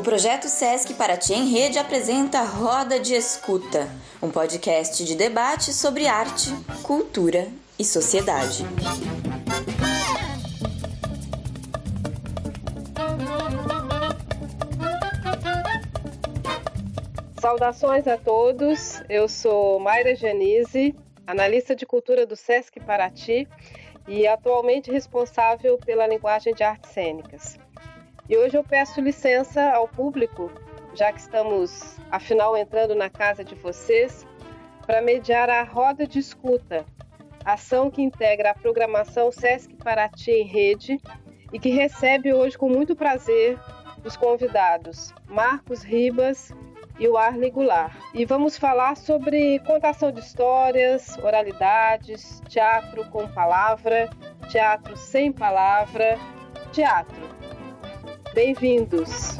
O 0.00 0.02
projeto 0.02 0.48
Sesc 0.48 0.94
Paraty 0.94 1.34
em 1.34 1.50
Rede 1.50 1.78
apresenta 1.78 2.40
Roda 2.40 2.98
de 2.98 3.12
Escuta, 3.14 3.86
um 4.22 4.30
podcast 4.30 5.04
de 5.04 5.14
debate 5.14 5.74
sobre 5.74 6.06
arte, 6.06 6.48
cultura 6.82 7.48
e 7.78 7.84
sociedade. 7.84 8.64
Saudações 17.38 18.06
a 18.08 18.16
todos, 18.16 19.02
eu 19.06 19.28
sou 19.28 19.78
Mayra 19.80 20.16
Janise, 20.16 20.94
analista 21.26 21.76
de 21.76 21.84
cultura 21.84 22.24
do 22.24 22.36
Sesc 22.36 22.80
Paraty 22.80 23.46
e 24.08 24.26
atualmente 24.26 24.90
responsável 24.90 25.76
pela 25.76 26.06
linguagem 26.06 26.54
de 26.54 26.62
artes 26.62 26.90
cênicas. 26.90 27.59
E 28.30 28.36
hoje 28.36 28.56
eu 28.56 28.62
peço 28.62 29.00
licença 29.00 29.72
ao 29.72 29.88
público, 29.88 30.52
já 30.94 31.10
que 31.12 31.18
estamos, 31.18 31.96
afinal, 32.12 32.56
entrando 32.56 32.94
na 32.94 33.10
casa 33.10 33.42
de 33.42 33.56
vocês, 33.56 34.24
para 34.86 35.02
mediar 35.02 35.50
a 35.50 35.64
roda 35.64 36.06
de 36.06 36.20
escuta, 36.20 36.86
ação 37.44 37.90
que 37.90 38.00
integra 38.00 38.52
a 38.52 38.54
programação 38.54 39.32
Sesc 39.32 39.74
Paraty 39.74 40.30
em 40.30 40.46
Rede 40.46 41.00
e 41.52 41.58
que 41.58 41.70
recebe 41.70 42.32
hoje 42.32 42.56
com 42.56 42.68
muito 42.68 42.94
prazer 42.94 43.58
os 44.04 44.16
convidados 44.16 45.12
Marcos 45.26 45.82
Ribas 45.82 46.54
e 47.00 47.08
o 47.08 47.16
Arley 47.16 47.50
Goulart. 47.50 47.92
E 48.14 48.24
vamos 48.24 48.56
falar 48.56 48.96
sobre 48.96 49.58
contação 49.66 50.12
de 50.12 50.20
histórias, 50.20 51.18
oralidades, 51.18 52.40
teatro 52.48 53.10
com 53.10 53.26
palavra, 53.26 54.08
teatro 54.48 54.96
sem 54.96 55.32
palavra, 55.32 56.16
teatro 56.72 57.29
Bem-vindos! 58.32 59.38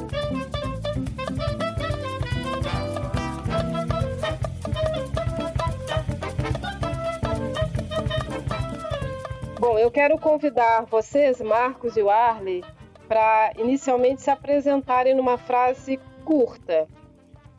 Bom, 9.60 9.78
eu 9.78 9.92
quero 9.92 10.18
convidar 10.18 10.86
vocês, 10.86 11.40
Marcos 11.40 11.96
e 11.96 12.00
Arley, 12.00 12.64
para 13.06 13.52
inicialmente 13.58 14.22
se 14.22 14.30
apresentarem 14.30 15.14
numa 15.14 15.38
frase 15.38 16.00
curta, 16.24 16.88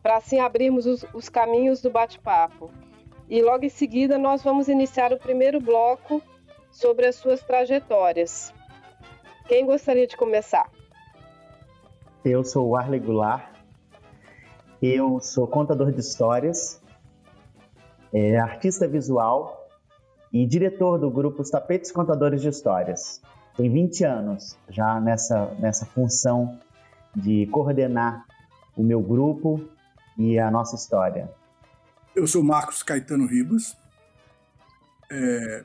para 0.04 0.18
assim 0.18 0.40
abrirmos 0.40 0.86
os, 0.86 1.06
os 1.14 1.30
caminhos 1.30 1.82
do 1.82 1.90
bate-papo. 1.90 2.70
E 3.30 3.42
logo 3.42 3.64
em 3.64 3.70
seguida 3.70 4.18
nós 4.18 4.44
vamos 4.44 4.68
iniciar 4.68 5.14
o 5.14 5.18
primeiro 5.18 5.62
bloco 5.62 6.22
sobre 6.70 7.06
as 7.06 7.16
suas 7.16 7.42
trajetórias. 7.42 8.54
Quem 9.48 9.66
gostaria 9.66 10.06
de 10.06 10.18
começar? 10.18 10.70
Eu 12.24 12.44
sou 12.44 12.68
o 12.68 12.76
Arley 12.76 13.00
Goulart, 13.00 13.52
eu 14.80 15.20
sou 15.20 15.48
contador 15.48 15.92
de 15.92 16.02
histórias, 16.02 16.80
é, 18.14 18.38
artista 18.38 18.88
visual 18.88 19.68
e 20.32 20.46
diretor 20.46 21.00
do 21.00 21.10
grupo 21.10 21.42
Os 21.42 21.50
Tapetes 21.50 21.92
Contadores 21.92 22.44
de 22.44 22.48
Histórias. 22.48 23.20
Tem 23.58 23.72
20 23.72 24.04
anos 24.04 24.56
já 24.70 25.02
nessa, 25.02 25.48
nessa 25.60 25.84
função 25.88 26.60
de 27.16 27.48
coordenar 27.48 28.24
o 28.78 28.84
meu 28.84 29.02
grupo 29.02 29.60
e 30.16 30.38
a 30.38 30.52
nossa 30.52 30.76
história. 30.76 31.28
Eu 32.16 32.28
sou 32.28 32.44
Marcos 32.44 32.84
Caetano 32.84 33.26
Ribas, 33.26 33.76
é, 35.10 35.64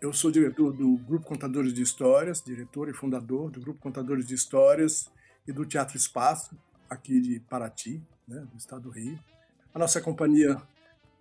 eu 0.00 0.12
sou 0.12 0.30
diretor 0.30 0.72
do 0.72 0.98
Grupo 0.98 1.26
Contadores 1.26 1.74
de 1.74 1.82
Histórias, 1.82 2.40
diretor 2.40 2.88
e 2.88 2.92
fundador 2.92 3.50
do 3.50 3.60
Grupo 3.60 3.80
Contadores 3.80 4.24
de 4.24 4.34
Histórias 4.36 5.10
e 5.46 5.52
do 5.52 5.64
Teatro 5.64 5.96
Espaço, 5.96 6.56
aqui 6.88 7.20
de 7.20 7.40
Paraty, 7.40 8.02
né, 8.26 8.46
do 8.50 8.56
estado 8.56 8.82
do 8.82 8.90
Rio. 8.90 9.18
A 9.74 9.78
nossa 9.78 10.00
companhia, 10.00 10.60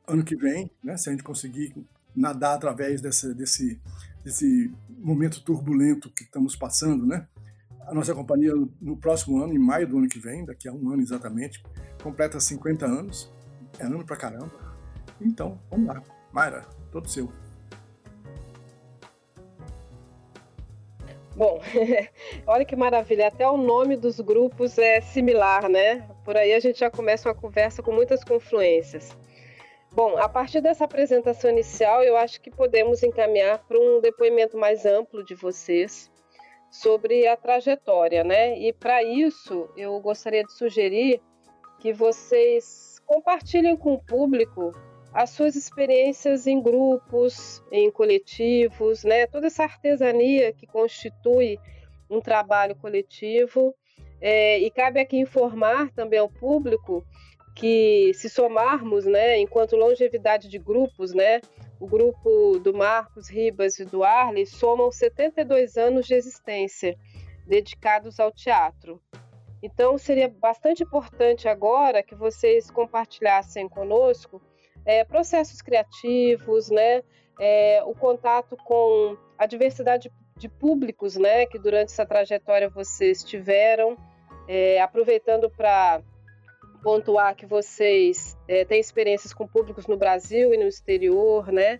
ano 0.07 0.23
que 0.23 0.35
vem, 0.35 0.69
né, 0.83 0.97
se 0.97 1.09
a 1.09 1.11
gente 1.11 1.23
conseguir 1.23 1.75
nadar 2.15 2.55
através 2.55 3.01
desse, 3.01 3.33
desse, 3.33 3.79
desse 4.23 4.73
momento 4.89 5.43
turbulento 5.43 6.09
que 6.09 6.23
estamos 6.23 6.55
passando, 6.55 7.05
né, 7.05 7.27
a 7.87 7.93
nossa 7.93 8.13
companhia, 8.15 8.53
no 8.81 8.97
próximo 8.97 9.41
ano, 9.43 9.53
em 9.53 9.59
maio 9.59 9.87
do 9.87 9.97
ano 9.97 10.07
que 10.07 10.19
vem, 10.19 10.43
daqui 10.43 10.67
a 10.67 10.73
um 10.73 10.91
ano 10.91 11.01
exatamente, 11.01 11.63
completa 12.01 12.39
50 12.39 12.85
anos. 12.85 13.31
É 13.77 13.85
ano 13.85 14.03
pra 14.05 14.15
caramba. 14.15 14.51
Então, 15.21 15.59
vamos 15.69 15.87
lá. 15.87 16.01
Mayra, 16.31 16.65
todo 16.91 17.07
seu. 17.09 17.31
Bom, 21.35 21.59
olha 22.47 22.63
que 22.63 22.77
maravilha, 22.77 23.27
até 23.27 23.45
o 23.49 23.57
nome 23.57 23.97
dos 23.97 24.21
grupos 24.21 24.77
é 24.77 25.01
similar, 25.01 25.67
né? 25.67 26.07
Por 26.23 26.37
aí 26.37 26.53
a 26.53 26.59
gente 26.61 26.79
já 26.79 26.89
começa 26.89 27.27
uma 27.27 27.35
conversa 27.35 27.83
com 27.83 27.91
muitas 27.91 28.23
confluências. 28.23 29.15
Bom, 29.91 30.17
a 30.17 30.29
partir 30.29 30.61
dessa 30.61 30.85
apresentação 30.85 31.49
inicial, 31.49 32.01
eu 32.03 32.15
acho 32.15 32.39
que 32.39 32.49
podemos 32.49 33.03
encaminhar 33.03 33.59
para 33.67 33.77
um 33.77 33.99
depoimento 33.99 34.57
mais 34.57 34.85
amplo 34.85 35.25
de 35.25 35.35
vocês 35.35 36.09
sobre 36.71 37.27
a 37.27 37.35
trajetória, 37.35 38.23
né? 38.23 38.57
E 38.57 38.71
para 38.71 39.03
isso, 39.03 39.69
eu 39.75 39.99
gostaria 39.99 40.43
de 40.43 40.53
sugerir 40.53 41.21
que 41.79 41.91
vocês 41.91 43.01
compartilhem 43.05 43.75
com 43.75 43.93
o 43.93 44.03
público 44.03 44.71
as 45.15 45.29
suas 45.29 45.55
experiências 45.55 46.45
em 46.45 46.61
grupos, 46.61 47.63
em 47.71 47.89
coletivos, 47.89 49.05
né? 49.05 49.25
Toda 49.25 49.47
essa 49.47 49.63
artesania 49.63 50.51
que 50.51 50.67
constitui 50.67 51.57
um 52.09 52.19
trabalho 52.19 52.75
coletivo. 52.75 53.73
É, 54.19 54.59
e 54.59 54.69
cabe 54.69 54.99
aqui 54.99 55.17
informar 55.17 55.89
também 55.91 56.19
ao 56.19 56.27
público 56.27 57.01
que 57.55 58.11
se 58.13 58.29
somarmos, 58.29 59.05
né, 59.05 59.37
enquanto 59.39 59.77
longevidade 59.77 60.49
de 60.49 60.59
grupos, 60.59 61.13
né, 61.13 61.39
o 61.79 61.87
grupo 61.87 62.59
do 62.59 62.73
Marcos 62.73 63.29
Ribas 63.29 63.79
e 63.79 63.85
do 63.85 64.03
Arley 64.03 64.45
somam 64.45 64.91
72 64.91 65.77
anos 65.77 66.05
de 66.05 66.15
existência 66.15 66.97
dedicados 67.47 68.19
ao 68.19 68.31
teatro. 68.31 69.01
Então 69.63 69.97
seria 69.97 70.27
bastante 70.27 70.83
importante 70.83 71.47
agora 71.47 72.03
que 72.03 72.15
vocês 72.15 72.69
compartilhassem 72.69 73.69
conosco 73.69 74.41
é, 74.85 75.03
processos 75.03 75.61
criativos, 75.61 76.69
né, 76.69 77.01
é, 77.39 77.81
o 77.83 77.93
contato 77.93 78.55
com 78.57 79.17
a 79.37 79.45
diversidade 79.45 80.11
de 80.37 80.49
públicos 80.49 81.15
né, 81.15 81.45
que 81.45 81.57
durante 81.57 81.91
essa 81.91 82.05
trajetória 82.05 82.69
vocês 82.69 83.23
tiveram, 83.23 83.97
é, 84.47 84.81
aproveitando 84.81 85.49
para 85.49 86.01
pontuar 86.83 87.35
que 87.35 87.45
vocês 87.45 88.37
é, 88.47 88.63
têm 88.63 88.79
experiências 88.79 89.33
com 89.33 89.47
públicos 89.47 89.87
no 89.87 89.97
Brasil 89.97 90.53
e 90.53 90.57
no 90.57 90.67
exterior, 90.67 91.51
né? 91.51 91.79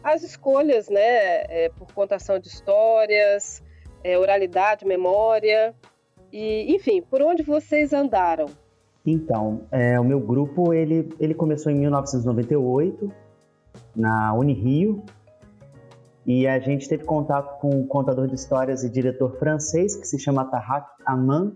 As 0.00 0.22
escolhas, 0.22 0.88
né, 0.88 1.42
é, 1.48 1.72
por 1.76 1.92
contação 1.92 2.38
de 2.38 2.46
histórias, 2.46 3.60
é, 4.04 4.16
oralidade, 4.16 4.86
memória, 4.86 5.74
e 6.30 6.72
enfim, 6.72 7.02
por 7.02 7.20
onde 7.20 7.42
vocês 7.42 7.92
andaram? 7.92 8.46
Então, 9.06 9.62
é, 9.70 10.00
o 10.00 10.04
meu 10.04 10.18
grupo 10.18 10.72
ele, 10.72 11.10
ele 11.20 11.34
começou 11.34 11.70
em 11.70 11.78
1998 11.78 13.12
na 13.94 14.32
Unirio 14.34 15.02
e 16.26 16.46
a 16.46 16.58
gente 16.58 16.88
teve 16.88 17.04
contato 17.04 17.58
com 17.60 17.68
um 17.68 17.86
contador 17.86 18.26
de 18.26 18.34
histórias 18.34 18.82
e 18.82 18.88
diretor 18.88 19.38
francês 19.38 19.94
que 19.94 20.06
se 20.06 20.18
chama 20.18 20.44
Tahak 20.46 20.88
Aman 21.04 21.52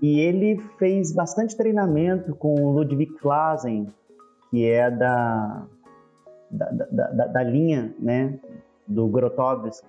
e 0.00 0.20
ele 0.20 0.58
fez 0.78 1.12
bastante 1.12 1.56
treinamento 1.56 2.34
com 2.36 2.54
o 2.54 2.70
Ludwig 2.70 3.18
Flasen, 3.18 3.88
que 4.50 4.64
é 4.64 4.88
da, 4.88 5.66
da, 6.48 6.70
da, 6.70 7.06
da, 7.10 7.26
da 7.26 7.42
linha 7.42 7.92
né, 7.98 8.38
do 8.86 9.08
Grotowski, 9.08 9.88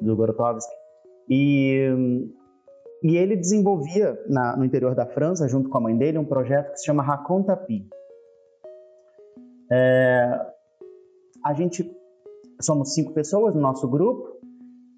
do 0.00 0.14
Grotowski. 0.14 0.72
E 1.28 2.28
e 3.04 3.18
ele 3.18 3.36
desenvolvia 3.36 4.18
na, 4.26 4.56
no 4.56 4.64
interior 4.64 4.94
da 4.94 5.04
França, 5.04 5.46
junto 5.46 5.68
com 5.68 5.76
a 5.76 5.80
mãe 5.82 5.94
dele, 5.94 6.16
um 6.16 6.24
projeto 6.24 6.72
que 6.72 6.78
se 6.78 6.86
chama 6.86 7.02
Racontapi. 7.02 7.86
É, 9.70 10.40
a 11.44 11.52
gente 11.52 11.94
somos 12.62 12.94
cinco 12.94 13.12
pessoas 13.12 13.54
no 13.54 13.60
nosso 13.60 13.86
grupo 13.86 14.40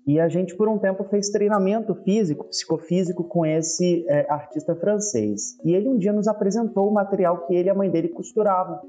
e 0.06 0.20
a 0.20 0.28
gente 0.28 0.54
por 0.54 0.68
um 0.68 0.78
tempo 0.78 1.02
fez 1.02 1.30
treinamento 1.30 1.96
físico, 2.04 2.44
psicofísico 2.44 3.24
com 3.24 3.44
esse 3.44 4.06
é, 4.08 4.30
artista 4.30 4.76
francês. 4.76 5.58
E 5.64 5.74
ele 5.74 5.88
um 5.88 5.98
dia 5.98 6.12
nos 6.12 6.28
apresentou 6.28 6.88
o 6.88 6.94
material 6.94 7.44
que 7.44 7.56
ele 7.56 7.66
e 7.66 7.70
a 7.70 7.74
mãe 7.74 7.90
dele 7.90 8.10
costuravam, 8.10 8.82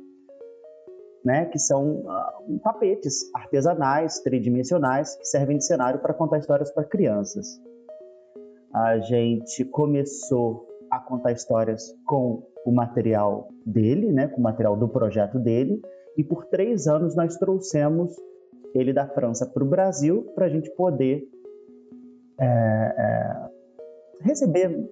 né, 1.25 1.45
que 1.45 1.57
são 1.57 2.01
uh, 2.01 2.59
tapetes 2.63 3.33
artesanais, 3.33 4.19
tridimensionais, 4.19 5.15
que 5.15 5.25
servem 5.25 5.57
de 5.57 5.65
cenário 5.65 5.99
para 5.99 6.13
contar 6.13 6.37
histórias 6.37 6.71
para 6.71 6.83
crianças 6.83 7.59
a 8.73 8.99
gente 8.99 9.65
começou 9.65 10.67
a 10.91 10.99
contar 10.99 11.31
histórias 11.31 11.93
com 12.05 12.43
o 12.65 12.71
material 12.71 13.49
dele, 13.65 14.11
né, 14.11 14.27
com 14.27 14.39
o 14.39 14.43
material 14.43 14.75
do 14.75 14.87
projeto 14.87 15.39
dele, 15.39 15.81
e 16.17 16.23
por 16.23 16.45
três 16.45 16.87
anos 16.87 17.15
nós 17.15 17.37
trouxemos 17.37 18.15
ele 18.73 18.93
da 18.93 19.07
França 19.07 19.45
para 19.45 19.63
o 19.63 19.67
Brasil 19.67 20.23
para 20.35 20.45
a 20.45 20.49
gente 20.49 20.69
poder 20.71 21.23
é, 22.39 22.45
é, 22.45 23.49
receber 24.21 24.89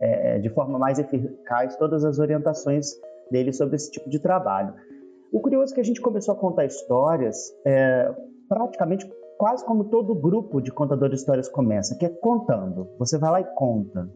é, 0.00 0.38
de 0.38 0.50
forma 0.50 0.78
mais 0.78 0.98
eficaz 0.98 1.76
todas 1.76 2.04
as 2.04 2.18
orientações 2.18 2.90
dele 3.30 3.52
sobre 3.52 3.76
esse 3.76 3.90
tipo 3.90 4.08
de 4.10 4.18
trabalho. 4.18 4.74
O 5.32 5.40
curioso 5.40 5.72
é 5.72 5.74
que 5.74 5.80
a 5.80 5.84
gente 5.84 6.00
começou 6.00 6.34
a 6.34 6.38
contar 6.38 6.64
histórias 6.64 7.36
é, 7.64 8.14
praticamente 8.48 9.10
quase 9.44 9.62
como 9.66 9.84
todo 9.90 10.14
grupo 10.14 10.58
de 10.58 10.72
contadores 10.72 11.16
de 11.16 11.20
histórias 11.20 11.50
começa, 11.50 11.94
que 11.98 12.06
é 12.06 12.08
contando. 12.08 12.88
Você 12.98 13.18
vai 13.18 13.30
lá 13.30 13.40
e 13.42 13.54
conta, 13.54 14.08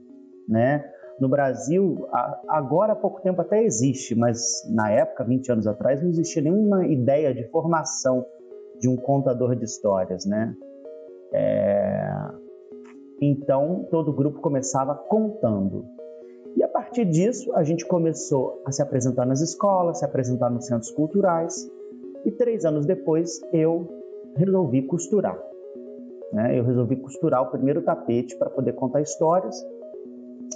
né? 0.48 0.82
No 1.20 1.28
Brasil, 1.28 2.08
agora 2.48 2.94
há 2.94 2.96
pouco 2.96 3.20
tempo 3.20 3.42
até 3.42 3.62
existe, 3.62 4.14
mas 4.14 4.40
na 4.74 4.90
época, 4.90 5.24
20 5.24 5.52
anos 5.52 5.66
atrás, 5.66 6.00
não 6.00 6.08
existia 6.08 6.40
nenhuma 6.40 6.86
ideia 6.86 7.34
de 7.34 7.46
formação 7.50 8.24
de 8.80 8.88
um 8.88 8.96
contador 8.96 9.54
de 9.54 9.66
histórias, 9.66 10.24
né? 10.24 10.54
É... 11.34 12.10
Então, 13.20 13.86
todo 13.90 14.14
grupo 14.14 14.40
começava 14.40 14.94
contando. 14.94 15.84
E 16.56 16.62
a 16.62 16.68
partir 16.68 17.04
disso, 17.04 17.54
a 17.54 17.62
gente 17.62 17.84
começou 17.84 18.62
a 18.64 18.72
se 18.72 18.80
apresentar 18.80 19.26
nas 19.26 19.42
escolas, 19.42 19.98
se 19.98 20.06
apresentar 20.06 20.48
nos 20.48 20.64
centros 20.64 20.90
culturais. 20.90 21.70
E 22.24 22.30
três 22.30 22.64
anos 22.64 22.86
depois, 22.86 23.42
eu 23.52 23.97
resolvi 24.36 24.82
costurar. 24.82 25.38
Né? 26.32 26.58
Eu 26.58 26.64
resolvi 26.64 26.96
costurar 26.96 27.42
o 27.42 27.50
primeiro 27.50 27.82
tapete 27.82 28.36
para 28.36 28.50
poder 28.50 28.72
contar 28.72 29.00
histórias. 29.00 29.56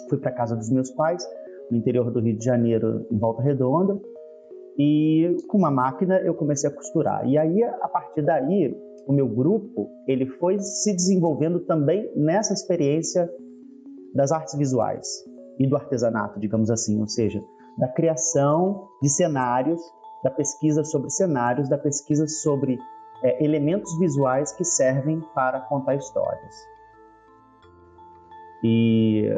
Fui 0.09 0.19
para 0.19 0.31
casa 0.31 0.57
dos 0.57 0.71
meus 0.71 0.91
pais, 0.91 1.27
no 1.71 1.77
interior 1.77 2.11
do 2.11 2.21
Rio 2.21 2.37
de 2.37 2.45
Janeiro, 2.45 3.07
em 3.11 3.19
Volta 3.19 3.43
Redonda, 3.43 4.01
e 4.79 5.37
com 5.49 5.59
uma 5.59 5.71
máquina 5.71 6.19
eu 6.21 6.35
comecei 6.35 6.69
a 6.69 6.73
costurar. 6.73 7.27
E 7.29 7.37
aí, 7.37 7.63
a 7.63 7.89
partir 7.89 8.23
daí, 8.23 8.75
o 9.07 9.13
meu 9.13 9.29
grupo 9.29 9.91
ele 10.07 10.27
foi 10.27 10.59
se 10.59 10.95
desenvolvendo 10.95 11.61
também 11.61 12.11
nessa 12.17 12.53
experiência 12.53 13.31
das 14.15 14.33
artes 14.33 14.57
visuais 14.57 15.25
e 15.59 15.67
do 15.67 15.77
artesanato, 15.77 16.39
digamos 16.39 16.71
assim, 16.71 17.01
ou 17.01 17.09
seja, 17.09 17.43
da 17.79 17.89
criação 17.89 18.89
de 19.03 19.09
cenários, 19.09 19.81
da 20.23 20.31
pesquisa 20.31 20.85
sobre 20.85 21.11
cenários, 21.11 21.69
da 21.69 21.79
pesquisa 21.79 22.27
sobre 22.27 22.79
é, 23.23 23.45
elementos 23.45 23.97
visuais 23.99 24.53
que 24.53 24.65
servem 24.65 25.21
para 25.35 25.61
contar 25.61 25.95
histórias. 25.95 26.55
E 28.63 29.29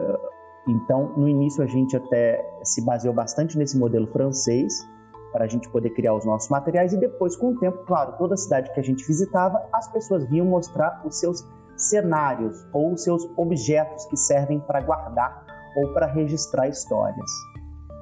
então, 0.67 1.13
no 1.17 1.29
início 1.29 1.63
a 1.63 1.67
gente 1.67 1.97
até 1.97 2.43
se 2.63 2.83
baseou 2.85 3.15
bastante 3.15 3.59
nesse 3.59 3.79
modelo 3.79 4.07
francês 4.07 4.87
para 5.33 5.45
a 5.45 5.49
gente 5.49 5.69
poder 5.69 5.91
criar 5.91 6.15
os 6.15 6.25
nossos 6.25 6.49
materiais 6.49 6.93
e 6.93 6.97
depois, 6.97 7.37
com 7.37 7.51
o 7.51 7.59
tempo, 7.59 7.79
claro, 7.87 8.17
toda 8.17 8.37
cidade 8.37 8.73
que 8.73 8.81
a 8.81 8.83
gente 8.83 9.05
visitava, 9.05 9.67
as 9.73 9.91
pessoas 9.91 10.25
vinham 10.29 10.47
mostrar 10.47 11.03
os 11.05 11.19
seus 11.19 11.45
cenários 11.77 12.65
ou 12.73 12.93
os 12.93 13.03
seus 13.03 13.29
objetos 13.37 14.07
que 14.07 14.17
servem 14.17 14.61
para 14.61 14.81
guardar 14.81 15.45
ou 15.77 15.93
para 15.93 16.07
registrar 16.07 16.69
histórias, 16.69 17.31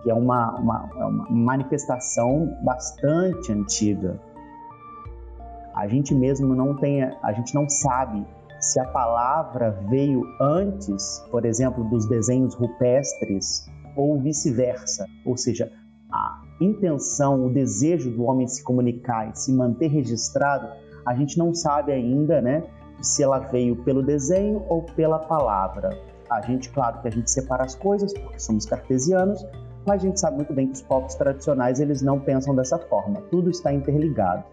que 0.03 0.11
é 0.11 0.15
uma, 0.15 0.55
uma, 0.61 0.91
é 0.95 1.05
uma 1.07 1.31
manifestação 1.31 2.55
bastante 2.63 3.51
antiga 3.51 4.21
a 5.83 5.89
gente 5.89 6.15
mesmo 6.15 6.55
não 6.55 6.77
tem, 6.77 7.03
a 7.03 7.33
gente 7.33 7.53
não 7.57 7.69
sabe 7.69 8.25
se 8.61 8.79
a 8.79 8.85
palavra 8.85 9.73
veio 9.91 10.23
antes, 10.41 11.19
por 11.29 11.45
exemplo, 11.45 11.83
dos 11.91 12.07
desenhos 12.09 12.55
rupestres 12.55 13.69
ou 13.97 14.21
vice-versa, 14.21 15.05
ou 15.27 15.37
seja, 15.37 15.73
a 16.09 16.41
intenção, 16.61 17.47
o 17.47 17.53
desejo 17.53 18.13
do 18.13 18.23
homem 18.23 18.47
se 18.47 18.63
comunicar 18.63 19.29
e 19.29 19.37
se 19.37 19.53
manter 19.53 19.89
registrado, 19.89 20.69
a 21.05 21.17
gente 21.17 21.37
não 21.37 21.53
sabe 21.53 21.91
ainda, 21.91 22.41
né, 22.41 22.63
se 23.01 23.25
ela 23.25 23.41
veio 23.41 23.75
pelo 23.83 24.05
desenho 24.05 24.65
ou 24.69 24.83
pela 24.83 25.19
palavra. 25.19 25.91
A 26.31 26.41
gente, 26.43 26.71
claro 26.71 27.03
que 27.03 27.09
a 27.09 27.11
gente 27.11 27.29
separa 27.29 27.65
as 27.65 27.75
coisas 27.75 28.15
porque 28.15 28.39
somos 28.39 28.67
cartesianos, 28.67 29.45
mas 29.85 30.01
a 30.01 30.07
gente 30.07 30.21
sabe 30.21 30.37
muito 30.37 30.55
bem 30.55 30.69
que 30.69 30.75
os 30.75 30.83
povos 30.83 31.17
tradicionais 31.17 31.81
eles 31.81 32.03
não 32.03 32.21
pensam 32.21 32.55
dessa 32.55 32.79
forma. 32.79 33.21
Tudo 33.33 33.51
está 33.51 33.73
interligado. 33.73 34.45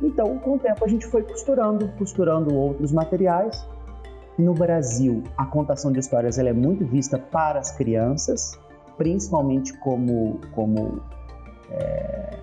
Então, 0.00 0.38
com 0.38 0.56
o 0.56 0.58
tempo, 0.58 0.84
a 0.84 0.88
gente 0.88 1.06
foi 1.06 1.22
costurando, 1.22 1.88
costurando 1.98 2.54
outros 2.54 2.92
materiais. 2.92 3.66
No 4.38 4.52
Brasil, 4.52 5.22
a 5.36 5.46
contação 5.46 5.90
de 5.90 5.98
histórias 5.98 6.38
ela 6.38 6.50
é 6.50 6.52
muito 6.52 6.84
vista 6.84 7.18
para 7.18 7.58
as 7.58 7.70
crianças, 7.70 8.58
principalmente 8.98 9.72
como, 9.78 10.38
como, 10.54 11.00
é, 11.70 12.36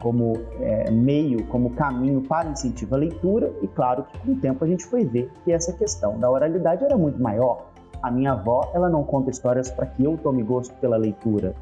como 0.00 0.34
é, 0.60 0.90
meio, 0.90 1.44
como 1.48 1.70
caminho 1.70 2.20
para 2.20 2.48
incentivo 2.48 2.94
à 2.94 2.98
leitura. 2.98 3.52
E 3.60 3.66
claro 3.66 4.04
que 4.04 4.18
com 4.20 4.32
o 4.32 4.36
tempo 4.36 4.64
a 4.64 4.68
gente 4.68 4.84
foi 4.86 5.04
ver 5.04 5.28
que 5.44 5.50
essa 5.50 5.72
questão 5.72 6.18
da 6.18 6.30
oralidade 6.30 6.84
era 6.84 6.96
muito 6.96 7.20
maior. 7.20 7.66
A 8.00 8.12
minha 8.12 8.32
avó, 8.32 8.70
ela 8.72 8.88
não 8.88 9.02
conta 9.02 9.28
histórias 9.28 9.68
para 9.72 9.86
que 9.86 10.04
eu 10.04 10.16
tome 10.18 10.44
gosto 10.44 10.72
pela 10.76 10.96
leitura. 10.96 11.52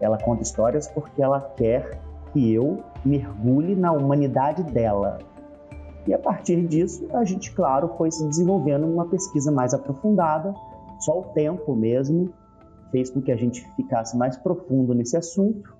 Ela 0.00 0.16
conta 0.16 0.42
histórias 0.42 0.88
porque 0.88 1.22
ela 1.22 1.40
quer 1.54 2.00
que 2.36 2.52
eu 2.52 2.84
mergulhe 3.02 3.74
na 3.74 3.92
humanidade 3.92 4.62
dela. 4.62 5.18
E 6.06 6.12
a 6.12 6.18
partir 6.18 6.66
disso, 6.66 7.08
a 7.14 7.24
gente, 7.24 7.50
claro, 7.54 7.88
foi 7.96 8.10
se 8.10 8.28
desenvolvendo 8.28 8.86
uma 8.86 9.06
pesquisa 9.06 9.50
mais 9.50 9.72
aprofundada, 9.72 10.52
só 11.00 11.18
o 11.18 11.24
tempo 11.32 11.74
mesmo 11.74 12.30
fez 12.92 13.08
com 13.08 13.22
que 13.22 13.32
a 13.32 13.36
gente 13.36 13.66
ficasse 13.74 14.14
mais 14.18 14.36
profundo 14.36 14.94
nesse 14.94 15.16
assunto. 15.16 15.74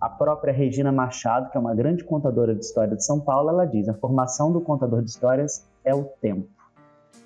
A 0.00 0.08
própria 0.08 0.52
Regina 0.52 0.90
Machado, 0.90 1.48
que 1.48 1.56
é 1.56 1.60
uma 1.60 1.74
grande 1.76 2.02
contadora 2.02 2.56
de 2.56 2.64
história 2.64 2.96
de 2.96 3.04
São 3.04 3.20
Paulo, 3.20 3.50
ela 3.50 3.64
diz: 3.64 3.88
a 3.88 3.94
formação 3.94 4.52
do 4.52 4.60
contador 4.60 5.00
de 5.00 5.10
histórias 5.10 5.64
é 5.84 5.94
o 5.94 6.02
tempo. 6.20 6.48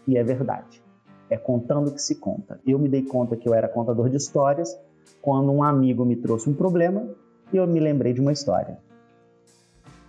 E 0.07 0.19
é 0.19 0.23
verdade. 0.23 0.83
É 1.31 1.39
contando 1.39 1.91
que 1.91 2.03
se 2.03 2.17
conta. 2.17 2.61
Eu 2.67 2.79
me 2.79 2.89
dei 2.89 3.03
conta 3.03 3.35
que 3.35 3.49
eu 3.49 3.55
era 3.55 3.67
contador 3.67 4.11
de 4.11 4.19
histórias 4.19 4.79
quando 5.23 5.51
um 5.51 5.63
amigo 5.63 6.05
me 6.05 6.17
trouxe 6.17 6.51
um 6.51 6.55
problema 6.55 7.09
e 7.53 7.57
eu 7.57 7.67
me 7.67 7.81
lembrei 7.81 8.13
de 8.13 8.21
uma 8.21 8.33
história. 8.33 8.79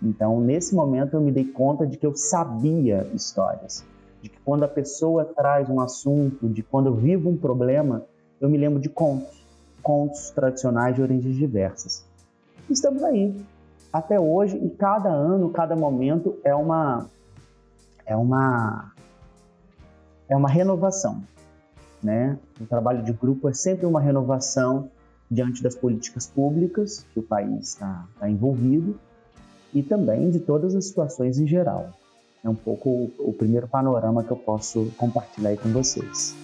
Então, 0.01 0.39
nesse 0.39 0.75
momento, 0.75 1.15
eu 1.15 1.21
me 1.21 1.31
dei 1.31 1.45
conta 1.45 1.85
de 1.85 1.97
que 1.97 2.05
eu 2.05 2.15
sabia 2.15 3.07
histórias, 3.13 3.83
de 4.21 4.29
que 4.29 4.39
quando 4.41 4.63
a 4.63 4.67
pessoa 4.67 5.25
traz 5.25 5.69
um 5.69 5.79
assunto, 5.79 6.47
de 6.47 6.61
quando 6.61 6.87
eu 6.87 6.95
vivo 6.95 7.29
um 7.29 7.37
problema, 7.37 8.03
eu 8.39 8.49
me 8.49 8.57
lembro 8.57 8.79
de 8.79 8.89
contos, 8.89 9.43
contos 9.81 10.29
tradicionais 10.29 10.95
de 10.95 11.01
origens 11.01 11.35
diversas. 11.35 12.05
Estamos 12.69 13.03
aí, 13.03 13.35
até 13.91 14.19
hoje, 14.19 14.57
e 14.57 14.69
cada 14.69 15.09
ano, 15.09 15.49
cada 15.49 15.75
momento 15.75 16.37
é 16.43 16.53
uma 16.53 17.07
é 18.05 18.15
uma 18.15 18.91
é 20.29 20.35
uma 20.35 20.49
renovação, 20.49 21.23
né? 22.03 22.37
O 22.59 22.65
trabalho 22.65 23.03
de 23.03 23.13
grupo 23.13 23.49
é 23.49 23.53
sempre 23.53 23.85
uma 23.85 24.01
renovação 24.01 24.91
diante 25.29 25.61
das 25.61 25.75
políticas 25.75 26.27
públicas 26.27 27.05
que 27.13 27.19
o 27.19 27.23
país 27.23 27.69
está 27.69 28.07
tá 28.19 28.29
envolvido 28.29 28.99
e 29.73 29.83
também 29.83 30.29
de 30.29 30.39
todas 30.39 30.75
as 30.75 30.85
situações 30.85 31.37
em 31.37 31.47
geral. 31.47 31.91
É 32.43 32.49
um 32.49 32.55
pouco 32.55 32.89
o, 32.89 33.11
o 33.19 33.33
primeiro 33.33 33.67
panorama 33.67 34.23
que 34.23 34.31
eu 34.31 34.37
posso 34.37 34.91
compartilhar 34.97 35.49
aí 35.49 35.57
com 35.57 35.69
vocês. 35.69 36.35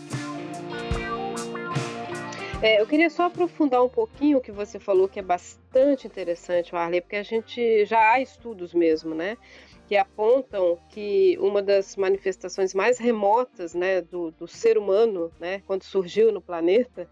É, 2.61 2.79
eu 2.79 2.87
queria 2.87 3.09
só 3.09 3.23
aprofundar 3.23 3.83
um 3.83 3.89
pouquinho 3.89 4.37
o 4.37 4.41
que 4.41 4.51
você 4.51 4.79
falou, 4.79 5.09
que 5.09 5.19
é 5.19 5.21
bastante 5.21 6.07
interessante, 6.07 6.73
Arley, 6.73 7.01
porque 7.01 7.17
a 7.17 7.23
gente 7.23 7.83
já 7.83 8.13
há 8.13 8.21
estudos 8.21 8.73
mesmo, 8.73 9.13
né? 9.13 9.37
Que 9.85 9.97
apontam 9.97 10.79
que 10.89 11.37
uma 11.41 11.61
das 11.61 11.97
manifestações 11.97 12.73
mais 12.73 12.97
remotas 12.97 13.73
né, 13.73 14.01
do, 14.01 14.31
do 14.31 14.47
ser 14.47 14.77
humano, 14.77 15.29
né, 15.41 15.61
quando 15.67 15.83
surgiu 15.83 16.31
no 16.31 16.39
planeta, 16.39 17.05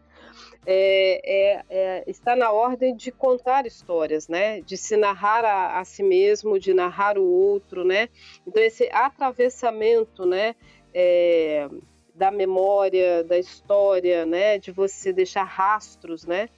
é, 0.66 1.22
é, 1.24 1.66
é, 1.70 2.04
está 2.08 2.36
na 2.36 2.52
ordem 2.52 2.96
de 2.96 3.12
contar 3.12 3.66
histórias, 3.66 4.28
né? 4.28 4.62
De 4.62 4.78
se 4.78 4.96
narrar 4.96 5.44
a, 5.44 5.80
a, 5.80 5.86
si 5.86 6.04
mesmo, 6.04 6.60
de 6.60 6.74
narrar 6.74 7.18
o 7.18 7.26
outro, 7.26 7.84
né? 7.84 8.10
Então 8.46 8.62
esse 8.62 8.90
atravessamento, 8.92 10.26
né? 10.26 10.56
É, 10.94 11.68
da 12.14 12.30
memória, 12.30 13.24
da 13.24 13.40
história, 13.40 14.26
né? 14.26 14.60
De 14.60 14.72
você 14.72 15.12
deixar 15.12 15.44
rastros, 15.44 16.26
né? 16.26 16.50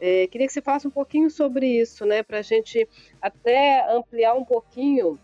É, 0.00 0.26
queria 0.26 0.46
que 0.46 0.52
você 0.52 0.62
falasse 0.62 0.88
um 0.88 0.90
pouquinho 0.90 1.30
sobre 1.30 1.66
isso, 1.66 2.06
né? 2.06 2.22
Para 2.22 2.38
a 2.38 2.42
gente 2.42 2.88
até 3.20 3.86
ampliar 3.92 4.34
um 4.34 4.44
pouquinho 4.44 5.18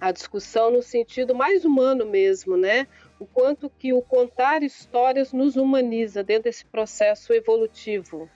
a 0.00 0.10
discussão 0.10 0.70
no 0.70 0.82
sentido 0.82 1.34
mais 1.34 1.64
humano 1.64 2.06
mesmo, 2.06 2.56
né? 2.56 2.86
O 3.20 3.26
quanto 3.26 3.68
que 3.68 3.92
o 3.92 4.00
contar 4.00 4.62
histórias 4.62 5.30
nos 5.30 5.54
humaniza 5.54 6.24
dentro 6.24 6.44
desse 6.44 6.64
processo 6.64 7.34
evolutivo. 7.34 8.26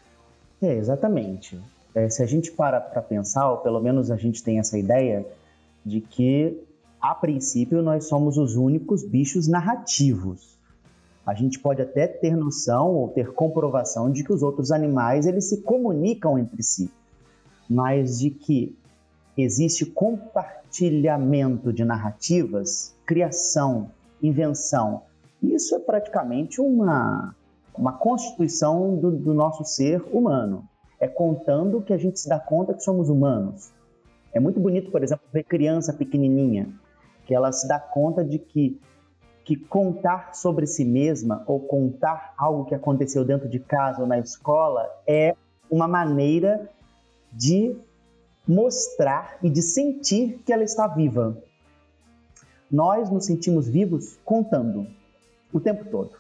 É, 0.61 0.75
exatamente. 0.75 1.59
É, 1.95 2.09
se 2.11 2.23
a 2.23 2.27
gente 2.27 2.53
para 2.53 2.81
para 2.81 3.01
pensar, 3.01 3.51
ou 3.51 3.57
pelo 3.59 3.81
menos 3.81 4.11
a 4.11 4.17
gente 4.17 4.43
tem 4.43 4.59
essa 4.59 4.79
ideia 4.79 5.27
de 5.85 6.03
que, 6.03 6.63
a 7.01 7.15
princípio, 7.15 7.83
nós 7.83 8.07
somos 8.07 8.37
os 8.37 8.57
únicos 8.57 9.03
bichos 9.03 9.49
narrativos. 9.49 10.59
A 11.27 11.33
gente 11.33 11.59
pode 11.59 11.81
até 11.81 12.07
ter 12.07 12.37
noção 12.37 12.91
ou 12.91 13.09
ter 13.09 13.33
comprovação 13.33 14.13
de 14.13 14.23
que 14.23 14.33
os 14.33 14.43
outros 14.43 14.71
animais 14.71 15.27
eles 15.27 15.49
se 15.49 15.63
comunicam 15.63 16.39
entre 16.39 16.63
si, 16.63 16.91
mas 17.69 18.19
de 18.19 18.29
que 18.29 18.77
existe 19.37 19.87
compartilhamento 19.87 21.73
de 21.73 21.85
narrativas, 21.85 22.95
criação 23.07 23.91
invenção. 24.27 25.03
Isso 25.43 25.75
é 25.75 25.79
praticamente 25.79 26.61
uma, 26.61 27.35
uma 27.77 27.93
constituição 27.93 28.97
do, 28.97 29.11
do 29.11 29.35
nosso 29.35 29.65
ser 29.65 30.03
humano. 30.13 30.65
É 30.99 31.07
contando 31.07 31.83
que 31.83 31.93
a 31.93 31.99
gente 31.99 32.19
se 32.19 32.29
dá 32.29 32.39
conta 32.39 32.75
que 32.75 32.83
somos 32.83 33.09
humanos. 33.09 33.73
É 34.33 34.41
muito 34.41 34.59
bonito, 34.59 34.91
por 34.91 35.03
exemplo, 35.03 35.25
ver 35.33 35.45
criança 35.45 35.93
pequenininha, 35.93 36.69
que 37.27 37.35
ela 37.35 37.53
se 37.53 37.69
dá 37.69 37.79
conta 37.79 38.25
de 38.25 38.39
que 38.39 38.81
que 39.45 39.57
contar 39.57 40.35
sobre 40.35 40.67
si 40.67 40.87
mesma 40.87 41.45
ou 41.47 41.61
contar 41.61 42.33
algo 42.39 42.65
que 42.65 42.75
aconteceu 42.75 43.27
dentro 43.27 43.47
de 43.47 43.59
casa 43.59 44.01
ou 44.01 44.07
na 44.07 44.19
escola 44.19 44.89
é 45.07 45.37
uma 45.71 45.87
maneira 45.87 46.71
de 47.31 47.77
mostrar 48.49 49.37
e 49.43 49.51
de 49.51 49.61
sentir 49.61 50.41
que 50.47 50.53
ela 50.53 50.65
está 50.65 50.87
viva. 50.87 51.37
Nós 52.71 53.11
nos 53.11 53.27
sentimos 53.27 53.69
vivos 53.69 54.19
contando 54.25 54.87
o 55.53 55.61
tempo 55.61 55.85
todo, 55.85 56.13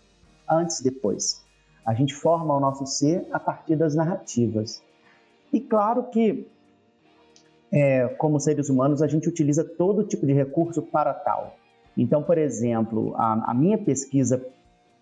antes 0.48 0.80
e 0.80 0.84
depois. 0.84 1.42
A 1.84 1.92
gente 1.94 2.14
forma 2.14 2.54
o 2.54 2.60
nosso 2.60 2.86
ser 2.86 3.26
a 3.32 3.38
partir 3.38 3.76
das 3.76 3.94
narrativas. 3.94 4.82
E 5.52 5.60
claro 5.60 6.04
que, 6.04 6.48
é, 7.72 8.08
como 8.08 8.40
seres 8.40 8.68
humanos, 8.68 9.02
a 9.02 9.06
gente 9.06 9.28
utiliza 9.28 9.64
todo 9.64 10.04
tipo 10.04 10.26
de 10.26 10.32
recurso 10.32 10.82
para 10.82 11.12
tal. 11.12 11.56
Então, 11.96 12.22
por 12.22 12.38
exemplo, 12.38 13.14
a, 13.16 13.50
a 13.50 13.54
minha 13.54 13.78
pesquisa, 13.78 14.44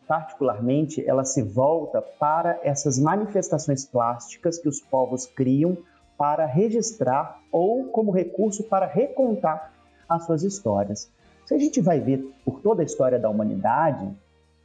particularmente, 0.06 1.04
ela 1.06 1.24
se 1.24 1.42
volta 1.42 2.02
para 2.02 2.58
essas 2.62 2.98
manifestações 2.98 3.84
plásticas 3.84 4.58
que 4.58 4.68
os 4.68 4.80
povos 4.80 5.26
criam 5.26 5.76
para 6.16 6.46
registrar 6.46 7.40
ou 7.50 7.86
como 7.86 8.12
recurso 8.12 8.62
para 8.64 8.86
recontar 8.86 9.72
as 10.08 10.24
suas 10.24 10.42
histórias. 10.42 11.10
Se 11.44 11.54
a 11.54 11.58
gente 11.58 11.80
vai 11.80 12.00
ver 12.00 12.18
por 12.44 12.60
toda 12.60 12.82
a 12.82 12.84
história 12.84 13.18
da 13.18 13.28
humanidade, 13.28 14.08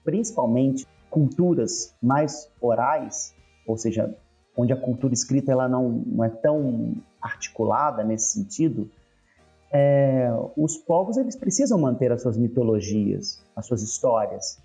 principalmente 0.04 0.88
culturas 1.10 1.96
mais 2.02 2.52
orais, 2.62 3.34
ou 3.66 3.78
seja, 3.78 4.16
onde 4.56 4.74
a 4.74 4.78
cultura 4.78 5.14
escrita 5.14 5.52
ela 5.52 5.68
não, 5.68 5.90
não 5.90 6.24
é 6.24 6.30
tão 6.30 6.96
articulada 7.22 8.04
nesse 8.04 8.34
sentido, 8.34 8.90
é, 9.72 10.30
os 10.56 10.78
povos 10.78 11.18
eles 11.18 11.36
precisam 11.36 11.78
manter 11.78 12.12
as 12.12 12.22
suas 12.22 12.38
mitologias, 12.38 13.44
as 13.56 13.66
suas 13.66 13.82
histórias. 13.82 14.60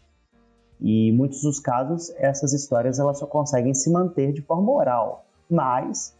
E 0.80 1.08
em 1.08 1.12
muitos 1.12 1.42
dos 1.42 1.60
casos, 1.60 2.12
essas 2.16 2.52
histórias 2.52 2.98
elas 2.98 3.18
só 3.18 3.26
conseguem 3.26 3.74
se 3.74 3.90
manter 3.90 4.32
de 4.32 4.42
forma 4.42 4.70
oral. 4.72 5.24
Mas 5.50 6.14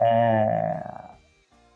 é, 0.00 1.10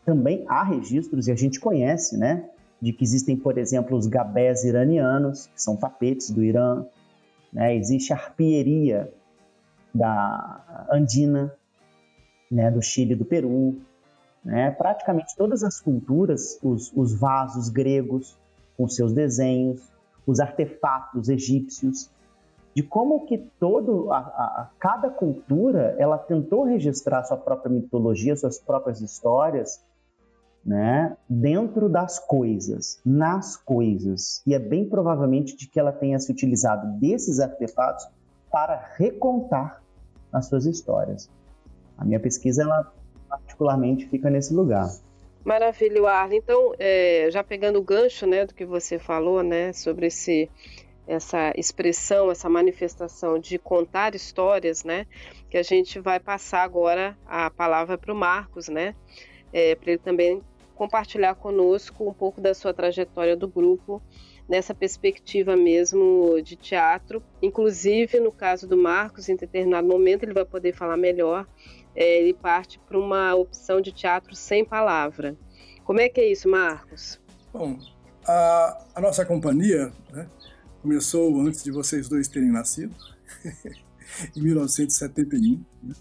também 0.05 0.45
há 0.47 0.63
registros, 0.63 1.27
e 1.27 1.31
a 1.31 1.35
gente 1.35 1.59
conhece, 1.59 2.17
né, 2.17 2.49
de 2.81 2.93
que 2.93 3.03
existem, 3.03 3.35
por 3.35 3.57
exemplo, 3.57 3.97
os 3.97 4.07
gabés 4.07 4.63
iranianos, 4.63 5.47
que 5.47 5.61
são 5.61 5.75
tapetes 5.75 6.29
do 6.29 6.43
Irã, 6.43 6.85
né, 7.51 7.75
existe 7.75 8.13
a 8.13 8.15
arpieria 8.15 9.11
da 9.93 10.87
andina, 10.91 11.53
né, 12.51 12.69
do 12.69 12.81
Chile 12.81 13.13
e 13.13 13.15
do 13.15 13.25
Peru, 13.25 13.77
né? 14.47 14.71
Praticamente 14.71 15.35
todas 15.35 15.61
as 15.61 15.81
culturas, 15.81 16.57
os, 16.63 16.91
os 16.95 17.13
vasos 17.19 17.67
gregos 17.67 18.37
com 18.77 18.87
seus 18.87 19.11
desenhos, 19.11 19.81
os 20.25 20.39
artefatos 20.39 21.27
egípcios, 21.27 22.09
de 22.73 22.81
como 22.81 23.25
que 23.25 23.39
todo 23.59 24.11
a, 24.11 24.19
a, 24.19 24.69
cada 24.79 25.09
cultura 25.09 25.95
ela 25.99 26.17
tentou 26.17 26.63
registrar 26.63 27.23
sua 27.25 27.35
própria 27.35 27.69
mitologia, 27.69 28.37
suas 28.37 28.57
próprias 28.57 29.01
histórias, 29.01 29.83
né, 30.67 31.15
dentro 31.29 31.87
das 31.87 32.19
coisas, 32.19 32.99
nas 33.05 33.55
coisas. 33.55 34.43
E 34.45 34.53
é 34.53 34.59
bem 34.59 34.83
provavelmente 34.89 35.55
de 35.55 35.65
que 35.65 35.79
ela 35.79 35.93
tenha 35.93 36.19
se 36.19 36.29
utilizado 36.29 36.99
desses 36.99 37.39
artefatos 37.39 38.05
para 38.51 38.91
recontar 38.97 39.81
as 40.33 40.47
suas 40.47 40.65
histórias. 40.65 41.29
A 41.97 42.03
minha 42.03 42.19
pesquisa 42.19 42.63
ela 42.63 42.91
particularmente 43.29 44.07
fica 44.07 44.29
nesse 44.29 44.53
lugar. 44.53 44.89
Maravilha, 45.45 46.05
Arlen. 46.09 46.39
Então, 46.39 46.73
é, 46.77 47.29
já 47.31 47.41
pegando 47.41 47.79
o 47.79 47.83
gancho 47.83 48.27
né, 48.27 48.45
do 48.45 48.53
que 48.53 48.65
você 48.65 48.99
falou 48.99 49.41
né, 49.41 49.71
sobre 49.71 50.07
esse, 50.07 50.51
essa 51.07 51.53
expressão, 51.55 52.29
essa 52.29 52.49
manifestação 52.49 53.39
de 53.39 53.57
contar 53.57 54.13
histórias, 54.15 54.83
né, 54.83 55.07
que 55.49 55.57
a 55.57 55.63
gente 55.63 55.97
vai 55.97 56.19
passar 56.19 56.63
agora 56.63 57.17
a 57.25 57.49
palavra 57.49 57.97
para 57.97 58.11
o 58.11 58.17
Marcos, 58.17 58.67
né, 58.67 58.93
é, 59.53 59.73
para 59.75 59.91
ele 59.91 59.99
também 59.99 60.41
compartilhar 60.77 61.35
conosco 61.35 62.07
um 62.07 62.13
pouco 62.13 62.39
da 62.39 62.53
sua 62.53 62.73
trajetória 62.73 63.35
do 63.35 63.47
grupo 63.47 64.01
nessa 64.47 64.73
perspectiva 64.73 65.55
mesmo 65.55 66.39
de 66.41 66.55
teatro. 66.55 67.21
Inclusive, 67.41 68.19
no 68.19 68.31
caso 68.31 68.67
do 68.67 68.77
Marcos, 68.77 69.27
em 69.27 69.35
determinado 69.35 69.87
momento 69.87 70.23
ele 70.23 70.33
vai 70.33 70.45
poder 70.45 70.73
falar 70.73 70.95
melhor 70.95 71.47
é, 71.95 72.21
ele 72.21 72.33
parte 72.33 72.79
para 72.87 72.97
uma 72.97 73.33
opção 73.33 73.81
de 73.81 73.91
teatro 73.91 74.35
sem 74.35 74.63
palavra. 74.63 75.35
Como 75.83 75.99
é 75.99 76.07
que 76.07 76.21
é 76.21 76.31
isso, 76.31 76.47
Marcos? 76.47 77.19
Bom, 77.51 77.79
a, 78.25 78.85
a 78.93 79.01
nossa 79.01 79.25
companhia 79.25 79.91
né, 80.13 80.29
começou 80.81 81.41
antes 81.41 81.63
de 81.63 81.71
vocês 81.71 82.07
dois 82.07 82.27
terem 82.27 82.51
nascido, 82.51 82.95
em 84.35 84.41
1971. 84.41 85.65
Né? 85.81 85.95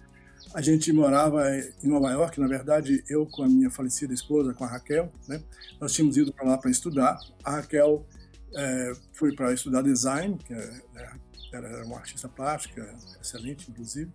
A 0.57 0.63
gente 0.63 0.91
morava 0.91 1.45
em 1.55 1.87
Nova 1.87 2.11
York, 2.11 2.41
na 2.41 2.49
verdade, 2.49 3.05
eu 3.11 3.27
com 3.27 3.43
a 3.43 3.49
minha 3.49 3.71
falecida 3.71 4.15
esposa, 4.15 4.55
com 4.55 4.65
a 4.65 4.67
Raquel, 4.67 5.13
né? 5.29 5.43
Nós 5.79 5.93
tínhamos 5.93 6.17
ido 6.17 6.33
para 6.33 6.47
lá 6.47 6.57
para 6.57 6.71
estudar. 6.71 7.19
A 7.45 7.57
Raquel 7.57 8.07
é, 8.55 8.93
foi 9.13 9.35
para 9.35 9.53
estudar 9.53 9.83
design, 9.83 10.39
que 10.39 10.55
é, 10.55 10.81
né, 10.95 11.21
era 11.53 11.85
uma 11.85 11.99
artista 11.99 12.27
plástica, 12.27 12.83
excelente, 13.21 13.71
inclusive 13.71 14.11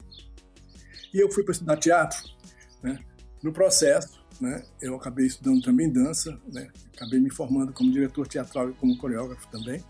e 1.14 1.20
eu 1.20 1.32
fui 1.32 1.44
para 1.44 1.52
estudar 1.52 1.78
teatro. 1.78 2.20
Né? 2.82 3.00
No 3.44 3.52
processo, 3.52 4.22
né, 4.40 4.64
eu 4.82 4.96
acabei 4.96 5.26
estudando 5.26 5.62
também 5.62 5.90
dança, 5.90 6.38
né? 6.52 6.70
acabei 6.96 7.20
me 7.20 7.30
formando 7.30 7.74
como 7.74 7.92
diretor 7.92 8.28
teatral 8.28 8.70
e 8.70 8.74
como 8.74 8.98
coreógrafo 8.98 9.48
também. 9.50 9.84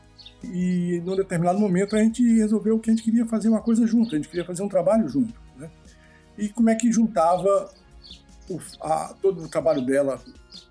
E 0.43 1.01
num 1.05 1.15
determinado 1.15 1.60
momento 1.60 1.96
a 1.96 2.00
gente 2.00 2.24
resolveu 2.38 2.79
que 2.79 2.89
a 2.89 2.93
gente 2.93 3.03
queria 3.03 3.25
fazer 3.25 3.50
uma 3.50 3.62
coisa 3.62 3.86
junto, 3.86 4.15
a 4.15 4.17
gente 4.17 4.29
queria 4.29 4.46
fazer 4.46 4.63
um 4.63 4.70
trabalho 4.70 5.08
junto. 5.08 5.34
E 6.41 6.50
como 6.50 6.69
é 6.69 6.75
que 6.75 6.91
juntava 6.91 7.74
o, 8.50 8.60
a, 8.81 9.13
todo 9.21 9.43
o 9.43 9.48
trabalho 9.48 9.86
dela 9.86 10.21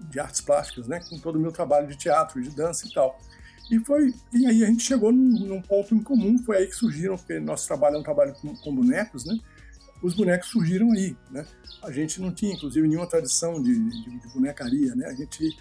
de 0.00 0.20
artes 0.20 0.40
plásticas, 0.40 0.86
né, 0.86 1.00
com 1.08 1.18
todo 1.18 1.36
o 1.36 1.40
meu 1.40 1.52
trabalho 1.52 1.86
de 1.86 1.96
teatro, 1.96 2.42
de 2.42 2.50
dança 2.50 2.86
e 2.86 2.92
tal. 2.92 3.18
E 3.70 3.78
foi 3.78 4.12
e 4.32 4.46
aí 4.46 4.64
a 4.64 4.66
gente 4.66 4.82
chegou 4.82 5.12
num, 5.12 5.46
num 5.46 5.62
ponto 5.62 5.94
em 5.94 6.02
comum, 6.02 6.36
foi 6.38 6.58
aí 6.58 6.66
que 6.66 6.74
surgiram, 6.74 7.16
porque 7.16 7.38
nosso 7.38 7.66
trabalho 7.66 7.96
é 7.96 7.98
um 8.00 8.02
trabalho 8.02 8.34
com, 8.34 8.54
com 8.56 8.74
bonecos, 8.74 9.24
né? 9.24 9.38
os 10.02 10.14
bonecos 10.14 10.48
surgiram 10.48 10.90
aí. 10.92 11.16
Né? 11.30 11.46
A 11.82 11.90
gente 11.90 12.20
não 12.20 12.32
tinha, 12.32 12.54
inclusive, 12.54 12.86
nenhuma 12.86 13.06
tradição 13.06 13.62
de, 13.62 13.78
de, 13.78 14.18
de 14.18 14.28
bonecaria. 14.28 14.94
Né? 14.94 15.06
A 15.06 15.14
gente 15.14 15.56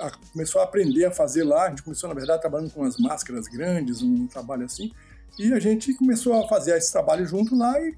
a, 0.00 0.10
começou 0.32 0.60
a 0.60 0.64
aprender 0.64 1.04
a 1.04 1.10
fazer 1.10 1.44
lá. 1.44 1.66
A 1.66 1.70
gente 1.70 1.82
começou, 1.82 2.08
na 2.08 2.14
verdade, 2.14 2.40
trabalhando 2.40 2.70
com 2.70 2.82
as 2.82 2.96
máscaras 2.98 3.46
grandes, 3.46 4.02
um 4.02 4.26
trabalho 4.26 4.64
assim. 4.64 4.90
E 5.38 5.52
a 5.52 5.58
gente 5.58 5.94
começou 5.94 6.34
a 6.34 6.48
fazer 6.48 6.76
esse 6.76 6.92
trabalho 6.92 7.26
junto 7.26 7.56
lá 7.56 7.78
e 7.80 7.94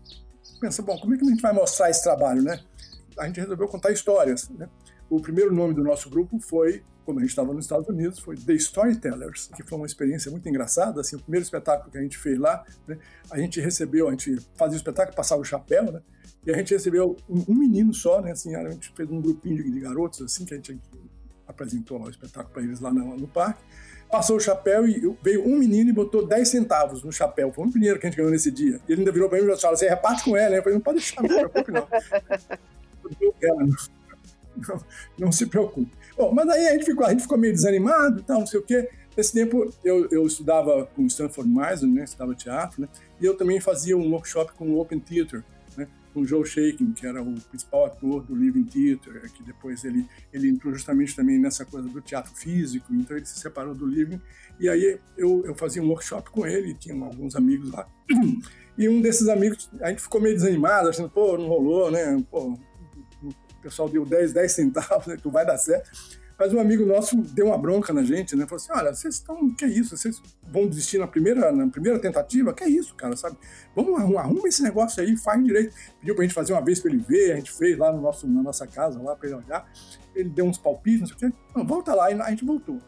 pensa, 0.65 0.83
bom, 0.83 0.99
como 0.99 1.15
é 1.15 1.19
que 1.19 1.25
a 1.25 1.29
gente 1.29 1.43
vai 1.43 1.53
mostrar 1.53 1.91
esse 1.91 2.03
trabalho, 2.03 2.43
né? 2.43 2.59
A 3.19 3.27
gente 3.27 3.39
resolveu 3.39 3.69
contar 3.69 3.93
histórias, 3.93 4.49
né? 4.49 4.69
O 5.11 5.21
primeiro 5.21 5.55
nome 5.55 5.75
do 5.75 5.85
nosso 5.85 6.09
grupo 6.09 6.41
foi 6.41 6.83
quando 7.05 7.19
a 7.19 7.21
gente 7.21 7.31
estava 7.31 7.53
nos 7.53 7.67
Estados 7.67 7.87
Unidos, 7.87 8.19
foi 8.19 8.35
The 8.35 8.55
Storytellers, 8.55 9.51
que 9.55 9.63
foi 9.63 9.77
uma 9.77 9.87
experiência 9.87 10.31
muito 10.31 10.49
engraçada. 10.49 11.03
Assim, 11.03 11.17
o 11.17 11.21
primeiro 11.21 11.45
espetáculo 11.45 11.91
que 11.91 11.99
a 11.99 12.01
gente 12.01 12.17
fez 12.17 12.39
lá, 12.39 12.65
né, 12.89 12.97
a 13.31 13.39
gente 13.39 13.61
recebeu, 13.61 14.09
a 14.09 14.11
gente 14.11 14.39
fazia 14.57 14.75
o 14.75 14.79
espetáculo, 14.79 15.15
passava 15.15 15.43
o 15.43 15.45
chapéu, 15.45 15.93
né, 15.93 16.01
e 16.47 16.51
a 16.51 16.57
gente 16.57 16.73
recebeu 16.73 17.15
um, 17.29 17.45
um 17.53 17.55
menino 17.55 17.93
só, 17.93 18.23
né, 18.23 18.33
assim, 18.33 18.55
a 18.55 18.71
gente 18.71 18.91
fez 18.97 19.11
um 19.11 19.21
grupinho 19.21 19.63
de, 19.63 19.71
de 19.71 19.81
garotos, 19.81 20.23
assim, 20.23 20.47
que 20.47 20.55
a 20.55 20.57
gente 20.57 20.81
apresentou 21.47 21.99
lá 21.99 22.07
o 22.07 22.11
espetáculo 22.11 22.55
para 22.55 22.63
eles 22.63 22.81
lá 22.81 22.91
no, 22.91 23.19
no, 23.19 23.29
parque. 23.29 23.63
Passou 24.11 24.37
o 24.37 24.41
chapéu 24.41 24.87
e 24.87 25.17
veio 25.23 25.47
um 25.47 25.59
menino 25.59 25.91
e 25.91 25.93
botou 25.93 26.27
10 26.27 26.49
centavos 26.49 27.03
no 27.03 27.13
chapéu. 27.13 27.53
Foi 27.53 27.67
o 27.67 27.71
primeiro 27.71 27.99
que 27.99 28.07
a 28.07 28.11
gente 28.11 28.17
ganhou 28.17 28.31
nesse 28.31 28.51
dia. 28.51 28.81
E 28.89 28.93
ele 28.93 29.01
ainda 29.01 29.13
virou 29.13 29.29
para 29.29 29.39
mim 29.39 29.45
e 29.45 29.57
falou: 29.57 29.77
Você 29.77 29.89
reparte 29.89 30.25
com 30.25 30.37
ela? 30.37 30.55
Eu 30.55 30.63
falei: 30.63 30.75
Não 30.75 30.83
pode 30.83 30.99
deixar, 30.99 31.23
não 31.23 31.29
se 31.29 31.37
preocupe, 31.37 31.73
não. 31.73 31.89
não, 34.69 34.85
não 35.19 35.33
se 35.33 35.47
preocupe. 35.47 35.91
Bom, 36.17 36.33
mas 36.33 36.49
aí 36.49 36.69
a 36.69 36.73
gente 36.73 36.85
ficou, 36.85 37.05
a 37.05 37.11
gente 37.11 37.23
ficou 37.23 37.37
meio 37.37 37.53
desanimado 37.53 38.21
e 38.21 38.23
tal, 38.23 38.41
não 38.41 38.47
sei 38.47 38.61
o 38.61 38.63
quê. 38.63 38.89
Nesse 39.17 39.33
tempo 39.33 39.73
eu, 39.85 40.09
eu 40.11 40.27
estudava 40.27 40.87
com 40.95 41.07
Stanford 41.07 41.49
Meisner, 41.49 41.91
né, 41.91 42.05
estudava 42.05 42.35
teatro, 42.35 42.83
né, 42.83 42.89
e 43.21 43.25
eu 43.25 43.37
também 43.37 43.61
fazia 43.61 43.97
um 43.97 44.11
workshop 44.11 44.53
com 44.55 44.71
o 44.71 44.81
Open 44.81 44.99
Theater, 44.99 45.45
com 46.15 46.25
Joe 46.25 46.47
Shaking, 46.47 46.93
que 46.93 47.05
era 47.05 47.21
o 47.21 47.35
principal 47.51 47.87
ator 47.87 48.23
do 48.23 48.37
Living 48.37 48.63
Theater, 48.63 49.31
que 49.33 49.43
depois 49.43 49.85
ele, 49.85 50.07
ele 50.33 50.49
entrou 50.49 50.73
justamente 50.73 51.15
também 51.17 51.41
nessa 51.41 51.65
coisa 51.65 51.89
do 51.89 52.01
teatro 52.01 52.33
físico, 52.33 52.95
então 52.95 53.17
ele 53.17 53.27
se 53.27 53.41
separou 53.41 53.75
do 53.75 53.85
Living, 53.85 54.21
e 54.61 54.69
aí 54.69 55.01
eu, 55.19 55.45
eu 55.45 55.55
fazia 55.57 55.83
um 55.83 55.89
workshop 55.89 56.31
com 56.31 56.47
ele, 56.47 56.73
tinha 56.75 56.95
alguns 56.95 57.35
amigos 57.35 57.73
lá, 57.73 57.89
e 58.79 58.89
um 58.89 59.03
desses 59.03 59.29
amigos, 59.29 59.69
a 59.81 59.91
gente 59.91 60.03
ficou 60.03 60.21
meio 60.21 60.37
desanimado, 60.37 60.89
achando, 60.89 61.11
pô, 61.11 61.37
não 61.37 61.49
rolou, 61.49 61.91
né, 61.91 62.25
pô, 62.31 62.53
o 63.23 63.35
pessoal 63.61 63.89
deu 63.89 64.07
10, 64.07 64.33
10 64.33 64.53
centavos, 64.53 65.07
né, 65.09 65.17
tu 65.21 65.31
vai 65.31 65.45
dar 65.45 65.59
certo. 65.59 65.91
Mas 66.39 66.53
um 66.53 66.59
amigo 66.59 66.85
nosso 66.85 67.17
deu 67.17 67.47
uma 67.47 67.59
bronca 67.59 67.93
na 67.93 68.03
gente, 68.03 68.35
né? 68.35 68.45
Falou 68.47 68.57
assim: 68.57 68.73
olha, 68.73 68.95
vocês 68.95 69.15
estão. 69.15 69.55
Que 69.55 69.67
isso? 69.67 69.97
Vocês 69.97 70.21
vão 70.51 70.67
desistir 70.67 70.99
na 70.99 71.07
primeira, 71.07 71.53
na 71.53 71.69
primeira 71.69 71.99
tentativa? 71.99 72.53
Que 72.53 72.65
isso, 72.65 72.95
cara, 72.95 73.17
sabe? 73.17 73.37
Vamos 73.75 73.99
arrumar, 74.01 74.23
arruma 74.23 74.49
esse 74.49 74.63
negócio 74.63 75.03
aí, 75.03 75.17
faz 75.17 75.43
direito. 75.43 75.75
Pediu 76.01 76.15
pra 76.15 76.25
gente 76.25 76.35
fazer 76.35 76.53
uma 76.53 76.63
vez 76.63 76.81
pra 76.81 76.91
ele 76.91 77.03
ver, 77.03 77.33
a 77.33 77.37
gente 77.37 77.53
fez 77.53 77.79
lá 77.79 77.93
no 77.93 78.01
nosso, 78.01 78.27
na 78.27 78.43
nossa 78.43 78.67
casa, 78.67 79.01
lá 79.01 79.15
pra 79.15 79.29
ele 79.29 79.37
olhar. 79.37 79.71
Ele 80.15 80.29
deu 80.29 80.45
uns 80.45 80.59
palpites, 80.59 81.01
não 81.01 81.07
sei 81.07 81.29
o 81.29 81.33
quê. 81.33 81.39
Não, 81.55 81.67
volta 81.67 81.95
lá, 81.95 82.11
e 82.11 82.21
a 82.21 82.31
gente 82.31 82.45
voltou. 82.45 82.81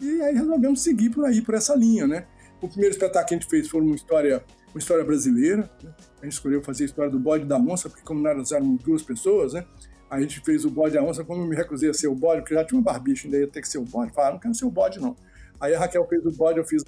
E 0.00 0.20
aí 0.22 0.34
resolvemos 0.34 0.82
seguir 0.82 1.10
por 1.10 1.24
aí, 1.24 1.40
por 1.40 1.54
essa 1.54 1.74
linha, 1.74 2.06
né? 2.06 2.26
O 2.60 2.68
primeiro 2.68 2.92
espetáculo 2.92 3.28
que 3.28 3.34
a 3.34 3.38
gente 3.38 3.48
fez 3.48 3.68
foi 3.68 3.80
uma 3.80 3.94
história, 3.94 4.42
uma 4.74 4.78
história 4.78 5.04
brasileira. 5.04 5.70
Né? 5.82 5.94
A 6.20 6.24
gente 6.24 6.34
escolheu 6.34 6.62
fazer 6.62 6.84
a 6.84 6.86
história 6.86 7.10
do 7.10 7.18
bode 7.18 7.44
da 7.44 7.58
onça, 7.58 7.88
porque 7.88 8.02
como 8.04 8.20
nós 8.20 8.52
éramos 8.52 8.82
duas 8.82 9.02
pessoas, 9.02 9.52
né? 9.52 9.66
A 10.08 10.20
gente 10.20 10.40
fez 10.40 10.64
o 10.64 10.70
bode 10.70 10.94
da 10.94 11.02
onça, 11.02 11.24
como 11.24 11.42
eu 11.42 11.46
me 11.46 11.56
recusei 11.56 11.90
a 11.90 11.94
ser 11.94 12.06
o 12.06 12.14
bode, 12.14 12.42
porque 12.42 12.54
já 12.54 12.64
tinha 12.64 12.78
um 12.78 12.82
barbicho, 12.82 13.26
ainda 13.26 13.38
ia 13.38 13.48
ter 13.48 13.60
que 13.60 13.68
ser 13.68 13.78
o 13.78 13.84
bode. 13.84 14.12
Falaram, 14.12 14.34
não 14.34 14.40
quero 14.40 14.54
ser 14.54 14.64
o 14.64 14.70
bode, 14.70 15.00
não. 15.00 15.16
Aí 15.60 15.74
a 15.74 15.78
Raquel 15.78 16.06
fez 16.06 16.24
o 16.24 16.30
bode, 16.30 16.58
eu 16.58 16.64
fiz. 16.64 16.82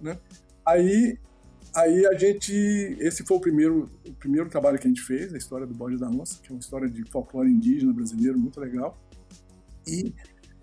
Né? 0.00 0.18
Aí, 0.64 1.18
aí 1.74 2.06
a 2.06 2.14
gente. 2.14 2.52
Esse 3.00 3.24
foi 3.24 3.36
o 3.36 3.40
primeiro, 3.40 3.90
o 4.06 4.12
primeiro 4.14 4.48
trabalho 4.48 4.78
que 4.78 4.86
a 4.86 4.90
gente 4.90 5.02
fez, 5.02 5.34
a 5.34 5.38
história 5.38 5.66
do 5.66 5.74
bode 5.74 5.98
da 5.98 6.08
onça, 6.08 6.40
que 6.42 6.50
é 6.50 6.54
uma 6.54 6.60
história 6.60 6.88
de 6.88 7.02
folclore 7.10 7.50
indígena 7.50 7.92
brasileiro, 7.92 8.38
muito 8.38 8.60
legal. 8.60 8.96
E 9.86 10.14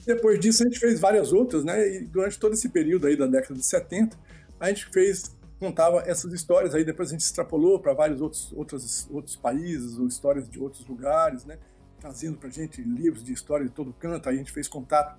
depois 0.06 0.40
disso 0.40 0.64
a 0.64 0.68
gente 0.68 0.80
fez 0.80 1.00
várias 1.00 1.34
outras, 1.34 1.66
né? 1.66 1.98
E 1.98 2.06
durante 2.06 2.40
todo 2.40 2.54
esse 2.54 2.70
período 2.70 3.08
aí 3.08 3.18
da 3.18 3.26
década 3.26 3.56
de 3.56 3.66
70, 3.66 4.18
a 4.60 4.70
gente 4.70 4.86
fez 4.86 5.36
contava 5.60 6.04
essas 6.06 6.34
histórias 6.34 6.76
aí 6.76 6.84
depois 6.84 7.10
a 7.10 7.12
gente 7.12 7.22
extrapolou 7.22 7.80
para 7.80 7.94
vários 7.94 8.22
outros 8.22 8.52
outros 8.54 9.08
outros 9.10 9.36
países 9.36 9.98
ou 9.98 10.08
histórias 10.08 10.50
de 10.50 10.60
outros 10.60 10.86
lugares 10.86 11.46
né 11.46 11.58
trazendo 12.00 12.38
para 12.38 12.50
gente 12.50 12.82
livros 12.82 13.24
de 13.24 13.34
história 13.34 13.66
de 13.66 13.72
todo 13.72 13.94
canto 13.94 14.28
aí 14.28 14.36
a 14.36 14.38
gente 14.38 14.52
fez 14.52 14.68
contato 14.68 15.18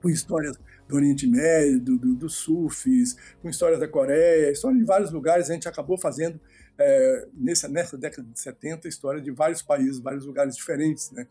com 0.00 0.08
histórias 0.08 0.56
do 0.86 0.94
Oriente 0.94 1.26
Médio 1.26 1.80
do, 1.80 1.98
do, 1.98 2.14
do 2.14 2.28
Sufis 2.28 3.16
com 3.42 3.48
histórias 3.48 3.80
da 3.80 3.88
Coreia 3.88 4.50
história 4.50 4.78
de 4.78 4.84
vários 4.84 5.10
lugares 5.10 5.50
a 5.50 5.54
gente 5.54 5.68
acabou 5.68 5.98
fazendo 5.98 6.40
é, 6.78 7.28
nessa 7.34 7.68
nessa 7.68 7.98
década 7.98 8.28
de 8.28 8.38
70 8.38 8.86
história 8.86 9.20
de 9.20 9.30
vários 9.30 9.62
países 9.62 9.98
vários 9.98 10.24
lugares 10.24 10.54
diferentes 10.54 11.10
né 11.10 11.26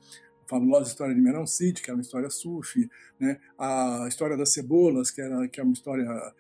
fabulosa 0.48 0.90
história 0.90 1.14
de 1.14 1.22
Meron 1.22 1.46
City, 1.46 1.82
que 1.82 1.90
era 1.90 1.98
uma 1.98 2.02
história 2.02 2.30
sufi, 2.30 2.90
né? 3.20 3.40
a 3.58 4.06
história 4.08 4.38
das 4.38 4.54
cebolas, 4.54 5.12
que, 5.12 5.22
era, 5.22 5.48
que 5.48 5.60
é 5.60 5.64
uma 5.64 5.74
história 5.74 6.04
é, 6.04 6.34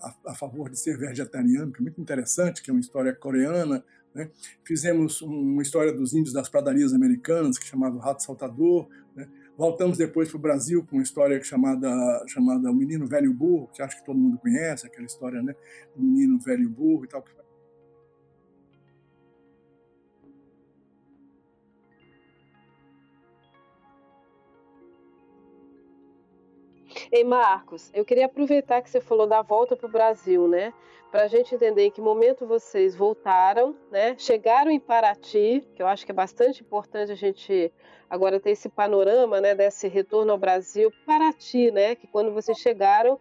a, 0.00 0.30
a, 0.32 0.34
favor 0.34 0.70
de 0.70 0.78
ser 0.78 0.96
vegetariano, 0.98 1.72
que 1.72 1.80
é 1.80 1.82
muito 1.82 2.00
interessante, 2.00 2.62
que 2.62 2.70
é 2.70 2.72
uma 2.72 2.80
história 2.80 3.14
coreana. 3.14 3.84
Né? 4.14 4.30
Fizemos 4.64 5.22
uma 5.22 5.62
história 5.62 5.92
dos 5.92 6.12
índios 6.12 6.32
das 6.32 6.48
pradarias 6.48 6.92
americanas, 6.92 7.58
que 7.58 7.66
chamava 7.66 8.00
Rato 8.00 8.22
Saltador. 8.22 8.88
Né? 9.14 9.28
Voltamos 9.56 9.98
depois 9.98 10.28
para 10.28 10.38
o 10.38 10.40
Brasil 10.40 10.84
com 10.84 10.96
uma 10.96 11.02
história 11.02 11.42
chamada, 11.42 12.24
chamada 12.26 12.70
O 12.70 12.74
Menino 12.74 13.06
Velho 13.06 13.32
Burro, 13.32 13.68
que 13.72 13.82
acho 13.82 13.98
que 13.98 14.04
todo 14.04 14.18
mundo 14.18 14.38
conhece, 14.38 14.86
aquela 14.86 15.06
história 15.06 15.42
né? 15.42 15.54
do 15.94 16.02
menino 16.02 16.38
velho 16.38 16.68
burro 16.68 17.04
e 17.04 17.08
tal, 17.08 17.22
que 17.22 17.30
Ei, 27.12 27.24
Marcos, 27.24 27.90
eu 27.92 28.06
queria 28.06 28.24
aproveitar 28.24 28.80
que 28.80 28.88
você 28.88 28.98
falou 28.98 29.26
da 29.26 29.42
volta 29.42 29.76
para 29.76 29.86
o 29.86 29.90
Brasil, 29.90 30.48
né? 30.48 30.72
Para 31.10 31.24
a 31.24 31.28
gente 31.28 31.54
entender 31.54 31.82
em 31.82 31.90
que 31.90 32.00
momento 32.00 32.46
vocês 32.46 32.96
voltaram, 32.96 33.76
né? 33.90 34.16
Chegaram 34.16 34.70
em 34.70 34.80
Paraty, 34.80 35.62
que 35.74 35.82
eu 35.82 35.86
acho 35.86 36.06
que 36.06 36.10
é 36.10 36.14
bastante 36.14 36.62
importante 36.62 37.12
a 37.12 37.14
gente 37.14 37.70
agora 38.08 38.40
ter 38.40 38.52
esse 38.52 38.66
panorama, 38.70 39.42
né? 39.42 39.54
Desse 39.54 39.88
retorno 39.88 40.32
ao 40.32 40.38
Brasil. 40.38 40.90
Paraty, 41.04 41.70
né? 41.70 41.94
Que 41.94 42.06
quando 42.06 42.32
vocês 42.32 42.56
chegaram, 42.56 43.20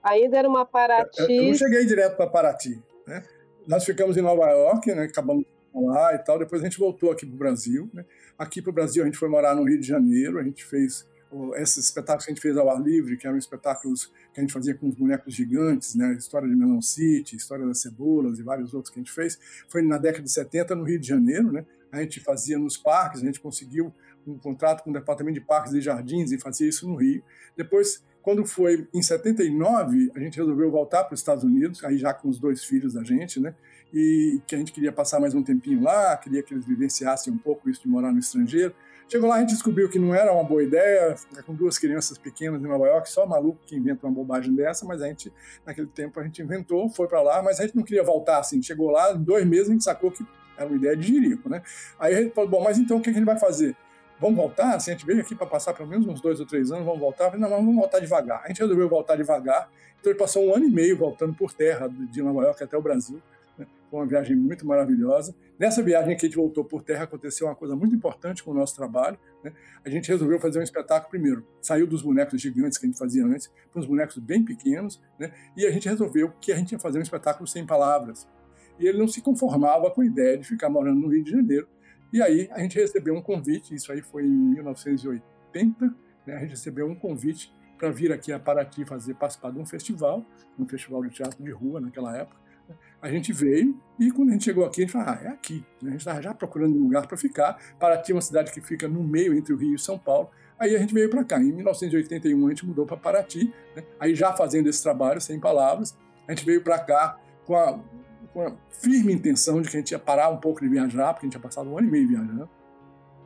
ainda 0.00 0.38
era 0.38 0.48
uma 0.48 0.64
Paraty. 0.64 1.22
Eu, 1.22 1.28
eu 1.28 1.42
não 1.48 1.54
cheguei 1.54 1.84
direto 1.86 2.16
para 2.16 2.28
Paraty, 2.28 2.80
né? 3.04 3.24
Nós 3.66 3.84
ficamos 3.84 4.16
em 4.16 4.22
Nova 4.22 4.48
York, 4.48 4.94
né? 4.94 5.06
Acabamos 5.06 5.44
lá 5.74 6.14
e 6.14 6.18
tal. 6.18 6.38
Depois 6.38 6.62
a 6.62 6.64
gente 6.66 6.78
voltou 6.78 7.10
aqui 7.10 7.26
para 7.26 7.34
o 7.34 7.38
Brasil. 7.38 7.90
Né? 7.92 8.04
Aqui 8.38 8.62
para 8.62 8.70
o 8.70 8.72
Brasil 8.72 9.02
a 9.02 9.06
gente 9.06 9.18
foi 9.18 9.28
morar 9.28 9.56
no 9.56 9.64
Rio 9.64 9.80
de 9.80 9.88
Janeiro. 9.88 10.38
A 10.38 10.44
gente 10.44 10.64
fez 10.64 11.04
esses 11.56 11.84
espetáculos 11.86 12.24
que 12.24 12.30
a 12.30 12.34
gente 12.34 12.42
fez 12.42 12.56
ao 12.56 12.70
ar 12.70 12.80
livre, 12.80 13.16
que 13.16 13.26
eram 13.26 13.36
espetáculos 13.36 14.12
que 14.32 14.40
a 14.40 14.40
gente 14.40 14.52
fazia 14.52 14.74
com 14.74 14.88
os 14.88 14.94
bonecos 14.94 15.34
gigantes, 15.34 15.94
né? 15.94 16.14
História 16.14 16.48
de 16.48 16.54
Melão 16.54 16.80
City, 16.80 17.36
História 17.36 17.66
das 17.66 17.80
Cebolas 17.80 18.38
e 18.38 18.42
vários 18.42 18.74
outros 18.74 18.92
que 18.92 18.98
a 18.98 19.02
gente 19.02 19.12
fez, 19.12 19.38
foi 19.68 19.82
na 19.82 19.98
década 19.98 20.24
de 20.24 20.30
70 20.30 20.74
no 20.74 20.84
Rio 20.84 20.98
de 20.98 21.06
Janeiro, 21.06 21.52
né? 21.52 21.64
A 21.90 22.02
gente 22.02 22.20
fazia 22.20 22.58
nos 22.58 22.76
parques, 22.76 23.22
a 23.22 23.24
gente 23.24 23.40
conseguiu 23.40 23.92
um 24.26 24.38
contrato 24.38 24.82
com 24.82 24.90
o 24.90 24.92
Departamento 24.92 25.38
de 25.38 25.46
Parques 25.46 25.72
e 25.74 25.80
Jardins 25.80 26.32
e 26.32 26.38
fazia 26.38 26.68
isso 26.68 26.88
no 26.88 26.96
Rio. 26.96 27.22
Depois, 27.56 28.02
quando 28.22 28.44
foi 28.46 28.88
em 28.92 29.02
79, 29.02 30.10
a 30.14 30.18
gente 30.18 30.38
resolveu 30.38 30.70
voltar 30.70 31.04
para 31.04 31.14
os 31.14 31.20
Estados 31.20 31.44
Unidos, 31.44 31.84
aí 31.84 31.98
já 31.98 32.12
com 32.14 32.28
os 32.28 32.38
dois 32.38 32.64
filhos 32.64 32.94
da 32.94 33.04
gente, 33.04 33.38
né? 33.38 33.54
E 33.92 34.40
que 34.46 34.54
a 34.54 34.58
gente 34.58 34.72
queria 34.72 34.90
passar 34.90 35.20
mais 35.20 35.34
um 35.34 35.42
tempinho 35.42 35.82
lá, 35.82 36.16
queria 36.16 36.42
que 36.42 36.54
eles 36.54 36.64
vivenciassem 36.64 37.32
um 37.32 37.38
pouco 37.38 37.68
isso 37.68 37.82
de 37.82 37.88
morar 37.88 38.12
no 38.12 38.18
estrangeiro. 38.18 38.74
Chegou 39.08 39.28
lá, 39.28 39.36
a 39.36 39.40
gente 39.40 39.50
descobriu 39.50 39.88
que 39.88 39.98
não 39.98 40.14
era 40.14 40.32
uma 40.32 40.42
boa 40.42 40.62
ideia, 40.62 41.14
com 41.44 41.54
duas 41.54 41.78
crianças 41.78 42.16
pequenas 42.16 42.62
em 42.62 42.66
Nova 42.66 42.86
York, 42.86 43.08
só 43.10 43.26
maluco 43.26 43.60
que 43.66 43.76
inventa 43.76 44.06
uma 44.06 44.12
bobagem 44.12 44.54
dessa, 44.54 44.84
mas 44.86 45.02
a 45.02 45.06
gente, 45.06 45.32
naquele 45.64 45.86
tempo, 45.86 46.18
a 46.18 46.24
gente 46.24 46.40
inventou, 46.42 46.88
foi 46.88 47.06
para 47.06 47.22
lá, 47.22 47.42
mas 47.42 47.60
a 47.60 47.64
gente 47.64 47.76
não 47.76 47.82
queria 47.82 48.02
voltar 48.02 48.38
assim. 48.38 48.62
Chegou 48.62 48.90
lá, 48.90 49.12
em 49.12 49.22
dois 49.22 49.46
meses, 49.46 49.68
a 49.68 49.72
gente 49.72 49.84
sacou 49.84 50.10
que 50.10 50.26
era 50.56 50.66
uma 50.66 50.76
ideia 50.76 50.96
de 50.96 51.06
jirico, 51.06 51.48
né? 51.48 51.62
Aí 51.98 52.14
a 52.14 52.22
gente 52.22 52.34
falou, 52.34 52.50
bom, 52.50 52.62
mas 52.62 52.78
então 52.78 52.96
o 52.96 53.00
que 53.00 53.10
a 53.10 53.12
gente 53.12 53.24
vai 53.24 53.38
fazer? 53.38 53.76
Vamos 54.18 54.36
voltar? 54.36 54.74
Assim, 54.74 54.92
a 54.92 54.94
gente 54.94 55.04
veio 55.04 55.20
aqui 55.20 55.34
para 55.34 55.46
passar 55.46 55.74
pelo 55.74 55.88
menos 55.88 56.06
uns 56.06 56.20
dois 56.20 56.40
ou 56.40 56.46
três 56.46 56.70
anos, 56.70 56.84
vamos 56.84 57.00
voltar? 57.00 57.26
Falei, 57.26 57.40
não, 57.40 57.50
vamos 57.50 57.74
voltar 57.74 57.98
devagar. 57.98 58.42
A 58.44 58.48
gente 58.48 58.60
resolveu 58.60 58.88
voltar 58.88 59.16
devagar, 59.16 59.68
então 60.00 60.10
ele 60.10 60.18
passou 60.18 60.46
um 60.46 60.54
ano 60.54 60.64
e 60.64 60.70
meio 60.70 60.96
voltando 60.96 61.34
por 61.34 61.52
terra 61.52 61.88
de 61.88 62.22
Nova 62.22 62.42
York 62.42 62.62
até 62.62 62.76
o 62.76 62.82
Brasil. 62.82 63.20
Foi 63.56 64.00
uma 64.00 64.06
viagem 64.06 64.36
muito 64.36 64.66
maravilhosa. 64.66 65.34
Nessa 65.58 65.82
viagem 65.82 66.16
que 66.16 66.26
a 66.26 66.28
gente 66.28 66.36
voltou 66.36 66.64
por 66.64 66.82
terra, 66.82 67.04
aconteceu 67.04 67.46
uma 67.46 67.54
coisa 67.54 67.76
muito 67.76 67.94
importante 67.94 68.42
com 68.42 68.50
o 68.50 68.54
nosso 68.54 68.74
trabalho. 68.74 69.18
Né? 69.42 69.52
A 69.84 69.88
gente 69.88 70.08
resolveu 70.08 70.40
fazer 70.40 70.58
um 70.58 70.62
espetáculo 70.62 71.10
primeiro. 71.10 71.46
Saiu 71.60 71.86
dos 71.86 72.02
bonecos 72.02 72.40
gigantes 72.40 72.76
que 72.76 72.86
a 72.86 72.88
gente 72.88 72.98
fazia 72.98 73.24
antes 73.24 73.50
para 73.70 73.80
uns 73.80 73.86
bonecos 73.86 74.18
bem 74.18 74.44
pequenos. 74.44 75.00
Né? 75.18 75.32
E 75.56 75.64
a 75.64 75.70
gente 75.70 75.88
resolveu 75.88 76.32
que 76.40 76.52
a 76.52 76.56
gente 76.56 76.72
ia 76.72 76.78
fazer 76.78 76.98
um 76.98 77.02
espetáculo 77.02 77.46
sem 77.46 77.64
palavras. 77.64 78.28
E 78.78 78.86
ele 78.86 78.98
não 78.98 79.06
se 79.06 79.20
conformava 79.22 79.90
com 79.90 80.00
a 80.00 80.06
ideia 80.06 80.36
de 80.36 80.44
ficar 80.44 80.68
morando 80.68 81.00
no 81.00 81.08
Rio 81.08 81.22
de 81.22 81.30
Janeiro. 81.30 81.68
E 82.12 82.22
aí 82.22 82.48
a 82.52 82.60
gente 82.60 82.78
recebeu 82.78 83.14
um 83.14 83.22
convite, 83.22 83.74
isso 83.74 83.90
aí 83.90 84.00
foi 84.00 84.24
em 84.24 84.54
1980, 84.54 85.94
né? 86.26 86.36
a 86.36 86.38
gente 86.38 86.50
recebeu 86.50 86.86
um 86.86 86.94
convite 86.94 87.52
para 87.76 87.90
vir 87.90 88.12
aqui 88.12 88.32
a 88.32 88.38
Paraty 88.38 88.84
fazer 88.84 89.14
participar 89.14 89.50
de 89.50 89.58
um 89.58 89.66
festival, 89.66 90.24
um 90.58 90.66
festival 90.66 91.02
de 91.02 91.10
teatro 91.10 91.42
de 91.42 91.50
rua 91.50 91.80
naquela 91.80 92.16
época. 92.16 92.43
A 93.04 93.10
gente 93.10 93.34
veio 93.34 93.78
e 94.00 94.10
quando 94.10 94.30
a 94.30 94.32
gente 94.32 94.44
chegou 94.44 94.64
aqui, 94.64 94.80
a 94.80 94.84
gente 94.86 94.92
falou, 94.92 95.08
ah, 95.10 95.20
é 95.22 95.28
aqui. 95.28 95.62
A 95.82 95.90
gente 95.90 95.98
estava 95.98 96.22
já 96.22 96.32
procurando 96.32 96.74
um 96.74 96.84
lugar 96.84 97.06
para 97.06 97.18
ficar. 97.18 97.58
Paraty 97.78 98.12
é 98.12 98.14
uma 98.14 98.22
cidade 98.22 98.50
que 98.50 98.62
fica 98.62 98.88
no 98.88 99.04
meio 99.04 99.34
entre 99.34 99.52
o 99.52 99.58
Rio 99.58 99.74
e 99.74 99.78
São 99.78 99.98
Paulo. 99.98 100.30
Aí 100.58 100.74
a 100.74 100.78
gente 100.78 100.94
veio 100.94 101.10
para 101.10 101.22
cá. 101.22 101.38
Em 101.38 101.52
1981 101.52 102.46
a 102.46 102.48
gente 102.48 102.64
mudou 102.64 102.86
para 102.86 102.96
Paraty, 102.96 103.52
né? 103.76 103.84
aí 104.00 104.14
já 104.14 104.32
fazendo 104.32 104.70
esse 104.70 104.82
trabalho, 104.82 105.20
sem 105.20 105.38
palavras. 105.38 105.94
A 106.26 106.32
gente 106.32 106.46
veio 106.46 106.62
para 106.62 106.78
cá 106.78 107.20
com 107.44 107.54
a, 107.54 107.78
com 108.32 108.40
a, 108.40 108.56
firme 108.70 109.12
intenção 109.12 109.60
de 109.60 109.68
que 109.68 109.76
a 109.76 109.80
gente 109.80 109.90
ia 109.90 109.98
parar 109.98 110.30
um 110.30 110.38
pouco 110.38 110.62
de 110.62 110.68
viajar, 110.70 111.12
porque 111.12 111.26
a 111.26 111.28
gente 111.28 111.32
tinha 111.32 111.42
passado 111.42 111.68
um 111.68 111.76
ano 111.76 111.86
e 111.86 111.90
meio 111.90 112.08
viajando. 112.08 112.48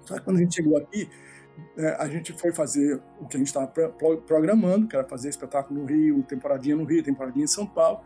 Só 0.01 0.15
que 0.15 0.23
quando 0.23 0.39
a 0.39 0.41
gente 0.41 0.57
chegou 0.57 0.77
aqui, 0.77 1.09
é, 1.77 1.97
a 2.01 2.09
gente 2.09 2.33
foi 2.33 2.53
fazer 2.53 3.01
o 3.21 3.29
que 3.29 3.37
a 3.37 3.39
gente 3.39 3.47
estava 3.47 3.69
programando, 4.27 4.89
que 4.89 4.97
era 4.97 5.07
fazer 5.07 5.29
espetáculo 5.29 5.83
no 5.83 5.87
Rio, 5.87 6.25
temporadinha 6.25 6.75
no 6.75 6.83
Rio, 6.83 7.01
temporadinha 7.01 7.45
em 7.45 7.49
São 7.49 7.65
Paulo. 7.65 8.01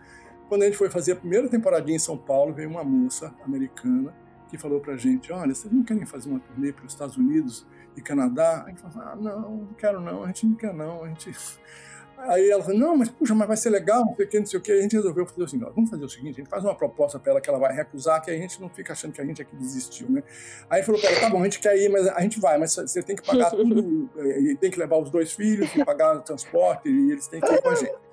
Quando 0.52 0.64
a 0.64 0.66
gente 0.66 0.76
foi 0.76 0.90
fazer 0.90 1.12
a 1.12 1.16
primeira 1.16 1.48
temporadinha 1.48 1.96
em 1.96 1.98
São 1.98 2.14
Paulo, 2.14 2.52
veio 2.52 2.68
uma 2.68 2.84
moça 2.84 3.34
americana 3.42 4.14
que 4.50 4.58
falou 4.58 4.80
pra 4.80 4.98
gente: 4.98 5.32
Olha, 5.32 5.54
vocês 5.54 5.72
não 5.72 5.82
querem 5.82 6.04
fazer 6.04 6.28
uma 6.28 6.40
turnê 6.40 6.74
para 6.74 6.84
os 6.84 6.92
Estados 6.92 7.16
Unidos 7.16 7.66
e 7.96 8.02
Canadá? 8.02 8.62
A 8.66 8.68
gente 8.68 8.82
falou: 8.82 9.00
Ah, 9.00 9.16
não, 9.16 9.40
não 9.40 9.68
quero 9.78 9.98
não, 9.98 10.22
a 10.22 10.26
gente 10.26 10.44
não 10.44 10.54
quer 10.54 10.74
não. 10.74 11.04
A 11.04 11.08
gente... 11.08 11.34
Aí 12.18 12.50
ela 12.50 12.62
falou: 12.62 12.78
Não, 12.78 12.94
mas 12.94 13.08
puxa, 13.08 13.34
mas 13.34 13.48
vai 13.48 13.56
ser 13.56 13.70
legal, 13.70 14.04
não 14.04 14.14
sei 14.14 14.26
o 14.26 14.28
que, 14.28 14.38
não 14.40 14.46
sei 14.46 14.60
o 14.60 14.62
que. 14.62 14.72
A 14.72 14.82
gente 14.82 14.94
resolveu 14.94 15.24
fazer 15.24 15.42
o 15.42 15.48
seguinte: 15.48 15.72
Vamos 15.74 15.88
fazer 15.88 16.04
o 16.04 16.08
seguinte, 16.10 16.34
a 16.34 16.44
gente 16.44 16.50
faz 16.50 16.62
uma 16.62 16.74
proposta 16.74 17.18
para 17.18 17.30
ela 17.30 17.40
que 17.40 17.48
ela 17.48 17.58
vai 17.58 17.74
recusar, 17.74 18.20
que 18.20 18.30
a 18.30 18.36
gente 18.36 18.60
não 18.60 18.68
fica 18.68 18.92
achando 18.92 19.14
que 19.14 19.22
a 19.22 19.24
gente 19.24 19.40
aqui 19.40 19.56
desistiu, 19.56 20.10
né? 20.10 20.22
Aí 20.68 20.82
falou 20.82 21.00
para 21.00 21.12
ela: 21.12 21.20
Tá 21.20 21.30
bom, 21.30 21.40
a 21.40 21.44
gente 21.44 21.60
quer 21.60 21.78
ir, 21.78 21.88
mas 21.88 22.06
a 22.08 22.20
gente 22.20 22.38
vai, 22.38 22.58
mas 22.58 22.74
você 22.74 23.02
tem 23.02 23.16
que 23.16 23.22
pagar 23.24 23.52
tudo, 23.52 24.10
e 24.20 24.54
tem 24.56 24.70
que 24.70 24.78
levar 24.78 24.98
os 24.98 25.08
dois 25.08 25.32
filhos, 25.32 25.74
e 25.74 25.82
pagar 25.82 26.14
o 26.14 26.20
transporte, 26.20 26.90
e 26.90 27.10
eles 27.10 27.26
têm 27.26 27.40
que 27.40 27.50
ir 27.50 27.62
com 27.62 27.70
a 27.70 27.74
gente 27.74 28.11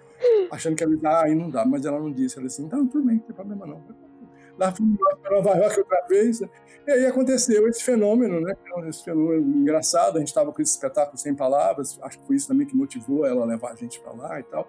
achando 0.52 0.76
que 0.76 0.84
ela 0.84 0.94
ia 0.94 1.10
ah, 1.10 1.24
aí 1.24 1.36
não 1.36 1.50
dá, 1.50 1.66
mas 1.66 1.86
ela 1.86 2.00
não 2.00 2.12
disse. 2.12 2.38
Ela 2.38 2.48
disse, 2.48 2.62
então, 2.62 2.86
tudo 2.88 3.06
bem, 3.06 3.16
não 3.16 3.24
tem 3.24 3.36
problema 3.36 3.66
não. 3.66 3.84
Lá 4.58 4.74
fomos 4.74 4.98
para 5.22 5.32
Nova 5.32 5.58
York 5.58 5.80
outra 5.80 6.06
vez, 6.08 6.42
né? 6.42 6.50
e 6.86 6.92
aí 6.92 7.06
aconteceu 7.06 7.68
esse 7.68 7.82
fenômeno, 7.82 8.42
né? 8.42 8.54
Esse 8.88 9.06
fenômeno 9.06 9.58
engraçado, 9.58 10.18
a 10.18 10.20
gente 10.20 10.28
estava 10.28 10.52
com 10.52 10.62
esse 10.62 10.72
espetáculo 10.74 11.18
sem 11.18 11.34
palavras, 11.34 11.98
acho 12.02 12.20
que 12.20 12.28
foi 12.28 12.36
isso 12.36 12.48
também 12.48 12.68
que 12.68 12.76
motivou 12.76 13.26
ela 13.26 13.44
a 13.44 13.46
levar 13.46 13.72
a 13.72 13.76
gente 13.76 14.00
para 14.02 14.12
lá 14.12 14.40
e 14.40 14.44
tal. 14.44 14.68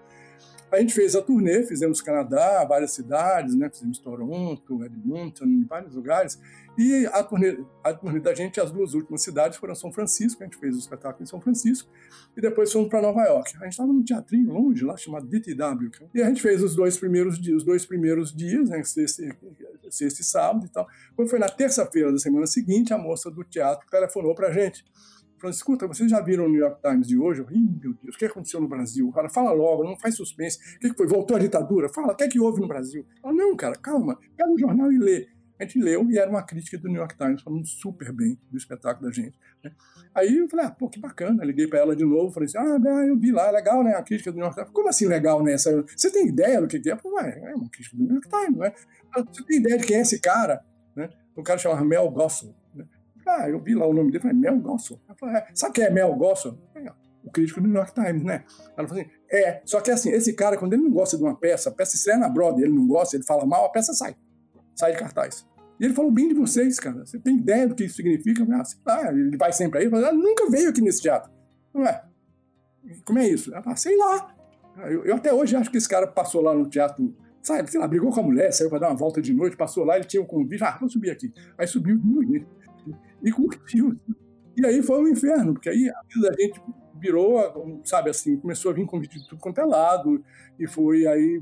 A 0.73 0.79
gente 0.79 0.95
fez 0.95 1.17
a 1.17 1.23
turnê, 1.23 1.65
fizemos 1.65 2.01
Canadá, 2.01 2.65
várias 2.65 2.93
cidades, 2.93 3.57
né? 3.57 3.69
Fizemos 3.69 3.99
Toronto, 3.99 4.85
Edmonton, 4.85 5.65
vários 5.69 5.97
lugares. 5.97 6.39
E 6.79 7.07
a 7.07 7.25
turnê, 7.25 7.59
a 7.83 7.93
turnê 7.93 8.21
da 8.21 8.33
gente, 8.33 8.61
as 8.61 8.71
duas 8.71 8.95
últimas 8.95 9.21
cidades 9.21 9.59
foram 9.59 9.75
São 9.75 9.93
Francisco, 9.93 10.43
a 10.43 10.47
gente 10.47 10.57
fez 10.57 10.77
o 10.77 10.79
espetáculo 10.79 11.25
em 11.25 11.27
São 11.27 11.41
Francisco, 11.41 11.91
e 12.37 12.41
depois 12.41 12.73
fomos 12.73 12.89
para 12.89 13.03
Nova 13.03 13.21
York. 13.25 13.51
A 13.57 13.65
gente 13.65 13.73
estava 13.73 13.93
num 13.93 14.05
teatrinho 14.05 14.53
longe 14.53 14.85
lá, 14.85 14.97
chamado 14.97 15.27
DTW. 15.27 15.91
E 16.15 16.23
a 16.23 16.29
gente 16.29 16.41
fez 16.41 16.63
os 16.63 16.77
dois 16.77 16.97
primeiros 16.97 17.39
dias, 17.41 17.59
os 17.59 17.65
dois 17.65 17.85
primeiros 17.85 18.33
dias, 18.33 18.71
né? 18.71 18.81
Sexta 18.85 20.21
e 20.21 20.25
sábado 20.25 20.67
e 20.67 20.69
tal. 20.69 20.87
Quando 21.17 21.29
foi 21.29 21.41
na 21.41 21.49
terça-feira 21.49 22.13
da 22.13 22.19
semana 22.19 22.47
seguinte, 22.47 22.95
a 22.95 22.99
moça 22.99 23.29
do 23.29 23.43
teatro 23.43 23.89
telefonou 23.91 24.37
para 24.37 24.49
a 24.49 24.53
gente 24.53 24.85
falando, 25.41 25.55
escuta, 25.55 25.87
vocês 25.87 26.11
já 26.11 26.21
viram 26.21 26.45
o 26.45 26.49
New 26.49 26.61
York 26.61 26.81
Times 26.83 27.09
de 27.09 27.19
hoje? 27.19 27.45
Ih, 27.51 27.79
meu 27.81 27.95
Deus, 27.95 28.15
o 28.15 28.19
que 28.19 28.25
aconteceu 28.27 28.61
no 28.61 28.69
Brasil? 28.69 29.11
Cara, 29.13 29.29
fala 29.29 29.53
logo, 29.53 29.85
não 29.85 29.97
faz 29.97 30.15
suspense. 30.15 30.59
O 30.77 30.81
que 30.81 30.93
foi? 30.95 31.07
Voltou 31.07 31.37
a 31.37 31.41
ditadura? 31.41 31.89
Fala, 31.89 32.13
o 32.13 32.17
que 32.17 32.25
é 32.25 32.29
que 32.29 32.39
houve 32.39 32.61
no 32.61 32.69
Brasil? 32.69 33.07
Fala, 33.23 33.35
não, 33.35 33.57
cara, 33.57 33.75
calma, 33.77 34.19
pega 34.37 34.51
o 34.51 34.59
jornal 34.59 34.93
e 34.93 34.99
lê. 34.99 35.29
A 35.59 35.65
gente 35.65 35.79
leu 35.79 36.11
e 36.11 36.19
era 36.19 36.31
uma 36.31 36.43
crítica 36.43 36.79
do 36.79 36.89
New 36.89 36.97
York 36.97 37.17
Times 37.19 37.43
falando 37.43 37.67
super 37.67 38.11
bem 38.13 38.39
do 38.51 38.57
espetáculo 38.57 39.07
da 39.07 39.13
gente. 39.13 39.39
Né? 39.63 39.71
Aí 40.15 40.39
eu 40.39 40.49
falei, 40.49 40.65
ah, 40.65 40.71
pô, 40.71 40.89
que 40.89 40.99
bacana. 40.99 41.45
Liguei 41.45 41.67
para 41.67 41.81
ela 41.81 41.95
de 41.95 42.03
novo, 42.03 42.33
falei 42.33 42.47
assim, 42.47 42.57
ah, 42.57 43.07
eu 43.07 43.19
vi 43.19 43.31
lá, 43.31 43.51
legal, 43.51 43.85
né? 43.85 43.95
A 43.95 44.03
crítica 44.03 44.33
do 44.33 44.37
New 44.37 44.45
York 44.45 44.57
Times. 44.57 44.73
Como 44.73 44.89
assim 44.89 45.07
legal, 45.07 45.43
né? 45.43 45.59
Você 45.59 46.11
tem 46.11 46.29
ideia 46.29 46.63
do 46.63 46.67
que 46.67 46.77
é? 46.89 46.93
Eu 46.93 46.97
falei, 46.97 47.33
é 47.43 47.55
uma 47.55 47.69
crítica 47.69 47.95
do 47.95 48.05
New 48.05 48.15
York 48.15 48.29
Times, 48.29 48.59
né? 48.59 48.73
Você 49.31 49.45
tem 49.45 49.59
ideia 49.59 49.77
de 49.77 49.87
quem 49.87 49.97
é 49.97 50.01
esse 50.01 50.19
cara? 50.19 50.65
Né? 50.97 51.11
Cara 51.45 51.59
chama 51.59 51.85
Mel 51.85 52.11
Gossel. 52.11 52.55
Ah, 53.31 53.49
eu 53.49 53.61
vi 53.61 53.75
lá 53.75 53.87
o 53.87 53.93
nome 53.93 54.11
dele, 54.11 54.23
falei, 54.23 54.37
Mel 54.37 54.59
Gosson. 54.59 54.99
Ela 55.07 55.17
falou, 55.17 55.37
é, 55.37 55.47
sabe 55.55 55.75
quem 55.75 55.85
é 55.85 55.91
Mel 55.91 56.13
Gosson? 56.15 56.59
O 57.23 57.31
crítico 57.31 57.61
do 57.61 57.69
New 57.69 57.77
York 57.77 57.95
Times, 57.95 58.25
né? 58.25 58.45
Ela 58.77 58.89
falou 58.89 59.03
assim, 59.03 59.11
é, 59.31 59.61
só 59.65 59.81
que 59.81 59.91
assim, 59.91 60.11
esse 60.11 60.33
cara, 60.33 60.57
quando 60.57 60.73
ele 60.73 60.83
não 60.83 60.91
gosta 60.91 61.17
de 61.17 61.23
uma 61.23 61.37
peça, 61.37 61.69
a 61.69 61.73
peça 61.73 61.95
estreia 61.95 62.19
na 62.19 62.29
Broadway, 62.29 62.65
ele 62.65 62.73
não 62.73 62.87
gosta, 62.87 63.17
ele 63.17 63.25
fala 63.25 63.47
mal, 63.47 63.67
a 63.67 63.69
peça 63.69 63.93
sai. 63.93 64.17
Sai 64.75 64.93
de 64.93 64.99
cartaz. 64.99 65.47
E 65.79 65.85
ele 65.85 65.95
falou 65.95 66.11
bem 66.11 66.29
de 66.29 66.35
vocês, 66.35 66.79
cara. 66.81 67.07
Você 67.07 67.19
tem 67.19 67.37
ideia 67.37 67.69
do 67.69 67.75
que 67.75 67.85
isso 67.85 67.97
significa? 67.97 68.47
Ah, 68.87 69.09
ele 69.11 69.37
vai 69.37 69.53
sempre 69.53 69.79
aí. 69.79 69.87
Ele 69.87 70.13
nunca 70.13 70.51
veio 70.51 70.69
aqui 70.69 70.81
nesse 70.81 71.01
teatro. 71.01 71.31
Não 71.73 71.87
é? 71.87 72.03
Como 73.05 73.19
é 73.19 73.29
isso? 73.29 73.53
Ela 73.53 73.63
fala, 73.63 73.77
sei 73.77 73.97
lá. 73.97 74.35
Eu, 74.89 75.05
eu, 75.05 75.17
até 75.17 75.33
hoje 75.33 75.57
acho 75.57 75.71
que 75.71 75.79
esse 75.79 75.89
cara 75.89 76.07
passou 76.07 76.43
lá 76.43 76.55
no 76.55 76.69
teatro, 76.69 77.15
sabe, 77.43 77.71
sei 77.71 77.81
lá, 77.81 77.87
brigou 77.87 78.11
com 78.11 78.21
a 78.21 78.23
mulher, 78.23 78.53
saiu 78.53 78.71
para 78.71 78.79
dar 78.81 78.89
uma 78.89 78.97
volta 78.97 79.21
de 79.21 79.33
noite, 79.33 79.57
passou 79.57 79.85
lá, 79.85 79.97
ele 79.97 80.07
tinha 80.07 80.23
um 80.23 80.27
convite, 80.27 80.63
ah, 80.65 80.77
vou 80.79 80.89
subir 80.89 81.11
aqui. 81.11 81.33
Aí 81.59 81.67
subiu 81.67 81.99
de 81.99 82.07
noite 82.07 82.47
e 83.23 83.31
curtiu. 83.31 83.99
E 84.57 84.67
aí 84.67 84.83
foi 84.83 85.01
um 85.01 85.09
inferno, 85.09 85.55
porque 85.55 85.69
aí 85.69 85.89
a 85.89 86.03
vida 86.13 86.31
da 86.31 86.43
gente 86.43 86.61
virou, 87.01 87.81
sabe 87.85 88.11
assim, 88.11 88.37
começou 88.37 88.71
a 88.71 88.75
vir 88.75 88.85
convite 88.87 89.19
de 89.19 89.29
tudo 89.29 89.41
quanto 89.41 89.61
é 89.61 89.65
lado, 89.65 90.23
e 90.59 90.67
foi 90.67 91.07
aí 91.07 91.41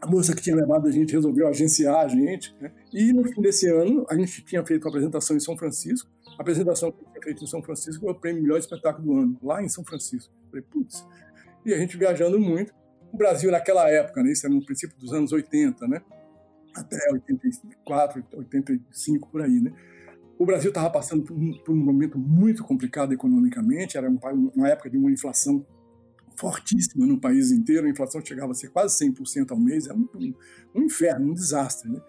a 0.00 0.06
moça 0.06 0.34
que 0.34 0.40
tinha 0.40 0.56
levado 0.56 0.86
a 0.86 0.90
gente 0.90 1.12
resolveu 1.12 1.48
agenciar 1.48 1.96
a 1.96 2.08
gente. 2.08 2.54
Né? 2.60 2.72
E 2.92 3.12
no 3.12 3.24
fim 3.24 3.42
desse 3.42 3.68
ano, 3.68 4.06
a 4.08 4.14
gente 4.14 4.42
tinha 4.44 4.64
feito 4.64 4.84
uma 4.84 4.90
apresentação 4.90 5.36
em 5.36 5.40
São 5.40 5.56
Francisco. 5.56 6.08
A 6.38 6.42
apresentação 6.42 6.92
que 6.92 7.04
foi 7.04 7.22
feita 7.22 7.44
em 7.44 7.46
São 7.46 7.62
Francisco 7.62 8.04
foi 8.04 8.12
o 8.12 8.14
prêmio 8.14 8.42
Melhor 8.42 8.58
Espetáculo 8.58 9.04
do 9.04 9.20
Ano, 9.20 9.38
lá 9.42 9.62
em 9.62 9.68
São 9.68 9.84
Francisco. 9.84 10.32
Falei, 10.48 10.64
putz. 10.70 11.04
E 11.66 11.74
a 11.74 11.78
gente 11.78 11.96
viajando 11.96 12.38
muito. 12.38 12.72
O 13.12 13.16
Brasil, 13.16 13.50
naquela 13.50 13.90
época, 13.90 14.22
né, 14.22 14.30
isso 14.30 14.46
era 14.46 14.54
no 14.54 14.64
princípio 14.64 14.96
dos 14.98 15.12
anos 15.12 15.32
80, 15.32 15.88
né? 15.88 16.00
até 16.80 16.98
84, 17.12 18.24
85, 18.32 19.28
por 19.28 19.42
aí, 19.42 19.60
né? 19.60 19.72
O 20.38 20.46
Brasil 20.46 20.68
estava 20.68 20.88
passando 20.88 21.24
por 21.24 21.36
um, 21.36 21.52
por 21.58 21.72
um, 21.72 21.84
momento 21.84 22.16
muito 22.16 22.62
complicado 22.62 23.12
economicamente, 23.12 23.98
era 23.98 24.08
uma 24.08 24.68
época 24.68 24.88
de 24.88 24.96
uma 24.96 25.10
inflação 25.10 25.66
fortíssima 26.36 27.04
no 27.04 27.20
país 27.20 27.50
inteiro, 27.50 27.88
a 27.88 27.90
inflação 27.90 28.24
chegava 28.24 28.52
a 28.52 28.54
ser 28.54 28.68
quase 28.68 28.96
100% 29.04 29.50
ao 29.50 29.58
mês, 29.58 29.88
era 29.88 29.96
um, 29.96 30.08
um, 30.72 30.82
inferno, 30.82 31.32
um 31.32 31.34
desastre. 31.34 31.90
Né? 31.90 32.00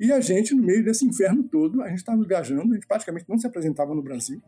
E 0.00 0.10
a 0.10 0.18
gente, 0.20 0.54
no 0.54 0.62
meio 0.62 0.82
desse 0.82 1.04
inferno 1.04 1.44
todo, 1.44 1.82
a 1.82 1.88
gente 1.90 1.98
estava 1.98 2.24
viajando, 2.24 2.72
a 2.72 2.74
gente 2.74 2.86
praticamente 2.86 3.26
não 3.28 3.38
se 3.38 3.46
apresentava 3.46 3.94
no 3.94 4.02
Brasil. 4.02 4.42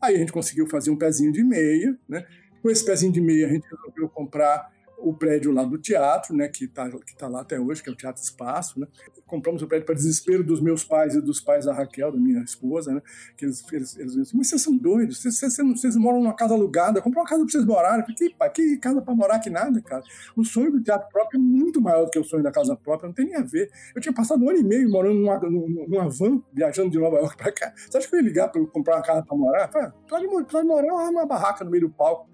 Aí 0.00 0.16
a 0.16 0.18
gente 0.18 0.32
conseguiu 0.32 0.66
fazer 0.66 0.90
um 0.90 0.96
pezinho 0.96 1.30
de 1.30 1.44
meia, 1.44 1.96
né? 2.08 2.26
com 2.60 2.68
esse 2.68 2.84
pezinho 2.84 3.12
de 3.12 3.20
meia 3.20 3.46
a 3.46 3.50
gente 3.50 3.68
resolveu 3.70 4.08
comprar 4.08 4.73
o 5.04 5.14
prédio 5.14 5.52
lá 5.52 5.64
do 5.64 5.78
teatro, 5.78 6.34
né, 6.34 6.48
que 6.48 6.64
está 6.64 6.90
que 6.90 7.16
tá 7.16 7.28
lá 7.28 7.42
até 7.42 7.60
hoje, 7.60 7.82
que 7.82 7.90
é 7.90 7.92
o 7.92 7.96
Teatro 7.96 8.22
Espaço, 8.22 8.80
né? 8.80 8.86
Compramos 9.26 9.62
o 9.62 9.66
prédio 9.66 9.86
para 9.86 9.94
desespero 9.94 10.42
dos 10.42 10.60
meus 10.60 10.84
pais 10.84 11.14
e 11.14 11.20
dos 11.20 11.40
pais 11.40 11.66
da 11.66 11.74
Raquel, 11.74 12.12
da 12.12 12.18
minha 12.18 12.42
esposa, 12.42 12.92
né? 12.92 13.02
Que 13.36 13.44
eles, 13.44 13.64
eles, 13.72 13.96
eles 13.96 14.14
disseram, 14.14 14.38
mas 14.38 14.48
vocês 14.48 14.62
são 14.62 14.76
doidos, 14.76 15.20
vocês, 15.20 15.38
vocês, 15.38 15.56
vocês 15.56 15.96
moram 15.96 16.20
numa 16.20 16.34
casa 16.34 16.54
alugada, 16.54 17.02
comprou 17.02 17.22
uma 17.22 17.28
casa 17.28 17.42
para 17.42 17.52
vocês 17.52 17.64
morarem. 17.64 18.02
Falei, 18.02 18.50
que, 18.50 18.62
que 18.62 18.76
casa 18.78 19.02
para 19.02 19.14
morar 19.14 19.38
que 19.38 19.50
nada, 19.50 19.80
cara. 19.82 20.02
O 20.36 20.44
sonho 20.44 20.70
do 20.70 20.82
teatro 20.82 21.08
próprio 21.10 21.38
é 21.38 21.42
muito 21.42 21.80
maior 21.80 22.04
do 22.04 22.10
que 22.10 22.18
o 22.18 22.24
sonho 22.24 22.42
da 22.42 22.50
casa 22.50 22.76
própria, 22.76 23.08
não 23.08 23.14
tem 23.14 23.26
nem 23.26 23.36
a 23.36 23.42
ver. 23.42 23.70
Eu 23.94 24.00
tinha 24.00 24.12
passado 24.12 24.42
um 24.42 24.48
ano 24.48 24.58
e 24.58 24.64
meio 24.64 24.88
morando 24.88 25.18
numa, 25.18 25.38
numa 25.40 26.08
van, 26.08 26.42
viajando 26.52 26.90
de 26.90 26.98
Nova 26.98 27.16
York 27.16 27.36
para 27.36 27.52
cá. 27.52 27.72
Você 27.76 27.98
acha 27.98 28.08
que 28.08 28.14
eu 28.14 28.20
ia 28.20 28.24
ligar 28.24 28.48
para 28.48 28.64
comprar 28.66 28.96
uma 28.96 29.02
casa 29.02 29.22
para 29.22 29.36
morar? 29.36 29.68
falei, 29.68 29.88
ah, 29.88 29.92
pode, 30.08 30.28
pode 30.50 30.66
morar 30.66 31.10
uma 31.10 31.26
barraca 31.26 31.64
no 31.64 31.70
meio 31.70 31.88
do 31.88 31.90
palco. 31.90 32.28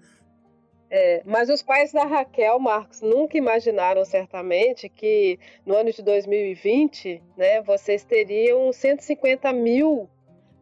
É, 0.93 1.23
mas 1.25 1.49
os 1.49 1.61
pais 1.61 1.93
da 1.93 2.03
Raquel 2.03 2.59
Marcos 2.59 2.99
nunca 2.99 3.37
imaginaram 3.37 4.03
certamente 4.03 4.89
que 4.89 5.39
no 5.65 5.73
ano 5.73 5.89
de 5.89 6.03
2020, 6.03 7.23
né, 7.37 7.61
vocês 7.61 8.03
teriam 8.03 8.73
150 8.73 9.53
mil 9.53 10.09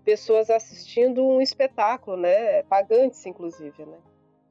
pessoas 0.05 0.51
assistindo 0.51 1.25
um 1.25 1.41
espetáculo, 1.41 2.15
né, 2.15 2.61
pagantes 2.63 3.25
inclusive, 3.25 3.83
né? 3.87 3.97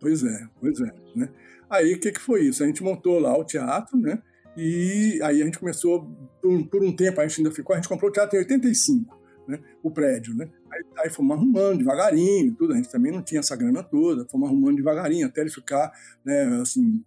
Pois 0.01 0.25
é, 0.25 0.47
pois 0.61 0.81
é, 0.81 0.93
né? 1.14 1.29
Aí 1.71 1.95
o 1.95 2.01
que, 2.01 2.11
que 2.11 2.21
foi 2.21 2.43
isso? 2.43 2.64
A 2.64 2.67
gente 2.67 2.83
montou 2.83 3.21
lá 3.21 3.38
o 3.38 3.45
teatro, 3.45 3.97
né? 3.97 4.21
E 4.57 5.21
aí 5.23 5.41
a 5.41 5.45
gente 5.45 5.61
começou 5.61 6.11
por 6.43 6.67
por 6.67 6.83
um 6.83 6.95
tempo, 6.95 7.21
a 7.21 7.29
gente 7.29 7.41
ainda 7.41 7.55
ficou, 7.55 7.75
a 7.75 7.77
gente 7.77 7.88
comprou 7.88 8.11
o 8.11 8.12
teatro 8.12 8.37
em 8.37 8.41
85 8.41 9.18
né, 9.49 9.59
o 9.83 9.91
prédio, 9.91 10.35
né? 10.35 10.49
Aí, 10.71 10.85
aí 10.99 11.11
fomos 11.11 11.37
arrumando 11.37 11.79
devagarinho, 11.79 12.55
tudo. 12.55 12.75
A 12.75 12.77
gente 12.77 12.91
também 12.91 13.11
não 13.11 13.23
tinha 13.23 13.41
essa 13.41 13.57
grana 13.57 13.83
toda, 13.83 14.27
fomos 14.27 14.49
arrumando 14.49 14.77
devagarinho 14.77 15.27
até 15.27 15.41
ele 15.41 15.51
ficar, 15.51 15.91
né, 16.25 16.61
assim, 16.61 17.03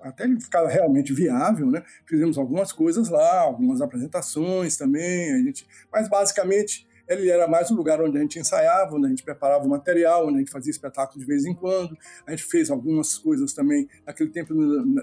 até 0.00 0.24
ele 0.24 0.40
ficar 0.40 0.66
realmente 0.68 1.12
viável, 1.12 1.70
né? 1.70 1.82
Fizemos 2.06 2.38
algumas 2.38 2.72
coisas 2.72 3.08
lá, 3.08 3.40
algumas 3.40 3.80
apresentações 3.80 4.76
também, 4.76 5.32
a 5.32 5.38
gente, 5.38 5.66
mas 5.92 6.08
basicamente 6.08 6.86
ele 7.06 7.28
era 7.28 7.46
mais 7.46 7.70
um 7.70 7.74
lugar 7.74 8.00
onde 8.00 8.16
a 8.16 8.20
gente 8.20 8.38
ensaiava, 8.38 8.96
onde 8.96 9.06
a 9.06 9.08
gente 9.10 9.22
preparava 9.22 9.64
o 9.64 9.68
material, 9.68 10.26
onde 10.26 10.36
a 10.36 10.38
gente 10.38 10.50
fazia 10.50 10.70
espetáculo 10.70 11.20
de 11.20 11.26
vez 11.26 11.44
em 11.44 11.54
quando. 11.54 11.96
A 12.26 12.30
gente 12.30 12.44
fez 12.44 12.70
algumas 12.70 13.18
coisas 13.18 13.52
também. 13.52 13.86
Naquele 14.06 14.30
tempo 14.30 14.54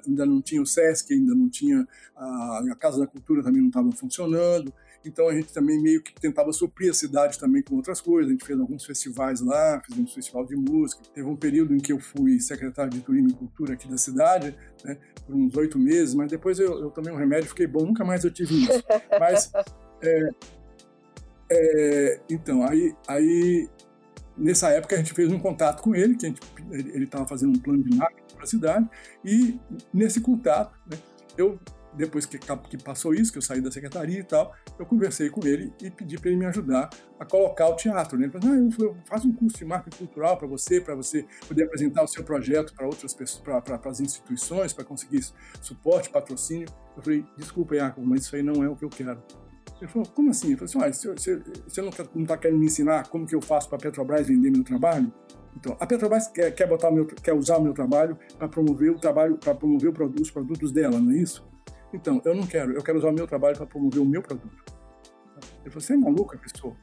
ainda 0.07 0.25
não 0.25 0.41
tinha 0.41 0.61
o 0.61 0.65
SESC, 0.65 1.13
ainda 1.13 1.35
não 1.35 1.47
tinha 1.47 1.87
a, 2.15 2.75
Casa 2.79 2.99
da 2.99 3.07
Cultura 3.07 3.43
também 3.43 3.61
não 3.61 3.69
estava 3.69 3.91
funcionando. 3.91 4.73
Então 5.03 5.27
a 5.27 5.33
gente 5.33 5.51
também 5.51 5.81
meio 5.81 6.01
que 6.01 6.13
tentava 6.13 6.53
suprir 6.53 6.91
a 6.91 6.93
cidade 6.93 7.39
também 7.39 7.63
com 7.63 7.75
outras 7.75 7.99
coisas. 7.99 8.29
A 8.29 8.31
gente 8.31 8.45
fez 8.45 8.59
alguns 8.59 8.85
festivais 8.85 9.41
lá, 9.41 9.81
fizemos 9.85 10.11
um 10.11 10.13
festival 10.13 10.45
de 10.45 10.55
música. 10.55 11.01
Teve 11.13 11.27
um 11.27 11.35
período 11.35 11.73
em 11.73 11.79
que 11.79 11.91
eu 11.91 11.99
fui 11.99 12.39
secretário 12.39 12.91
de 12.91 13.01
Turismo 13.01 13.29
e 13.29 13.33
Cultura 13.33 13.73
aqui 13.73 13.87
da 13.87 13.97
cidade, 13.97 14.55
né, 14.83 14.97
por 15.25 15.35
uns 15.35 15.55
oito 15.57 15.79
meses, 15.79 16.13
mas 16.13 16.29
depois 16.29 16.59
eu, 16.59 16.79
eu 16.79 16.91
tomei 16.91 17.11
um 17.11 17.17
remédio, 17.17 17.49
fiquei 17.49 17.67
bom, 17.67 17.85
nunca 17.85 18.05
mais 18.05 18.23
eu 18.23 18.31
tive 18.31 18.63
isso. 18.63 18.83
Mas, 19.19 19.51
é, 20.01 20.29
é, 21.51 22.21
então, 22.29 22.63
aí, 22.63 22.95
aí 23.07 23.69
nessa 24.37 24.69
época 24.69 24.95
a 24.95 24.97
gente 24.97 25.13
fez 25.13 25.31
um 25.31 25.39
contato 25.39 25.81
com 25.81 25.95
ele, 25.95 26.15
que 26.15 26.27
gente, 26.27 26.41
ele 26.71 27.05
estava 27.05 27.27
fazendo 27.27 27.57
um 27.57 27.59
plano 27.59 27.83
de 27.83 27.95
marketing 27.95 28.35
para 28.35 28.43
a 28.43 28.47
cidade, 28.47 28.89
e 29.23 29.59
nesse 29.93 30.21
contato, 30.21 30.77
né, 30.89 30.97
eu 31.37 31.59
depois 31.93 32.25
que, 32.25 32.37
que, 32.37 32.77
passou 32.77 33.13
isso, 33.13 33.31
que 33.31 33.37
eu 33.37 33.41
saí 33.41 33.61
da 33.61 33.71
secretaria 33.71 34.19
e 34.19 34.23
tal, 34.23 34.53
eu 34.79 34.85
conversei 34.85 35.29
com 35.29 35.45
ele 35.45 35.73
e 35.81 35.89
pedi 35.89 36.17
para 36.17 36.29
ele 36.29 36.39
me 36.39 36.45
ajudar 36.45 36.89
a 37.19 37.25
colocar 37.25 37.67
o 37.67 37.75
teatro. 37.75 38.17
Né? 38.17 38.25
Ele 38.25 38.39
falou: 38.39 38.55
ah, 38.55 38.83
eu 38.83 38.95
faço 39.05 39.27
um 39.27 39.33
curso 39.33 39.57
de 39.57 39.65
marketing 39.65 39.97
cultural 39.97 40.37
para 40.37 40.47
você, 40.47 40.79
para 40.79 40.95
você 40.95 41.25
poder 41.47 41.63
apresentar 41.63 42.03
o 42.03 42.07
seu 42.07 42.23
projeto 42.23 42.73
para 42.73 42.85
outras 42.85 43.13
pessoas, 43.13 43.61
para 43.63 43.79
as 43.85 43.99
instituições, 43.99 44.73
para 44.73 44.83
conseguir 44.83 45.25
suporte, 45.61 46.09
patrocínio. 46.09 46.67
Eu 46.95 47.03
falei: 47.03 47.25
desculpa, 47.37 47.75
Iacob, 47.75 48.05
mas 48.05 48.21
isso 48.21 48.35
aí 48.35 48.43
não 48.43 48.63
é 48.63 48.69
o 48.69 48.75
que 48.75 48.85
eu 48.85 48.89
quero. 48.89 49.21
Ele 49.81 49.91
falou: 49.91 50.07
como 50.07 50.29
assim? 50.29 50.53
Eu 50.53 50.67
falei 50.67 50.89
assim: 50.89 51.09
você, 51.09 51.41
você 51.67 51.81
não 51.81 51.89
está 51.89 52.05
tá 52.05 52.37
querendo 52.37 52.59
me 52.59 52.65
ensinar 52.65 53.07
como 53.09 53.25
que 53.25 53.35
eu 53.35 53.41
faço 53.41 53.67
para 53.67 53.77
a 53.77 53.81
Petrobras 53.81 54.27
vender 54.27 54.51
meu 54.51 54.63
trabalho? 54.63 55.11
Então, 55.55 55.75
a 55.79 55.85
Petrobras 55.85 56.29
quer, 56.29 56.51
quer, 56.51 56.65
botar 56.65 56.89
meu, 56.91 57.05
quer 57.05 57.33
usar 57.33 57.57
o 57.57 57.61
meu 57.61 57.73
trabalho 57.73 58.17
para 58.37 58.47
promover 58.47 58.91
o 58.91 58.97
trabalho, 58.97 59.37
para 59.37 59.53
promover 59.53 59.91
os 60.21 60.31
produtos 60.31 60.71
dela, 60.71 60.97
não 60.97 61.11
é 61.11 61.17
isso? 61.17 61.50
Então, 61.93 62.21
eu 62.23 62.33
não 62.33 62.45
quero, 62.45 62.73
eu 62.73 62.83
quero 62.83 62.97
usar 62.97 63.09
o 63.09 63.13
meu 63.13 63.27
trabalho 63.27 63.57
para 63.57 63.65
promover 63.65 64.01
o 64.01 64.05
meu 64.05 64.21
produto. 64.21 64.63
Ele 65.61 65.69
falou, 65.69 65.81
você 65.81 65.93
é 65.93 65.97
maluca, 65.97 66.37
pessoa? 66.37 66.75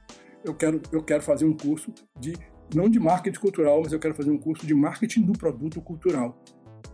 Eu 0.44 0.54
quero, 0.54 0.80
eu 0.92 1.02
quero 1.02 1.22
fazer 1.22 1.44
um 1.44 1.56
curso 1.56 1.92
de, 2.18 2.34
não 2.74 2.88
de 2.88 3.00
marketing 3.00 3.40
cultural, 3.40 3.80
mas 3.82 3.92
eu 3.92 3.98
quero 3.98 4.14
fazer 4.14 4.30
um 4.30 4.38
curso 4.38 4.66
de 4.66 4.74
marketing 4.74 5.22
do 5.22 5.32
produto 5.32 5.80
cultural. 5.80 6.42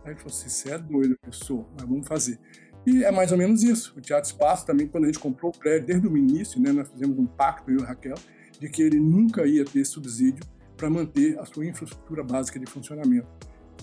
Aí 0.03 0.11
ele 0.11 0.19
falou 0.19 0.31
assim, 0.31 0.49
você 0.49 0.71
é 0.71 0.77
doido, 0.77 1.17
pessoa, 1.19 1.67
mas 1.77 1.87
vamos 1.87 2.07
fazer. 2.07 2.39
E 2.85 3.03
é 3.03 3.11
mais 3.11 3.31
ou 3.31 3.37
menos 3.37 3.63
isso. 3.63 3.93
O 3.97 4.01
Teatro 4.01 4.29
Espaço 4.29 4.65
também, 4.65 4.87
quando 4.87 5.05
a 5.05 5.07
gente 5.07 5.19
comprou 5.19 5.51
o 5.51 5.57
prédio, 5.57 5.87
desde 5.87 6.07
o 6.07 6.17
início, 6.17 6.61
né, 6.61 6.71
nós 6.71 6.87
fizemos 6.89 7.17
um 7.17 7.25
pacto, 7.25 7.71
eu 7.71 7.79
e 7.79 7.83
a 7.83 7.87
Raquel, 7.87 8.15
de 8.59 8.69
que 8.69 8.81
ele 8.81 8.99
nunca 8.99 9.45
ia 9.45 9.65
ter 9.65 9.83
subsídio 9.85 10.43
para 10.77 10.89
manter 10.89 11.39
a 11.39 11.45
sua 11.45 11.65
infraestrutura 11.65 12.23
básica 12.23 12.59
de 12.59 12.65
funcionamento. 12.65 13.27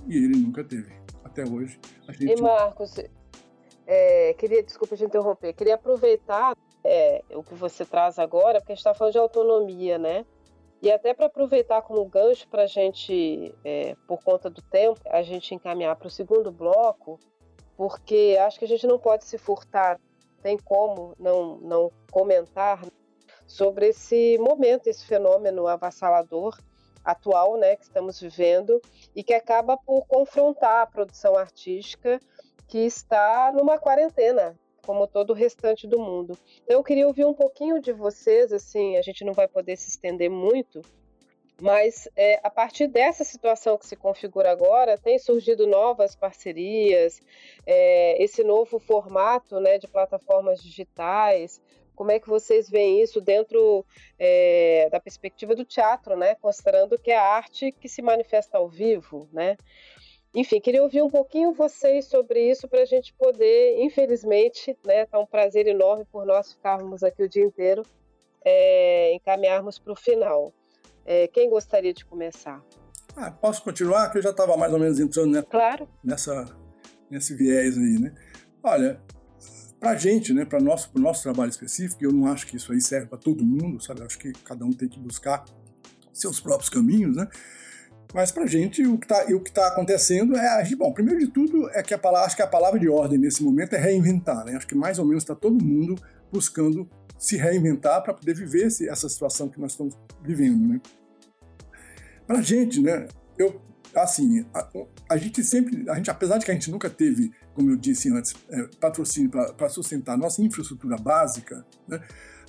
e 0.08 0.16
ele 0.16 0.36
nunca 0.36 0.64
teve. 0.64 0.92
Até 1.24 1.44
hoje. 1.44 1.78
Gente... 2.10 2.38
E 2.38 2.42
Marcos, 2.42 2.94
é, 3.86 4.34
queria, 4.34 4.62
desculpa 4.62 4.96
te 4.96 5.04
interromper, 5.04 5.52
queria 5.52 5.74
aproveitar 5.74 6.56
é, 6.84 7.22
o 7.30 7.42
que 7.42 7.54
você 7.54 7.84
traz 7.84 8.18
agora, 8.18 8.60
porque 8.60 8.72
a 8.72 8.74
gente 8.74 8.80
está 8.80 8.94
falando 8.94 9.12
de 9.12 9.18
autonomia, 9.18 9.98
né? 9.98 10.24
E 10.80 10.90
até 10.90 11.14
para 11.14 11.26
aproveitar 11.26 11.82
como 11.82 12.04
gancho 12.06 12.48
para 12.48 12.64
a 12.64 12.66
gente, 12.66 13.54
é, 13.64 13.94
por 14.06 14.22
conta 14.22 14.50
do 14.50 14.60
tempo, 14.62 15.00
a 15.06 15.22
gente 15.22 15.54
encaminhar 15.54 15.94
para 15.94 16.08
o 16.08 16.10
segundo 16.10 16.50
bloco, 16.50 17.20
porque 17.76 18.36
acho 18.44 18.58
que 18.58 18.64
a 18.64 18.68
gente 18.68 18.86
não 18.86 18.98
pode 18.98 19.24
se 19.24 19.38
furtar, 19.38 20.00
tem 20.42 20.58
como 20.58 21.14
não, 21.18 21.58
não 21.58 21.92
comentar 22.10 22.84
sobre 23.46 23.88
esse 23.88 24.36
momento, 24.38 24.88
esse 24.88 25.06
fenômeno 25.06 25.68
avassalador 25.68 26.58
atual, 27.04 27.56
né, 27.56 27.76
que 27.76 27.84
estamos 27.84 28.20
vivendo 28.20 28.80
e 29.14 29.22
que 29.22 29.34
acaba 29.34 29.76
por 29.76 30.06
confrontar 30.06 30.82
a 30.82 30.86
produção 30.86 31.36
artística 31.36 32.20
que 32.72 32.78
está 32.78 33.52
numa 33.54 33.78
quarentena, 33.78 34.58
como 34.80 35.06
todo 35.06 35.28
o 35.28 35.34
restante 35.34 35.86
do 35.86 35.98
mundo. 35.98 36.38
Então 36.64 36.78
eu 36.78 36.82
queria 36.82 37.06
ouvir 37.06 37.26
um 37.26 37.34
pouquinho 37.34 37.78
de 37.78 37.92
vocês, 37.92 38.50
assim, 38.50 38.96
a 38.96 39.02
gente 39.02 39.26
não 39.26 39.34
vai 39.34 39.46
poder 39.46 39.76
se 39.76 39.90
estender 39.90 40.30
muito, 40.30 40.80
mas 41.60 42.08
é, 42.16 42.40
a 42.42 42.48
partir 42.48 42.86
dessa 42.86 43.24
situação 43.24 43.76
que 43.76 43.86
se 43.86 43.94
configura 43.94 44.50
agora, 44.50 44.96
tem 44.96 45.18
surgido 45.18 45.66
novas 45.66 46.16
parcerias, 46.16 47.20
é, 47.66 48.16
esse 48.24 48.42
novo 48.42 48.78
formato 48.78 49.60
né, 49.60 49.76
de 49.76 49.86
plataformas 49.86 50.62
digitais. 50.62 51.60
Como 51.94 52.10
é 52.10 52.18
que 52.18 52.26
vocês 52.26 52.70
veem 52.70 53.02
isso 53.02 53.20
dentro 53.20 53.84
é, 54.18 54.88
da 54.90 54.98
perspectiva 54.98 55.54
do 55.54 55.62
teatro, 55.62 56.16
né? 56.16 56.34
Considerando 56.36 56.98
que 56.98 57.10
é 57.10 57.18
a 57.18 57.22
arte 57.22 57.70
que 57.70 57.86
se 57.86 58.00
manifesta 58.00 58.56
ao 58.56 58.66
vivo, 58.66 59.28
né? 59.30 59.58
Enfim, 60.34 60.60
queria 60.60 60.82
ouvir 60.82 61.02
um 61.02 61.10
pouquinho 61.10 61.52
vocês 61.52 62.06
sobre 62.06 62.50
isso 62.50 62.66
para 62.66 62.80
a 62.80 62.84
gente 62.86 63.12
poder, 63.14 63.82
infelizmente, 63.82 64.76
né, 64.84 65.04
tá 65.04 65.18
um 65.18 65.26
prazer 65.26 65.66
enorme 65.66 66.06
por 66.10 66.24
nós 66.24 66.54
ficarmos 66.54 67.02
aqui 67.02 67.22
o 67.22 67.28
dia 67.28 67.44
inteiro, 67.44 67.82
é, 68.42 69.14
encaminharmos 69.14 69.78
para 69.78 69.92
o 69.92 69.96
final. 69.96 70.52
É, 71.04 71.28
quem 71.28 71.50
gostaria 71.50 71.92
de 71.92 72.04
começar? 72.04 72.64
Ah, 73.14 73.30
posso 73.30 73.62
continuar? 73.62 74.10
Que 74.10 74.18
eu 74.18 74.22
já 74.22 74.30
estava 74.30 74.56
mais 74.56 74.72
ou 74.72 74.78
menos 74.78 74.98
entrando 74.98 75.32
né, 75.32 75.42
claro. 75.42 75.86
nessa, 76.02 76.46
nesse 77.10 77.34
viés 77.34 77.76
aí, 77.76 77.98
né? 78.00 78.14
Olha, 78.62 79.02
para 79.78 79.90
a 79.90 79.96
gente, 79.96 80.32
né, 80.32 80.46
para 80.46 80.60
nosso, 80.60 80.90
o 80.94 80.98
nosso 80.98 81.24
trabalho 81.24 81.50
específico, 81.50 82.02
eu 82.02 82.12
não 82.12 82.26
acho 82.26 82.46
que 82.46 82.56
isso 82.56 82.72
aí 82.72 82.80
serve 82.80 83.08
para 83.08 83.18
todo 83.18 83.44
mundo, 83.44 83.82
sabe? 83.82 84.00
Eu 84.00 84.06
acho 84.06 84.18
que 84.18 84.32
cada 84.32 84.64
um 84.64 84.72
tem 84.72 84.88
que 84.88 84.98
buscar 84.98 85.44
seus 86.10 86.40
próprios 86.40 86.70
caminhos, 86.70 87.14
né? 87.14 87.28
Mas 88.12 88.30
para 88.30 88.44
a 88.44 88.46
gente, 88.46 88.86
o 88.86 88.98
que 88.98 89.06
está 89.06 89.24
tá 89.54 89.68
acontecendo 89.68 90.36
é. 90.36 90.64
Bom, 90.76 90.92
primeiro 90.92 91.20
de 91.20 91.28
tudo, 91.28 91.70
é 91.70 91.82
que 91.82 91.94
a 91.94 91.98
palavra, 91.98 92.26
acho 92.26 92.36
que 92.36 92.42
a 92.42 92.46
palavra 92.46 92.78
de 92.78 92.88
ordem 92.88 93.18
nesse 93.18 93.42
momento 93.42 93.74
é 93.74 93.78
reinventar. 93.78 94.44
Né? 94.44 94.54
Acho 94.54 94.66
que 94.66 94.74
mais 94.74 94.98
ou 94.98 95.06
menos 95.06 95.22
está 95.22 95.34
todo 95.34 95.62
mundo 95.62 95.96
buscando 96.30 96.88
se 97.18 97.36
reinventar 97.36 98.02
para 98.02 98.12
poder 98.12 98.34
viver 98.34 98.66
esse, 98.66 98.88
essa 98.88 99.08
situação 99.08 99.48
que 99.48 99.60
nós 99.60 99.72
estamos 99.72 99.96
vivendo. 100.22 100.66
Né? 100.66 100.80
Para 102.26 102.38
a 102.38 102.42
gente, 102.42 102.80
né, 102.82 103.06
eu, 103.38 103.60
assim, 103.94 104.44
a, 104.52 104.68
a, 105.08 105.16
gente 105.16 105.42
sempre, 105.42 105.88
a 105.88 105.94
gente, 105.94 106.10
apesar 106.10 106.38
de 106.38 106.44
que 106.44 106.50
a 106.50 106.54
gente 106.54 106.70
nunca 106.70 106.90
teve, 106.90 107.32
como 107.54 107.70
eu 107.70 107.76
disse 107.76 108.10
antes, 108.12 108.34
é, 108.50 108.68
patrocínio 108.80 109.30
para 109.30 109.68
sustentar 109.68 110.14
a 110.14 110.16
nossa 110.16 110.42
infraestrutura 110.42 110.96
básica, 110.96 111.64
né, 111.86 112.00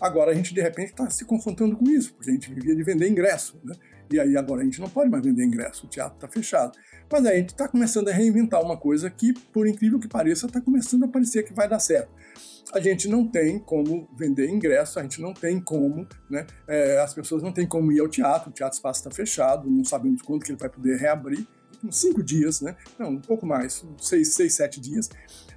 agora 0.01 0.31
a 0.31 0.33
gente 0.33 0.53
de 0.53 0.61
repente 0.61 0.89
está 0.89 1.09
se 1.09 1.23
confrontando 1.23 1.77
com 1.77 1.85
isso, 1.89 2.13
porque 2.13 2.31
a 2.31 2.33
gente 2.33 2.53
vivia 2.53 2.75
de 2.75 2.83
vender 2.83 3.07
ingresso. 3.07 3.59
Né? 3.63 3.75
E 4.13 4.19
aí 4.19 4.37
agora 4.37 4.61
a 4.61 4.63
gente 4.63 4.79
não 4.79 4.87
pode 4.87 5.09
mais 5.09 5.23
vender 5.23 5.43
ingresso, 5.43 5.87
o 5.87 5.89
teatro 5.89 6.13
está 6.13 6.27
fechado. 6.27 6.77
Mas 7.11 7.25
aí 7.25 7.33
a 7.33 7.39
gente 7.39 7.49
está 7.49 7.67
começando 7.67 8.09
a 8.09 8.11
reinventar 8.11 8.61
uma 8.61 8.77
coisa 8.77 9.09
que, 9.09 9.33
por 9.33 9.67
incrível 9.67 9.99
que 9.99 10.07
pareça, 10.07 10.45
está 10.45 10.61
começando 10.61 11.05
a 11.05 11.07
parecer 11.07 11.41
que 11.41 11.51
vai 11.51 11.67
dar 11.67 11.79
certo. 11.79 12.11
A 12.71 12.79
gente 12.79 13.07
não 13.07 13.27
tem 13.27 13.57
como 13.57 14.07
vender 14.15 14.47
ingresso, 14.47 14.99
a 14.99 15.01
gente 15.01 15.19
não 15.19 15.33
tem 15.33 15.59
como, 15.59 16.07
né? 16.29 16.45
É, 16.67 16.99
as 16.99 17.11
pessoas 17.11 17.41
não 17.41 17.51
têm 17.51 17.65
como 17.65 17.91
ir 17.91 18.01
ao 18.01 18.07
teatro, 18.07 18.51
o 18.51 18.53
teatro 18.53 18.75
espaço 18.75 18.99
está 18.99 19.09
fechado, 19.09 19.67
não 19.67 19.83
sabemos 19.83 20.21
quando 20.21 20.43
que 20.43 20.51
ele 20.51 20.59
vai 20.59 20.69
poder 20.69 20.95
reabrir. 20.99 21.47
Cinco 21.89 22.21
dias, 22.21 22.61
né? 22.61 22.75
Não, 22.99 23.09
um 23.09 23.19
pouco 23.19 23.47
mais, 23.47 23.83
seis, 23.99 24.35
seis, 24.35 24.53
sete 24.53 24.79
dias. 24.79 25.09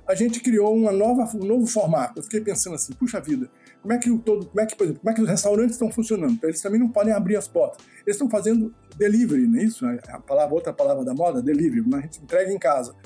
A 0.08 0.14
gente 0.14 0.40
criou 0.40 0.74
uma 0.74 0.92
nova, 0.92 1.30
um 1.36 1.44
novo 1.44 1.66
formato. 1.66 2.20
Eu 2.20 2.22
fiquei 2.22 2.40
pensando 2.40 2.74
assim, 2.74 2.94
puxa 2.94 3.20
vida, 3.20 3.50
como 3.86 3.92
é 3.92 3.98
que 3.98 4.10
o 4.10 4.18
todo, 4.18 4.46
como 4.46 4.60
é 4.60 4.66
que, 4.66 4.74
por 4.74 4.82
exemplo, 4.82 5.00
como 5.00 5.12
é 5.12 5.14
que 5.14 5.22
os 5.22 5.28
restaurantes 5.28 5.76
estão 5.76 5.88
funcionando? 5.92 6.42
Eles 6.42 6.60
também 6.60 6.80
não 6.80 6.88
podem 6.88 7.12
abrir 7.12 7.36
as 7.36 7.46
portas. 7.46 7.86
Eles 8.04 8.16
estão 8.16 8.28
fazendo 8.28 8.74
delivery, 8.96 9.46
não 9.46 9.60
é 9.60 9.62
isso? 9.62 9.86
A 9.86 10.18
palavra, 10.18 10.52
outra 10.52 10.72
palavra 10.72 11.04
da 11.04 11.14
moda, 11.14 11.40
delivery, 11.40 11.84
a 11.94 12.00
gente 12.00 12.20
entrega 12.20 12.52
em 12.52 12.58
casa. 12.58 12.96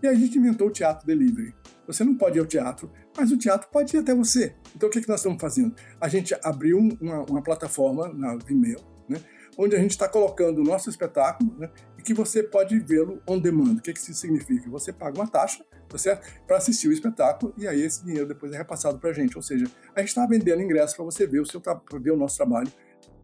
E 0.00 0.06
a 0.06 0.14
gente 0.14 0.38
inventou 0.38 0.68
o 0.68 0.70
teatro 0.70 1.04
delivery. 1.04 1.52
Você 1.88 2.04
não 2.04 2.14
pode 2.14 2.38
ir 2.38 2.40
ao 2.40 2.46
teatro, 2.46 2.88
mas 3.16 3.32
o 3.32 3.36
teatro 3.36 3.68
pode 3.68 3.96
ir 3.96 3.98
até 3.98 4.14
você. 4.14 4.54
Então 4.76 4.88
o 4.88 4.92
que, 4.92 5.00
que 5.00 5.08
nós 5.08 5.18
estamos 5.18 5.40
fazendo? 5.40 5.74
A 6.00 6.06
gente 6.06 6.36
abriu 6.44 6.78
uma, 6.78 7.22
uma 7.22 7.42
plataforma 7.42 8.06
na 8.14 8.36
Vimeo, 8.36 8.78
né, 9.08 9.20
onde 9.58 9.74
a 9.74 9.78
gente 9.80 9.90
está 9.90 10.08
colocando 10.08 10.60
o 10.60 10.64
nosso 10.64 10.88
espetáculo 10.88 11.52
né, 11.58 11.68
e 12.02 12.04
que 12.04 12.12
você 12.12 12.42
pode 12.42 12.76
vê-lo 12.80 13.22
on 13.28 13.38
demand. 13.38 13.76
O 13.76 13.80
que, 13.80 13.92
que 13.92 14.00
isso 14.00 14.12
significa? 14.12 14.68
Você 14.70 14.92
paga 14.92 15.16
uma 15.16 15.28
taxa 15.28 15.64
tá? 15.88 16.20
Para 16.46 16.56
assistir 16.56 16.88
o 16.88 16.92
espetáculo 16.92 17.54
e 17.56 17.68
aí 17.68 17.80
esse 17.80 18.04
dinheiro 18.04 18.26
depois 18.26 18.52
é 18.52 18.58
repassado 18.58 18.98
para 18.98 19.10
a 19.10 19.12
gente. 19.12 19.36
Ou 19.36 19.42
seja, 19.42 19.66
a 19.94 20.00
gente 20.00 20.08
está 20.08 20.26
vendendo 20.26 20.60
ingresso 20.60 20.96
para 20.96 21.04
você 21.04 21.26
ver 21.26 21.40
o, 21.40 21.46
seu 21.46 21.62
ver 22.00 22.10
o 22.10 22.16
nosso 22.16 22.36
trabalho 22.36 22.70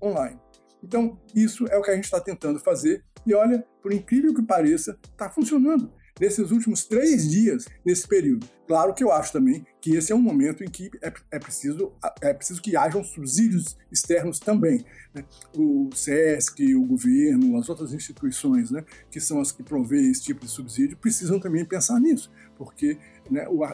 online. 0.00 0.38
Então, 0.82 1.18
isso 1.34 1.66
é 1.66 1.76
o 1.76 1.82
que 1.82 1.90
a 1.90 1.94
gente 1.94 2.04
está 2.04 2.20
tentando 2.20 2.60
fazer 2.60 3.04
e 3.26 3.34
olha, 3.34 3.66
por 3.82 3.92
incrível 3.92 4.32
que 4.32 4.42
pareça, 4.42 4.96
está 5.10 5.28
funcionando 5.28 5.92
nesses 6.20 6.50
últimos 6.50 6.84
três 6.84 7.28
dias, 7.28 7.66
nesse 7.84 8.06
período. 8.06 8.46
Claro 8.68 8.92
que 8.92 9.02
eu 9.02 9.10
acho 9.10 9.32
também 9.32 9.66
que 9.80 9.96
esse 9.96 10.12
é 10.12 10.14
um 10.14 10.20
momento 10.20 10.62
em 10.62 10.68
que 10.68 10.90
é, 11.00 11.10
é 11.30 11.38
preciso, 11.38 11.90
é 12.20 12.34
preciso 12.34 12.60
que 12.60 12.76
hajam 12.76 13.02
subsídios 13.02 13.78
externos 13.90 14.38
também. 14.38 14.84
Né? 15.14 15.24
O 15.56 15.88
SESC, 15.94 16.74
o 16.74 16.84
governo, 16.84 17.58
as 17.58 17.70
outras 17.70 17.94
instituições, 17.94 18.70
né, 18.70 18.84
que 19.10 19.20
são 19.20 19.40
as 19.40 19.50
que 19.50 19.62
provêem 19.62 20.10
esse 20.10 20.22
tipo 20.22 20.44
de 20.44 20.50
subsídio, 20.50 20.98
precisam 20.98 21.40
também 21.40 21.64
pensar 21.64 21.98
nisso, 21.98 22.30
porque 22.58 22.98
né, 23.30 23.48
o, 23.48 23.64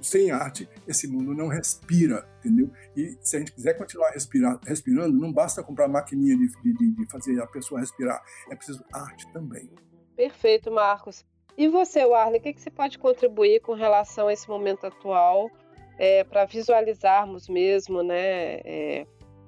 sem 0.00 0.30
arte 0.30 0.66
esse 0.86 1.06
mundo 1.06 1.34
não 1.34 1.48
respira, 1.48 2.26
entendeu? 2.38 2.70
E 2.96 3.18
se 3.20 3.36
a 3.36 3.38
gente 3.40 3.52
quiser 3.52 3.74
continuar 3.74 4.12
respirar, 4.12 4.58
respirando, 4.64 5.18
não 5.18 5.30
basta 5.30 5.62
comprar 5.62 5.88
maquininha 5.88 6.36
de, 6.36 6.48
de, 6.72 6.90
de 6.92 7.10
fazer 7.10 7.38
a 7.38 7.46
pessoa 7.46 7.80
respirar, 7.80 8.22
é 8.50 8.56
preciso 8.56 8.82
arte 8.92 9.30
também. 9.30 9.70
Perfeito, 10.16 10.70
Marcos. 10.70 11.24
E 11.58 11.66
você, 11.66 12.04
Warley, 12.04 12.38
o 12.38 12.42
que, 12.42 12.52
que 12.52 12.60
você 12.60 12.70
pode 12.70 13.00
contribuir 13.00 13.60
com 13.60 13.74
relação 13.74 14.28
a 14.28 14.32
esse 14.32 14.48
momento 14.48 14.86
atual 14.86 15.50
é, 15.98 16.22
para 16.22 16.44
visualizarmos 16.44 17.48
mesmo, 17.48 18.00
né, 18.00 18.60
é, 18.64 19.06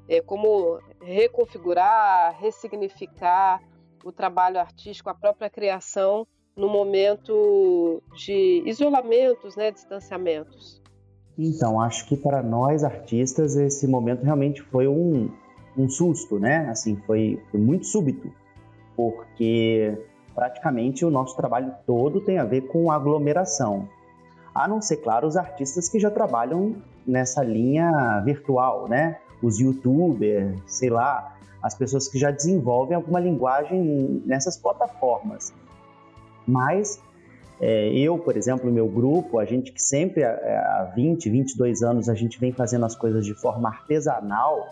é, 0.08 0.20
como 0.20 0.80
reconfigurar, 1.00 2.36
ressignificar 2.36 3.62
o 4.04 4.10
trabalho 4.10 4.58
artístico, 4.58 5.08
a 5.08 5.14
própria 5.14 5.48
criação 5.48 6.26
no 6.56 6.68
momento 6.68 8.02
de 8.16 8.64
isolamentos, 8.66 9.54
né, 9.54 9.70
distanciamentos? 9.70 10.82
Então, 11.38 11.80
acho 11.80 12.08
que 12.08 12.16
para 12.16 12.42
nós 12.42 12.82
artistas 12.82 13.54
esse 13.54 13.86
momento 13.86 14.24
realmente 14.24 14.60
foi 14.62 14.88
um, 14.88 15.30
um 15.78 15.88
susto, 15.88 16.40
né? 16.40 16.68
Assim, 16.68 16.96
foi, 17.06 17.40
foi 17.52 17.60
muito 17.60 17.86
súbito, 17.86 18.32
porque 18.96 19.96
praticamente 20.34 21.04
o 21.04 21.10
nosso 21.10 21.36
trabalho 21.36 21.72
todo 21.86 22.20
tem 22.20 22.38
a 22.38 22.44
ver 22.44 22.62
com 22.62 22.90
aglomeração. 22.90 23.88
A 24.54 24.66
não 24.66 24.80
ser, 24.80 24.98
claro, 24.98 25.26
os 25.26 25.36
artistas 25.36 25.88
que 25.88 25.98
já 25.98 26.10
trabalham 26.10 26.76
nessa 27.06 27.42
linha 27.42 28.20
virtual, 28.24 28.88
né? 28.88 29.18
Os 29.42 29.58
youtubers, 29.58 30.60
sei 30.66 30.90
lá, 30.90 31.36
as 31.62 31.74
pessoas 31.74 32.08
que 32.08 32.18
já 32.18 32.30
desenvolvem 32.30 32.96
alguma 32.96 33.20
linguagem 33.20 34.22
nessas 34.26 34.56
plataformas. 34.56 35.52
Mas 36.46 37.00
é, 37.60 37.92
eu, 37.92 38.18
por 38.18 38.36
exemplo, 38.36 38.70
meu 38.72 38.88
grupo, 38.88 39.38
a 39.38 39.44
gente 39.44 39.70
que 39.70 39.82
sempre 39.82 40.24
há 40.24 40.90
20, 40.94 41.28
22 41.28 41.82
anos 41.82 42.08
a 42.08 42.14
gente 42.14 42.40
vem 42.40 42.52
fazendo 42.52 42.86
as 42.86 42.96
coisas 42.96 43.24
de 43.24 43.34
forma 43.34 43.68
artesanal, 43.68 44.70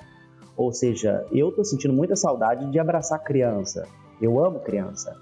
ou 0.57 0.73
seja, 0.73 1.27
eu 1.31 1.51
estou 1.51 1.64
sentindo 1.64 1.92
muita 1.92 2.16
saudade 2.16 2.71
de 2.71 2.79
abraçar 2.79 3.23
criança. 3.23 3.87
Eu 4.21 4.42
amo 4.42 4.61
criança. 4.61 5.14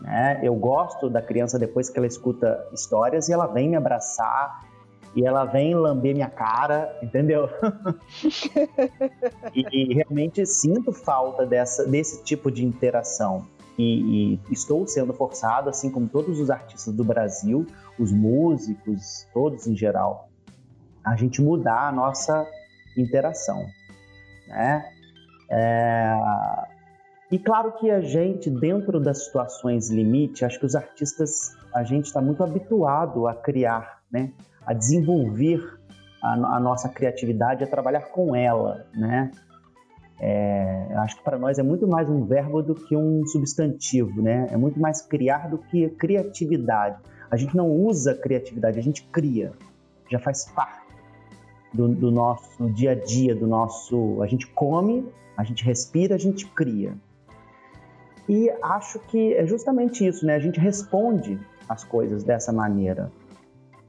Né? 0.00 0.40
Eu 0.42 0.54
gosto 0.54 1.10
da 1.10 1.20
criança 1.20 1.58
depois 1.58 1.90
que 1.90 1.98
ela 1.98 2.06
escuta 2.06 2.66
histórias 2.72 3.28
e 3.28 3.32
ela 3.32 3.46
vem 3.46 3.68
me 3.68 3.76
abraçar 3.76 4.64
e 5.14 5.26
ela 5.26 5.44
vem 5.44 5.74
lamber 5.74 6.14
minha 6.14 6.30
cara, 6.30 6.96
entendeu? 7.02 7.48
e, 9.54 9.66
e, 9.72 9.94
realmente 9.94 10.46
sinto 10.46 10.92
falta 10.92 11.44
dessa, 11.44 11.84
desse 11.84 12.22
tipo 12.22 12.50
de 12.50 12.64
interação. 12.64 13.46
E, 13.76 14.34
e, 14.34 14.40
estou 14.50 14.86
sendo 14.86 15.12
forçado, 15.12 15.68
assim 15.68 15.90
como 15.90 16.08
todos 16.08 16.38
os 16.38 16.50
artistas 16.50 16.94
do 16.94 17.02
Brasil, 17.02 17.66
os 17.98 18.12
músicos, 18.12 19.26
todos 19.32 19.66
em 19.66 19.76
geral, 19.76 20.28
a 21.04 21.16
gente 21.16 21.42
mudar 21.42 21.88
a 21.88 21.92
nossa 21.92 22.46
interação, 22.96 23.66
né? 24.46 24.88
É, 25.50 26.14
E 27.30 27.38
claro 27.38 27.72
que 27.72 27.90
a 27.90 28.00
gente, 28.00 28.50
dentro 28.50 28.98
das 28.98 29.24
situações 29.24 29.88
limite, 29.88 30.44
acho 30.44 30.58
que 30.58 30.66
os 30.66 30.74
artistas, 30.74 31.56
a 31.72 31.84
gente 31.84 32.06
está 32.06 32.20
muito 32.20 32.42
habituado 32.42 33.28
a 33.28 33.34
criar, 33.34 34.00
né? 34.10 34.32
a 34.66 34.72
desenvolver 34.72 35.78
a, 36.20 36.56
a 36.56 36.60
nossa 36.60 36.88
criatividade, 36.88 37.62
a 37.62 37.66
trabalhar 37.68 38.02
com 38.10 38.34
ela. 38.34 38.84
Né? 38.92 39.30
É, 40.20 40.88
acho 40.98 41.16
que 41.16 41.22
para 41.22 41.38
nós 41.38 41.58
é 41.58 41.62
muito 41.62 41.86
mais 41.86 42.08
um 42.08 42.24
verbo 42.24 42.62
do 42.62 42.74
que 42.74 42.96
um 42.96 43.24
substantivo, 43.26 44.20
né? 44.20 44.48
É 44.50 44.56
muito 44.56 44.78
mais 44.78 45.00
criar 45.00 45.48
do 45.48 45.56
que 45.56 45.88
criatividade. 45.90 46.98
A 47.30 47.36
gente 47.38 47.56
não 47.56 47.70
usa 47.70 48.14
criatividade, 48.14 48.78
a 48.78 48.82
gente 48.82 49.02
cria. 49.04 49.52
Já 50.10 50.18
faz 50.18 50.44
parte 50.44 50.94
do, 51.72 51.88
do 51.88 52.10
nosso 52.10 52.68
dia 52.70 52.90
a 52.90 52.94
dia, 52.94 53.34
do 53.34 53.46
nosso. 53.46 54.20
A 54.20 54.26
gente 54.26 54.46
come, 54.48 55.08
a 55.38 55.42
gente 55.42 55.64
respira, 55.64 56.16
a 56.16 56.18
gente 56.18 56.44
cria. 56.46 56.92
E 58.30 58.48
acho 58.62 59.00
que 59.00 59.34
é 59.34 59.44
justamente 59.44 60.06
isso, 60.06 60.24
né? 60.24 60.36
A 60.36 60.38
gente 60.38 60.60
responde 60.60 61.36
as 61.68 61.82
coisas 61.82 62.22
dessa 62.22 62.52
maneira. 62.52 63.10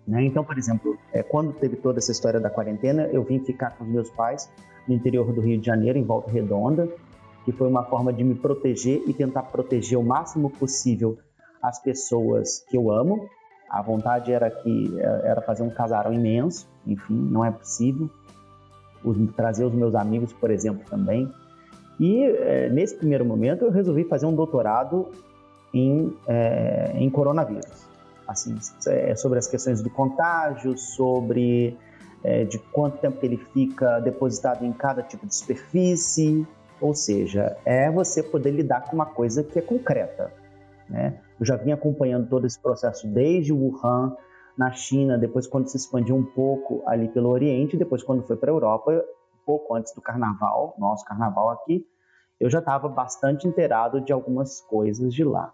Né? 0.07 0.25
Então, 0.25 0.43
por 0.43 0.57
exemplo, 0.57 0.97
é, 1.13 1.21
quando 1.21 1.53
teve 1.53 1.75
toda 1.75 1.99
essa 1.99 2.11
história 2.11 2.39
da 2.39 2.49
quarentena, 2.49 3.03
eu 3.13 3.21
vim 3.21 3.37
ficar 3.37 3.77
com 3.77 3.83
os 3.83 3.89
meus 3.91 4.09
pais 4.09 4.51
no 4.87 4.95
interior 4.95 5.31
do 5.31 5.41
Rio 5.41 5.59
de 5.59 5.65
Janeiro, 5.67 5.99
em 5.99 6.03
Volta 6.03 6.31
Redonda, 6.31 6.89
que 7.45 7.51
foi 7.51 7.67
uma 7.67 7.83
forma 7.83 8.11
de 8.11 8.23
me 8.23 8.33
proteger 8.33 9.03
e 9.05 9.13
tentar 9.13 9.43
proteger 9.43 9.99
o 9.99 10.03
máximo 10.03 10.49
possível 10.49 11.19
as 11.61 11.79
pessoas 11.79 12.65
que 12.67 12.75
eu 12.75 12.91
amo. 12.91 13.29
A 13.69 13.83
vontade 13.83 14.33
era 14.33 14.49
que 14.49 14.99
é, 14.99 15.29
era 15.29 15.41
fazer 15.43 15.61
um 15.61 15.69
casarão 15.69 16.11
imenso, 16.11 16.67
enfim, 16.87 17.13
não 17.13 17.45
é 17.45 17.51
possível. 17.51 18.09
Os, 19.03 19.17
trazer 19.35 19.65
os 19.65 19.73
meus 19.75 19.93
amigos, 19.93 20.33
por 20.33 20.49
exemplo, 20.49 20.83
também. 20.89 21.31
E 22.01 22.23
é, 22.23 22.67
nesse 22.67 22.95
primeiro 22.95 23.23
momento 23.23 23.63
eu 23.63 23.69
resolvi 23.69 24.03
fazer 24.05 24.25
um 24.25 24.33
doutorado 24.33 25.11
em, 25.71 26.11
é, 26.27 26.93
em 26.95 27.07
coronavírus. 27.11 27.87
Assim, 28.27 28.57
é, 28.87 29.15
sobre 29.15 29.37
as 29.37 29.47
questões 29.47 29.83
do 29.83 29.89
contágio, 29.91 30.75
sobre 30.75 31.77
é, 32.23 32.43
de 32.43 32.57
quanto 32.57 32.97
tempo 32.97 33.19
que 33.19 33.25
ele 33.27 33.37
fica 33.37 33.99
depositado 33.99 34.65
em 34.65 34.73
cada 34.73 35.03
tipo 35.03 35.27
de 35.27 35.35
superfície, 35.35 36.47
ou 36.79 36.95
seja, 36.95 37.55
é 37.63 37.91
você 37.91 38.23
poder 38.23 38.49
lidar 38.49 38.81
com 38.89 38.95
uma 38.95 39.05
coisa 39.05 39.43
que 39.43 39.59
é 39.59 39.61
concreta. 39.61 40.33
Né? 40.89 41.19
Eu 41.39 41.45
já 41.45 41.55
vim 41.55 41.71
acompanhando 41.71 42.27
todo 42.27 42.47
esse 42.47 42.59
processo 42.59 43.07
desde 43.07 43.53
Wuhan, 43.53 44.17
na 44.57 44.71
China, 44.71 45.19
depois 45.19 45.45
quando 45.45 45.67
se 45.67 45.77
expandiu 45.77 46.15
um 46.15 46.25
pouco 46.25 46.81
ali 46.87 47.07
pelo 47.07 47.29
Oriente, 47.29 47.77
depois 47.77 48.01
quando 48.01 48.23
foi 48.23 48.35
para 48.35 48.49
a 48.49 48.53
Europa, 48.53 49.03
pouco 49.45 49.75
antes 49.75 49.93
do 49.93 50.01
carnaval, 50.01 50.75
nosso 50.77 51.05
carnaval 51.05 51.49
aqui, 51.49 51.85
eu 52.41 52.49
já 52.49 52.57
estava 52.57 52.89
bastante 52.89 53.47
inteirado 53.47 54.01
de 54.01 54.11
algumas 54.11 54.61
coisas 54.61 55.13
de 55.13 55.23
lá. 55.23 55.53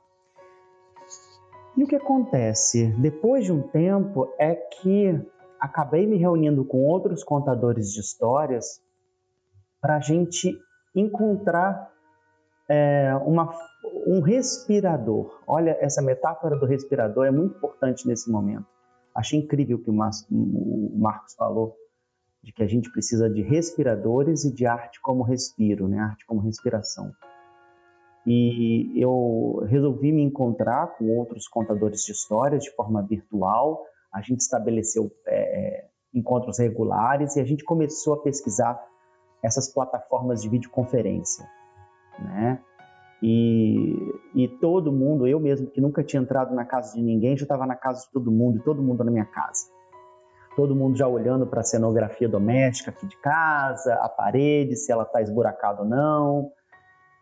E 1.76 1.84
o 1.84 1.88
que 1.88 1.98
acontece 1.98 2.88
depois 2.98 3.44
de 3.44 3.52
um 3.52 3.62
tempo 3.62 4.34
é 4.40 4.56
que 4.56 5.22
acabei 5.60 6.08
me 6.08 6.16
reunindo 6.16 6.64
com 6.64 6.86
outros 6.86 7.26
contadores 7.26 7.92
de 7.92 8.00
histórias 8.00 8.82
para 9.82 9.98
a 9.98 10.00
gente 10.00 10.58
encontrar 10.96 11.92
é, 12.70 13.14
uma, 13.26 13.54
um 14.08 14.22
respirador. 14.22 15.42
Olha, 15.46 15.78
essa 15.82 16.02
metáfora 16.02 16.58
do 16.58 16.66
respirador 16.66 17.26
é 17.26 17.32
muito 17.32 17.58
importante 17.58 18.08
nesse 18.08 18.32
momento. 18.32 18.66
Achei 19.14 19.40
incrível 19.40 19.78
o 19.78 19.84
que 19.84 19.90
o 19.90 20.98
Marcos 20.98 21.36
falou 21.36 21.76
de 22.48 22.54
que 22.54 22.64
a 22.64 22.68
gente 22.68 22.90
precisa 22.90 23.30
de 23.30 23.42
respiradores 23.42 24.46
e 24.46 24.54
de 24.54 24.66
arte 24.66 25.02
como 25.02 25.22
respiro, 25.22 25.86
né? 25.86 26.00
Arte 26.00 26.26
como 26.26 26.40
respiração. 26.40 27.12
E 28.26 28.90
eu 28.96 29.66
resolvi 29.68 30.14
me 30.14 30.22
encontrar 30.22 30.96
com 30.98 31.10
outros 31.18 31.46
contadores 31.46 32.06
de 32.06 32.14
histórias 32.14 32.64
de 32.64 32.72
forma 32.72 33.02
virtual. 33.04 33.84
A 34.14 34.22
gente 34.22 34.40
estabeleceu 34.40 35.12
é, 35.28 35.88
encontros 36.14 36.58
regulares 36.58 37.36
e 37.36 37.42
a 37.42 37.44
gente 37.44 37.66
começou 37.66 38.14
a 38.14 38.22
pesquisar 38.22 38.82
essas 39.44 39.68
plataformas 39.68 40.42
de 40.42 40.48
videoconferência, 40.48 41.46
né? 42.18 42.62
E, 43.22 43.94
e 44.34 44.48
todo 44.62 44.90
mundo, 44.90 45.28
eu 45.28 45.38
mesmo 45.38 45.68
que 45.68 45.82
nunca 45.82 46.02
tinha 46.02 46.22
entrado 46.22 46.56
na 46.56 46.64
casa 46.64 46.96
de 46.96 47.04
ninguém, 47.04 47.36
já 47.36 47.44
estava 47.44 47.66
na 47.66 47.76
casa 47.76 48.06
de 48.06 48.12
todo 48.14 48.32
mundo 48.32 48.60
e 48.60 48.64
todo 48.64 48.82
mundo 48.82 49.04
na 49.04 49.12
minha 49.12 49.26
casa 49.26 49.77
todo 50.58 50.76
mundo 50.76 50.98
já 50.98 51.08
olhando 51.08 51.46
para 51.46 51.62
a 51.62 51.64
cenografia 51.64 52.28
doméstica 52.28 52.90
aqui 52.90 53.06
de 53.06 53.16
casa, 53.18 53.94
a 54.02 54.10
parede, 54.10 54.76
se 54.76 54.92
ela 54.92 55.04
está 55.04 55.22
esburacada 55.22 55.84
ou 55.84 55.88
não, 55.88 56.52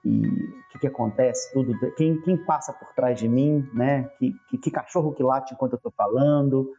e 0.05 0.25
o 0.25 0.69
que, 0.71 0.79
que, 0.79 0.87
acontece, 0.87 1.51
tudo, 1.51 1.73
quem, 1.97 2.21
quem, 2.21 2.37
passa 2.45 2.71
por 2.71 2.87
trás 2.95 3.19
de 3.19 3.27
mim, 3.27 3.69
né? 3.73 4.09
Que, 4.17 4.31
que, 4.49 4.57
que 4.57 4.71
cachorro 4.71 5.13
que 5.13 5.21
late 5.21 5.53
enquanto 5.53 5.73
eu 5.73 5.77
estou 5.77 5.91
falando, 5.91 6.71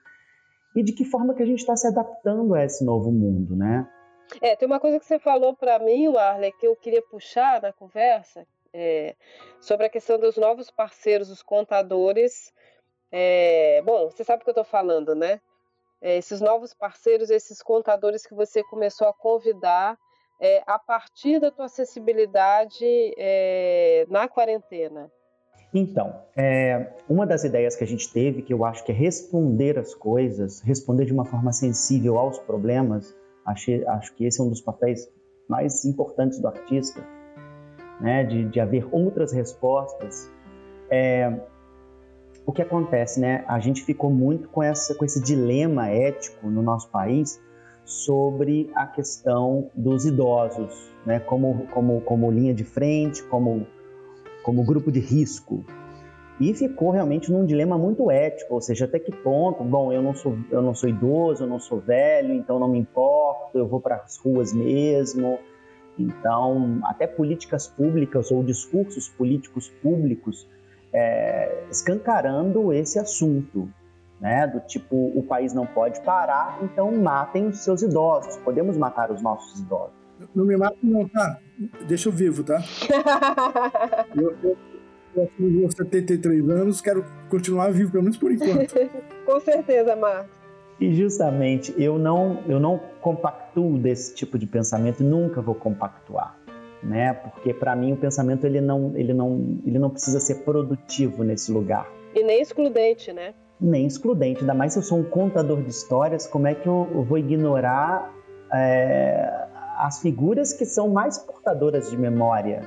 e 0.75 0.83
de 0.83 0.93
que 0.93 1.05
forma 1.05 1.35
que 1.35 1.43
a 1.43 1.47
gente 1.47 1.59
está 1.59 1.77
se 1.77 1.87
adaptando 1.89 2.55
a 2.55 2.65
esse 2.65 2.83
novo 2.83 3.13
mundo, 3.13 3.55
né? 3.55 3.87
É, 4.41 4.57
tem 4.57 4.67
uma 4.67 4.81
coisa 4.81 4.99
que 4.99 5.05
você 5.05 5.19
falou 5.19 5.55
para 5.55 5.79
mim, 5.79 6.09
Warley, 6.09 6.53
que 6.53 6.67
eu 6.67 6.75
queria 6.75 7.03
puxar 7.03 7.61
na 7.61 7.71
conversa, 7.71 8.47
é, 8.73 9.15
sobre 9.61 9.87
a 9.87 9.91
questão 9.91 10.19
dos 10.19 10.39
novos 10.39 10.71
parceiros, 10.71 11.31
os 11.31 11.43
contadores. 11.43 12.51
É, 13.13 13.83
bom, 13.85 14.09
você 14.09 14.25
sabe 14.25 14.41
o 14.41 14.45
que 14.45 14.51
eu 14.51 14.53
estou 14.53 14.65
falando, 14.65 15.15
né? 15.15 15.39
É, 16.07 16.17
esses 16.17 16.41
novos 16.41 16.73
parceiros, 16.73 17.31
esses 17.31 17.61
contadores 17.61 18.25
que 18.25 18.33
você 18.33 18.63
começou 18.63 19.09
a 19.09 19.13
convidar 19.13 19.99
é, 20.41 20.63
a 20.65 20.79
partir 20.79 21.41
da 21.41 21.51
tua 21.51 21.65
acessibilidade 21.65 22.85
é, 23.19 24.07
na 24.09 24.29
quarentena? 24.29 25.11
Então, 25.75 26.23
é, 26.37 26.93
uma 27.09 27.27
das 27.27 27.43
ideias 27.43 27.75
que 27.75 27.83
a 27.83 27.87
gente 27.87 28.13
teve, 28.13 28.43
que 28.43 28.55
eu 28.55 28.65
acho 28.65 28.85
que 28.85 28.93
é 28.93 28.95
responder 28.95 29.81
as 29.81 29.97
coisas, 29.97 30.61
responder 30.61 31.07
de 31.07 31.13
uma 31.13 31.25
forma 31.25 31.53
sensível 31.53 32.19
aos 32.19 32.39
problemas, 32.39 33.13
acho, 33.45 33.73
acho 33.89 34.15
que 34.15 34.27
esse 34.27 34.41
é 34.41 34.45
um 34.45 34.49
dos 34.49 34.61
papéis 34.61 35.11
mais 35.49 35.85
importantes 35.85 36.39
do 36.39 36.47
artista, 36.47 37.05
né, 38.01 38.23
de, 38.23 38.45
de 38.45 38.61
haver 38.61 38.87
outras 38.95 39.33
respostas. 39.33 40.31
É, 40.89 41.33
o 42.47 42.53
que 42.53 42.63
acontece, 42.63 43.19
né? 43.19 43.45
A 43.49 43.59
gente 43.59 43.83
ficou 43.83 44.09
muito 44.09 44.49
com, 44.49 44.63
essa, 44.63 44.95
com 44.95 45.05
esse 45.05 45.21
dilema 45.21 45.89
ético 45.89 46.49
no 46.49 46.63
nosso 46.63 46.89
país 46.91 47.43
sobre 47.85 48.71
a 48.75 48.87
questão 48.87 49.69
dos 49.75 50.07
idosos, 50.07 50.73
né? 51.05 51.19
Como, 51.19 51.67
como, 51.73 52.01
como 52.03 52.31
linha 52.31 52.55
de 52.55 52.63
frente, 52.63 53.23
como, 53.25 53.67
como 54.45 54.65
grupo 54.65 54.93
de 54.93 55.01
risco. 55.01 55.65
E 56.39 56.55
ficou 56.55 56.91
realmente 56.91 57.33
num 57.33 57.45
dilema 57.45 57.77
muito 57.77 58.11
ético, 58.11 58.55
ou 58.55 58.61
seja, 58.61 58.85
até 58.85 58.99
que 58.99 59.11
ponto, 59.11 59.65
bom, 59.65 59.93
eu 59.93 60.03
não 60.03 60.15
sou, 60.15 60.39
eu 60.51 60.63
não 60.63 60.75
sou 60.75 60.89
idoso, 60.89 61.43
eu 61.43 61.49
não 61.49 61.59
sou 61.59 61.81
velho, 61.81 62.33
então 62.33 62.61
não 62.61 62.69
me 62.69 62.79
importo, 62.79 63.59
eu 63.59 63.67
vou 63.67 63.81
para 63.81 63.97
as 63.97 64.19
ruas 64.19 64.53
mesmo. 64.53 65.39
Então, 65.99 66.79
até 66.85 67.07
políticas 67.07 67.67
públicas 67.67 68.31
ou 68.31 68.45
discursos 68.45 69.09
políticos 69.09 69.69
públicos 69.83 70.47
é, 70.97 71.65
escancarando 71.71 72.73
esse 72.73 72.99
assunto, 72.99 73.69
né? 74.19 74.47
Do 74.47 74.61
tipo, 74.61 74.97
o 74.97 75.23
país 75.23 75.53
não 75.53 75.67
pode 75.67 76.01
parar, 76.01 76.59
então 76.63 76.91
matem 76.91 77.49
os 77.49 77.59
seus 77.59 77.83
idosos. 77.83 78.39
Podemos 78.39 78.79
matar 78.79 79.11
os 79.11 79.21
nossos 79.21 79.61
idosos. 79.61 79.95
Não 80.35 80.47
me 80.47 80.57
mata 80.57 80.77
não, 80.83 81.07
tá? 81.07 81.39
Deixa 81.87 82.09
eu 82.09 82.13
vivo, 82.13 82.43
tá? 82.43 82.63
eu, 84.17 84.35
eu, 84.43 84.57
eu 85.15 85.31
tenho 85.37 85.71
73 85.71 86.49
anos, 86.49 86.81
quero 86.81 87.05
continuar 87.29 87.71
vivo, 87.71 87.93
pelo 87.93 88.05
menos 88.05 88.17
por 88.17 88.33
enquanto. 88.33 88.75
Com 89.27 89.39
certeza, 89.41 89.95
Marcos. 89.95 90.35
E 90.81 90.95
justamente, 90.95 91.75
eu 91.77 91.99
não, 91.99 92.43
eu 92.47 92.59
não 92.59 92.79
compactuo 93.01 93.79
desse 93.79 94.15
tipo 94.15 94.39
de 94.39 94.47
pensamento, 94.47 95.05
nunca 95.05 95.43
vou 95.43 95.55
compactuar 95.55 96.37
né? 96.87 97.13
Porque 97.13 97.53
para 97.53 97.75
mim 97.75 97.93
o 97.93 97.97
pensamento 97.97 98.47
ele 98.47 98.61
não, 98.61 98.93
ele 98.95 99.13
não, 99.13 99.59
ele 99.67 99.79
não 99.79 99.91
precisa 99.91 100.21
ser 100.21 100.37
produtivo 100.45 101.25
nesse 101.25 101.51
lugar. 101.53 101.87
E 102.15 102.23
nem 102.23 102.41
excludente, 102.41 103.13
né? 103.13 103.35
Nem 103.61 103.87
excludente, 103.87 104.41
ainda 104.41 104.55
mais 104.55 104.73
se 104.73 104.79
eu 104.79 104.83
sou 104.83 104.99
um 104.99 105.05
contador 105.05 105.63
de 105.63 105.71
histórias, 105.71 106.27
como 106.27 106.47
é 106.47 106.55
que 106.55 106.67
eu, 106.67 107.05
vou 107.09 107.19
ignorar 107.19 108.15
é, 108.53 109.47
as 109.79 110.01
figuras 110.01 110.53
que 110.53 110.65
são 110.65 110.89
mais 110.89 111.19
portadoras 111.19 111.91
de 111.91 111.97
memória? 111.97 112.63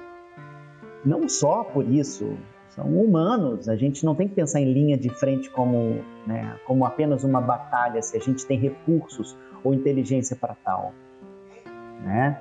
Não 1.05 1.29
só 1.29 1.63
por 1.63 1.87
isso, 1.87 2.37
são 2.69 2.85
humanos. 2.85 3.69
A 3.69 3.75
gente 3.75 4.03
não 4.03 4.15
tem 4.15 4.27
que 4.27 4.35
pensar 4.35 4.59
em 4.59 4.73
linha 4.73 4.97
de 4.97 5.09
frente 5.09 5.49
como, 5.49 6.03
né, 6.27 6.57
como 6.65 6.85
apenas 6.85 7.23
uma 7.23 7.39
batalha, 7.39 8.01
se 8.01 8.17
a 8.17 8.19
gente 8.19 8.45
tem 8.45 8.59
recursos 8.59 9.37
ou 9.63 9.73
inteligência 9.73 10.35
para 10.35 10.55
tal. 10.65 10.93
Né? 12.03 12.39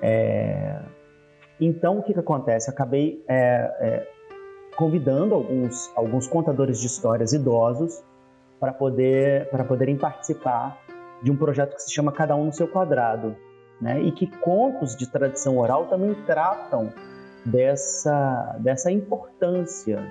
É, 0.00 0.80
então, 1.60 1.98
o 1.98 2.02
que, 2.02 2.12
que 2.12 2.20
acontece? 2.20 2.70
Eu 2.70 2.74
acabei 2.74 3.24
é, 3.28 3.36
é, 3.80 4.08
convidando 4.76 5.34
alguns, 5.34 5.90
alguns 5.94 6.26
contadores 6.26 6.80
de 6.80 6.86
histórias 6.86 7.32
idosos 7.32 8.02
para 8.58 8.72
poder, 8.72 9.48
poderem 9.66 9.96
participar 9.96 10.78
de 11.22 11.30
um 11.30 11.36
projeto 11.36 11.74
que 11.74 11.82
se 11.82 11.92
chama 11.92 12.12
Cada 12.12 12.34
Um 12.34 12.46
no 12.46 12.52
Seu 12.52 12.68
Quadrado, 12.68 13.36
né? 13.80 14.00
e 14.00 14.12
que 14.12 14.26
contos 14.26 14.96
de 14.96 15.06
tradição 15.10 15.58
oral 15.58 15.86
também 15.86 16.14
tratam 16.26 16.92
dessa, 17.44 18.56
dessa 18.60 18.90
importância 18.90 20.02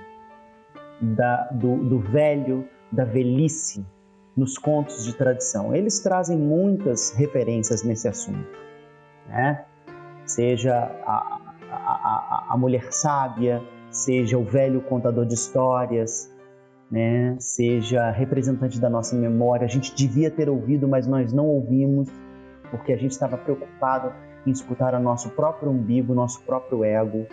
da, 1.01 1.47
do, 1.51 1.77
do 1.77 1.99
velho, 1.99 2.67
da 2.91 3.05
velhice 3.05 3.85
nos 4.35 4.57
contos 4.57 5.03
de 5.03 5.13
tradição. 5.13 5.75
Eles 5.75 5.99
trazem 5.99 6.37
muitas 6.37 7.11
referências 7.11 7.83
nesse 7.83 8.07
assunto, 8.07 8.57
né? 9.27 9.65
Seja 10.29 10.75
a, 10.75 11.39
a, 11.71 12.45
a, 12.47 12.47
a 12.49 12.57
mulher 12.57 12.93
sábia, 12.93 13.63
seja 13.89 14.37
o 14.37 14.43
velho 14.43 14.79
contador 14.81 15.25
de 15.25 15.33
histórias, 15.33 16.31
né? 16.91 17.35
seja 17.39 18.11
representante 18.11 18.79
da 18.79 18.91
nossa 18.91 19.15
memória. 19.15 19.65
A 19.65 19.67
gente 19.67 19.95
devia 19.95 20.29
ter 20.29 20.47
ouvido, 20.47 20.87
mas 20.87 21.07
nós 21.07 21.33
não 21.33 21.47
ouvimos, 21.47 22.07
porque 22.69 22.93
a 22.93 22.95
gente 22.97 23.09
estava 23.09 23.37
preocupado 23.37 24.13
em 24.45 24.51
escutar 24.51 24.93
o 24.93 24.99
nosso 24.99 25.31
próprio 25.31 25.71
umbigo, 25.71 26.13
nosso 26.13 26.43
próprio 26.43 26.83
ego. 26.83 27.25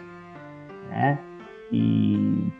Né? 0.89 1.19
E, 1.71 2.51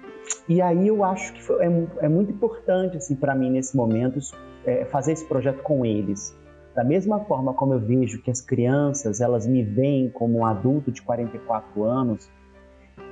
e 0.51 0.61
aí 0.61 0.87
eu 0.87 1.03
acho 1.03 1.33
que 1.33 1.43
foi, 1.43 1.65
é, 1.65 1.87
é, 2.01 2.09
muito 2.11 2.31
importante 2.31 2.99
assim, 2.99 3.17
para 3.17 3.35
mim, 3.35 3.51
nesse 3.51 3.75
momento, 3.75 4.19
é, 4.67 4.85
fazer 4.85 5.13
esse 5.13 5.25
projeto 5.25 5.63
com 5.63 5.83
eles. 5.87 6.37
Da 6.77 6.85
mesma 6.85 7.21
forma 7.21 7.55
como 7.55 7.73
eu 7.73 7.81
vejo 7.81 8.21
que 8.21 8.31
as 8.31 8.43
crianças 8.43 9.23
elas 9.23 9.47
me 9.47 9.65
veem 9.65 10.11
como 10.11 10.41
um 10.41 10.45
adulto 10.45 10.93
de 10.93 11.01
44 11.01 11.83
anos, 11.83 12.31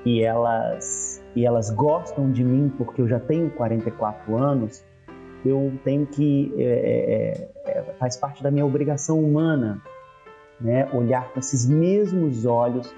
e 0.05 0.23
elas 0.23 1.25
e 1.35 1.47
elas 1.47 1.71
gostam 1.71 2.31
de 2.31 2.45
mim 2.45 2.71
porque 2.77 3.01
eu 3.01 3.09
já 3.09 3.19
tenho 3.19 3.51
44 3.53 4.37
anos, 4.37 4.85
eu 5.47 5.73
tenho 5.83 6.07
que 6.07 6.53
é, 6.59 7.49
é, 7.65 7.71
é, 7.71 7.95
faz 7.99 8.19
parte 8.19 8.43
da 8.43 8.51
minha 8.51 8.67
obrigação 8.67 9.19
humana, 9.19 9.81
né, 10.61 10.87
olhar 10.93 11.33
com 11.33 11.41
esses 11.41 11.67
mesmos 11.67 12.45
olhos 12.45 12.95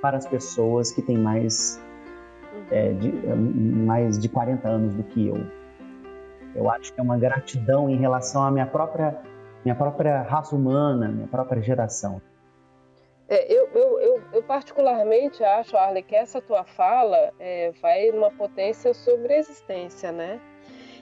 para 0.00 0.16
as 0.16 0.26
pessoas 0.28 0.92
que 0.92 1.02
têm 1.02 1.18
mais 1.18 1.82
é, 2.70 2.92
de, 2.92 3.10
mais 3.10 4.16
de 4.16 4.28
40 4.28 4.68
anos 4.68 4.94
do 4.94 5.02
que 5.02 5.26
eu. 5.26 5.44
Eu 6.54 6.70
acho 6.70 6.92
que 6.92 7.00
é 7.00 7.02
uma 7.02 7.18
gratidão 7.18 7.90
em 7.90 7.96
relação 7.96 8.44
à 8.44 8.50
minha 8.50 8.66
própria 8.66 9.33
minha 9.64 9.74
própria 9.74 10.22
raça 10.22 10.54
humana, 10.54 11.08
minha 11.08 11.28
própria 11.28 11.62
geração. 11.62 12.20
É, 13.26 13.50
eu, 13.50 13.68
eu, 13.74 14.00
eu, 14.00 14.22
eu, 14.34 14.42
particularmente 14.42 15.42
acho, 15.42 15.76
Arley, 15.76 16.02
que 16.02 16.14
essa 16.14 16.42
tua 16.42 16.62
fala 16.64 17.32
é, 17.38 17.72
vai 17.80 18.10
numa 18.10 18.30
potência 18.30 18.92
sobre 18.92 19.32
a 19.32 19.38
existência, 19.38 20.12
né? 20.12 20.38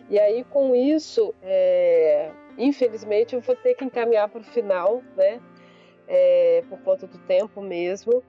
E 0.09 0.19
aí, 0.19 0.45
com 0.45 0.75
isso, 0.75 1.35
é, 1.43 2.31
infelizmente, 2.57 3.35
eu 3.35 3.41
vou 3.41 3.57
ter 3.57 3.75
que 3.75 3.85
encaminhar 3.85 4.29
para 4.29 4.41
o 4.41 4.45
final, 4.45 5.03
né? 5.17 5.41
É, 6.07 6.63
por 6.69 6.79
conta 6.83 7.07
do 7.07 7.19
tempo 7.19 7.61
mesmo. 7.61 8.23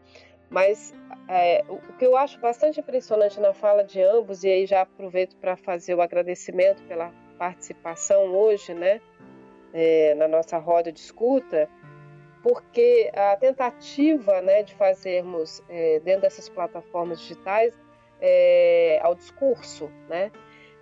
Mas 0.49 0.93
é, 1.27 1.63
o 1.67 1.93
que 1.97 2.05
eu 2.05 2.15
acho 2.15 2.39
bastante 2.39 2.79
impressionante 2.79 3.39
na 3.39 3.53
fala 3.53 3.83
de 3.83 4.01
ambos, 4.01 4.43
e 4.43 4.49
aí 4.49 4.65
já 4.65 4.81
aproveito 4.81 5.35
para 5.37 5.55
fazer 5.55 5.95
o 5.95 6.01
agradecimento 6.01 6.83
pela 6.83 7.11
participação 7.37 8.25
hoje, 8.27 8.73
né? 8.73 9.01
É, 9.73 10.13
na 10.15 10.27
nossa 10.27 10.57
roda 10.59 10.91
de 10.91 10.99
escuta, 10.99 11.67
porque 12.43 13.09
a 13.15 13.35
tentativa 13.37 14.41
né, 14.41 14.61
de 14.61 14.75
fazermos 14.75 15.63
é, 15.69 15.99
dentro 16.01 16.21
dessas 16.21 16.47
plataformas 16.47 17.19
digitais 17.21 17.73
é, 18.21 18.99
ao 19.01 19.15
discurso, 19.15 19.89
né? 20.07 20.31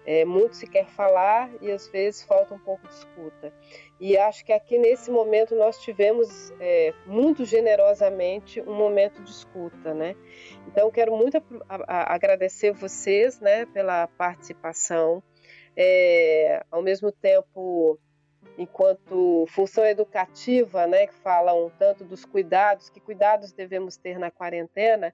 É, 0.04 0.26
muito 0.26 0.56
se 0.56 0.66
quer 0.66 0.88
falar 0.88 1.52
e 1.62 1.72
às 1.72 1.88
vezes 1.88 2.24
falta 2.24 2.56
um 2.56 2.60
pouco 2.60 2.88
de 2.88 2.94
escuta. 2.94 3.54
E 4.00 4.18
acho 4.18 4.44
que 4.44 4.52
aqui 4.52 4.80
nesse 4.80 5.12
momento 5.12 5.56
nós 5.56 5.80
tivemos 5.80 6.52
é, 6.60 6.92
muito 7.06 7.46
generosamente 7.46 8.60
um 8.62 8.74
momento 8.74 9.22
de 9.22 9.30
escuta, 9.30 9.94
né? 9.94 10.16
Então 10.68 10.90
quero 10.90 11.16
muito 11.16 11.38
a, 11.38 11.44
a, 11.70 12.16
agradecer 12.16 12.72
vocês, 12.72 13.40
né, 13.40 13.68
pela 13.68 14.08
participação. 14.08 15.22
É, 15.78 16.64
ao 16.72 16.82
mesmo 16.82 17.12
tempo 17.12 18.00
enquanto 18.58 19.46
função 19.50 19.86
educativa, 19.86 20.86
né, 20.88 21.08
que 21.08 21.16
fala 21.16 21.54
um 21.54 21.70
tanto 21.70 22.04
dos 22.04 22.26
cuidados, 22.26 22.90
que 22.90 23.00
cuidados 23.00 23.52
devemos 23.52 23.98
ter 23.98 24.20
na 24.20 24.30
quarentena, 24.30 25.14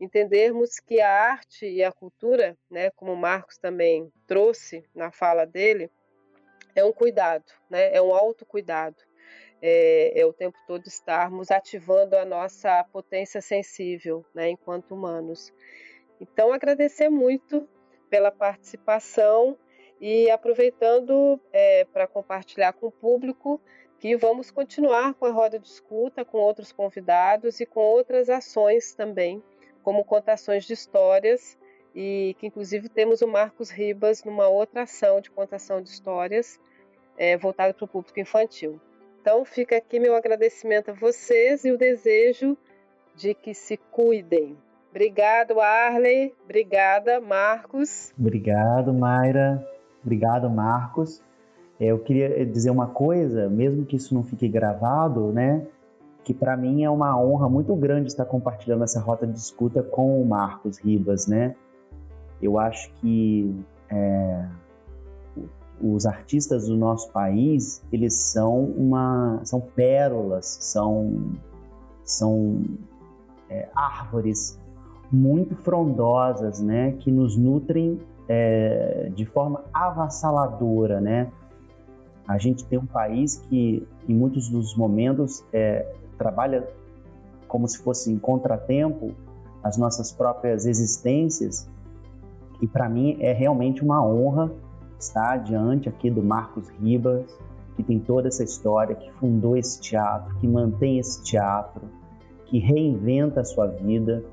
entendermos 0.00 0.78
que 0.78 1.00
a 1.00 1.10
arte 1.10 1.66
e 1.66 1.82
a 1.82 1.92
cultura, 1.92 2.56
né, 2.70 2.90
como 2.90 3.12
o 3.12 3.16
Marcos 3.16 3.58
também 3.58 4.12
trouxe 4.26 4.84
na 4.94 5.10
fala 5.10 5.44
dele, 5.44 5.90
é 6.74 6.84
um 6.84 6.92
cuidado, 6.92 7.44
né, 7.68 7.94
é 7.94 8.00
um 8.00 8.14
autocuidado. 8.14 8.96
É, 9.60 10.20
é 10.20 10.24
o 10.24 10.32
tempo 10.32 10.56
todo 10.68 10.86
estarmos 10.86 11.50
ativando 11.50 12.16
a 12.16 12.24
nossa 12.24 12.84
potência 12.92 13.40
sensível, 13.40 14.24
né, 14.32 14.50
enquanto 14.50 14.94
humanos. 14.94 15.52
Então, 16.20 16.52
agradecer 16.52 17.08
muito 17.08 17.68
pela 18.08 18.30
participação 18.30 19.58
e 20.00 20.30
aproveitando 20.30 21.40
é, 21.52 21.84
para 21.84 22.06
compartilhar 22.06 22.72
com 22.72 22.86
o 22.86 22.92
público 22.92 23.60
que 23.98 24.16
vamos 24.16 24.50
continuar 24.50 25.14
com 25.14 25.26
a 25.26 25.30
roda 25.30 25.58
de 25.58 25.66
escuta 25.66 26.24
com 26.24 26.38
outros 26.38 26.70
convidados 26.72 27.60
e 27.60 27.66
com 27.66 27.80
outras 27.80 28.30
ações 28.30 28.94
também, 28.94 29.42
como 29.82 30.04
contações 30.04 30.64
de 30.64 30.72
histórias, 30.72 31.58
e 31.94 32.36
que 32.38 32.46
inclusive 32.46 32.88
temos 32.88 33.22
o 33.22 33.26
Marcos 33.26 33.70
Ribas 33.70 34.22
numa 34.22 34.46
outra 34.46 34.82
ação 34.82 35.20
de 35.20 35.30
contação 35.30 35.82
de 35.82 35.88
histórias 35.88 36.60
é, 37.16 37.36
voltada 37.36 37.74
para 37.74 37.84
o 37.84 37.88
público 37.88 38.20
infantil. 38.20 38.80
Então 39.20 39.44
fica 39.44 39.76
aqui 39.76 39.98
meu 39.98 40.14
agradecimento 40.14 40.90
a 40.90 40.94
vocês 40.94 41.64
e 41.64 41.72
o 41.72 41.76
desejo 41.76 42.56
de 43.16 43.34
que 43.34 43.52
se 43.52 43.76
cuidem. 43.76 44.56
Obrigado, 44.90 45.60
Arley. 45.60 46.34
Obrigada, 46.44 47.20
Marcos. 47.20 48.14
Obrigado, 48.18 48.94
Mayra. 48.94 49.77
Obrigado, 50.08 50.48
Marcos. 50.48 51.20
É, 51.78 51.88
eu 51.88 51.98
queria 51.98 52.46
dizer 52.46 52.70
uma 52.70 52.86
coisa, 52.86 53.46
mesmo 53.50 53.84
que 53.84 53.96
isso 53.96 54.14
não 54.14 54.24
fique 54.24 54.48
gravado, 54.48 55.34
né? 55.34 55.66
Que 56.24 56.32
para 56.32 56.56
mim 56.56 56.82
é 56.82 56.88
uma 56.88 57.20
honra 57.22 57.46
muito 57.46 57.76
grande 57.76 58.08
estar 58.08 58.24
compartilhando 58.24 58.84
essa 58.84 58.98
rota 59.00 59.26
de 59.26 59.36
escuta 59.38 59.82
com 59.82 60.22
o 60.22 60.26
Marcos 60.26 60.78
Ribas, 60.78 61.26
né? 61.26 61.54
Eu 62.40 62.58
acho 62.58 62.90
que 62.94 63.54
é, 63.90 64.48
os 65.78 66.06
artistas 66.06 66.68
do 66.68 66.76
nosso 66.76 67.12
país 67.12 67.84
eles 67.92 68.14
são 68.14 68.64
uma 68.64 69.40
são 69.44 69.60
pérolas, 69.60 70.46
são 70.46 71.32
são 72.02 72.62
é, 73.50 73.68
árvores 73.74 74.58
muito 75.12 75.54
frondosas, 75.54 76.62
né? 76.62 76.92
Que 76.92 77.10
nos 77.10 77.36
nutrem 77.36 78.00
é, 78.28 79.10
de 79.14 79.24
forma 79.24 79.64
avassaladora, 79.72 81.00
né? 81.00 81.30
A 82.26 82.36
gente 82.36 82.64
tem 82.66 82.78
um 82.78 82.86
país 82.86 83.36
que, 83.48 83.86
em 84.06 84.14
muitos 84.14 84.50
dos 84.50 84.76
momentos, 84.76 85.42
é, 85.52 85.90
trabalha 86.18 86.68
como 87.46 87.66
se 87.66 87.78
fosse 87.78 88.12
em 88.12 88.18
contratempo 88.18 89.14
as 89.62 89.78
nossas 89.78 90.12
próprias 90.12 90.66
existências. 90.66 91.68
E 92.60 92.66
para 92.66 92.88
mim 92.88 93.16
é 93.20 93.32
realmente 93.32 93.82
uma 93.82 94.04
honra 94.04 94.52
estar 94.98 95.38
diante 95.38 95.88
aqui 95.88 96.10
do 96.10 96.22
Marcos 96.22 96.68
Ribas, 96.80 97.24
que 97.76 97.82
tem 97.82 97.98
toda 97.98 98.28
essa 98.28 98.42
história, 98.42 98.94
que 98.94 99.10
fundou 99.12 99.56
esse 99.56 99.80
teatro, 99.80 100.34
que 100.36 100.46
mantém 100.46 100.98
esse 100.98 101.22
teatro, 101.22 101.82
que 102.46 102.58
reinventa 102.58 103.40
a 103.40 103.44
sua 103.44 103.68
vida 103.68 104.24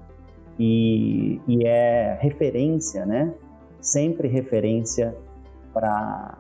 e, 0.60 1.40
e 1.48 1.66
é 1.66 2.18
referência, 2.20 3.06
né? 3.06 3.34
Sempre 3.86 4.28
referência 4.28 5.16
para 5.72 6.38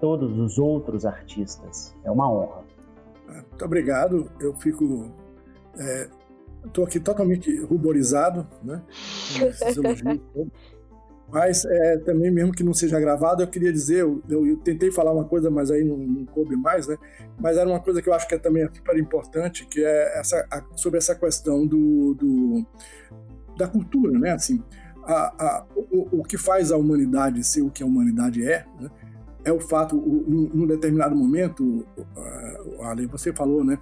todos 0.00 0.38
os 0.38 0.58
outros 0.58 1.04
artistas. 1.04 1.94
É 2.02 2.10
uma 2.10 2.30
honra. 2.30 2.64
Muito 3.28 3.64
obrigado. 3.64 4.30
Eu 4.40 4.54
fico. 4.54 5.12
Estou 6.64 6.84
é, 6.84 6.88
aqui 6.88 6.98
totalmente 6.98 7.54
ruborizado, 7.60 8.46
né? 8.62 8.82
Mas 11.28 11.64
é, 11.64 11.98
também, 11.98 12.30
mesmo 12.30 12.52
que 12.52 12.62
não 12.62 12.72
seja 12.72 13.00
gravado, 13.00 13.42
eu 13.42 13.48
queria 13.48 13.72
dizer, 13.72 14.02
eu, 14.02 14.22
eu, 14.28 14.46
eu 14.46 14.56
tentei 14.58 14.92
falar 14.92 15.12
uma 15.12 15.24
coisa, 15.24 15.50
mas 15.50 15.72
aí 15.72 15.82
não, 15.82 15.96
não, 15.96 16.24
coube 16.24 16.54
mais, 16.54 16.86
né? 16.86 16.96
Mas 17.36 17.56
era 17.56 17.68
uma 17.68 17.80
coisa 17.80 18.00
que 18.00 18.08
eu 18.08 18.14
acho 18.14 18.28
que 18.28 18.36
é 18.36 18.38
também 18.38 18.64
super 18.72 18.96
importante, 18.96 19.66
que 19.66 19.84
é 19.84 20.20
essa, 20.20 20.46
a, 20.48 20.62
sobre 20.76 20.98
essa 20.98 21.16
questão 21.16 21.66
do, 21.66 22.14
do, 22.14 22.64
da 23.56 23.66
cultura, 23.66 24.16
né? 24.16 24.30
Assim, 24.30 24.62
a, 25.06 25.34
a, 25.38 25.66
o, 25.74 26.20
o, 26.20 26.22
que 26.24 26.36
faz 26.36 26.72
a 26.72 26.76
humanidade 26.76 27.42
ser 27.44 27.62
o 27.62 27.70
que 27.70 27.82
a 27.82 27.86
humanidade 27.86 28.46
é, 28.46 28.66
né, 28.80 28.90
é 29.44 29.52
o 29.52 29.60
fato, 29.60 29.94
num, 29.94 30.50
num 30.52 30.66
determinado 30.66 31.14
momento, 31.14 31.86
uh, 31.96 32.82
Ale, 32.82 33.06
você 33.06 33.32
falou, 33.32 33.64
né, 33.64 33.78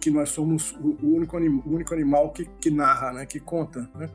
que 0.00 0.10
nós 0.10 0.30
somos 0.30 0.72
o, 0.72 0.96
o 1.00 1.14
único, 1.14 1.36
anim, 1.36 1.62
o 1.64 1.74
único 1.74 1.94
animal 1.94 2.32
que, 2.32 2.44
que 2.60 2.70
narra, 2.70 3.12
né, 3.12 3.26
que 3.26 3.38
conta, 3.38 3.88
né, 3.94 4.10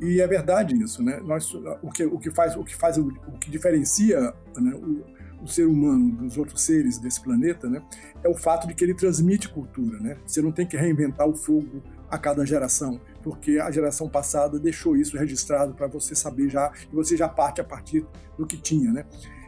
e 0.00 0.20
é 0.20 0.26
verdade 0.26 0.80
isso, 0.82 1.02
né, 1.02 1.20
nós, 1.22 1.52
o, 1.82 1.90
que, 1.90 2.04
o 2.06 2.18
que 2.18 2.30
faz, 2.30 2.56
o 2.56 2.64
que 2.64 2.74
faz, 2.74 2.96
o, 2.96 3.08
o 3.26 3.38
que 3.38 3.50
diferencia 3.50 4.32
né, 4.56 4.72
o, 4.74 5.44
o 5.44 5.46
ser 5.46 5.66
humano 5.66 6.10
dos 6.12 6.38
outros 6.38 6.62
seres 6.62 6.96
desse 6.98 7.20
planeta, 7.22 7.68
né, 7.68 7.82
é 8.24 8.28
o 8.28 8.34
fato 8.34 8.66
de 8.66 8.74
que 8.74 8.82
ele 8.82 8.94
transmite 8.94 9.50
cultura, 9.50 9.98
né, 10.00 10.16
você 10.26 10.40
não 10.40 10.52
tem 10.52 10.66
que 10.66 10.78
reinventar 10.78 11.28
o 11.28 11.36
fogo 11.36 11.82
a 12.10 12.16
cada 12.16 12.46
geração. 12.46 12.98
Porque 13.22 13.58
a 13.58 13.70
geração 13.70 14.08
passada 14.08 14.58
deixou 14.58 14.96
isso 14.96 15.16
registrado 15.16 15.74
para 15.74 15.86
você 15.86 16.14
saber 16.14 16.48
já, 16.48 16.72
e 16.90 16.94
você 16.94 17.16
já 17.16 17.28
parte 17.28 17.60
a 17.60 17.64
partir 17.64 18.06
do 18.36 18.46
que 18.46 18.56
tinha, 18.56 18.92
né? 18.92 19.04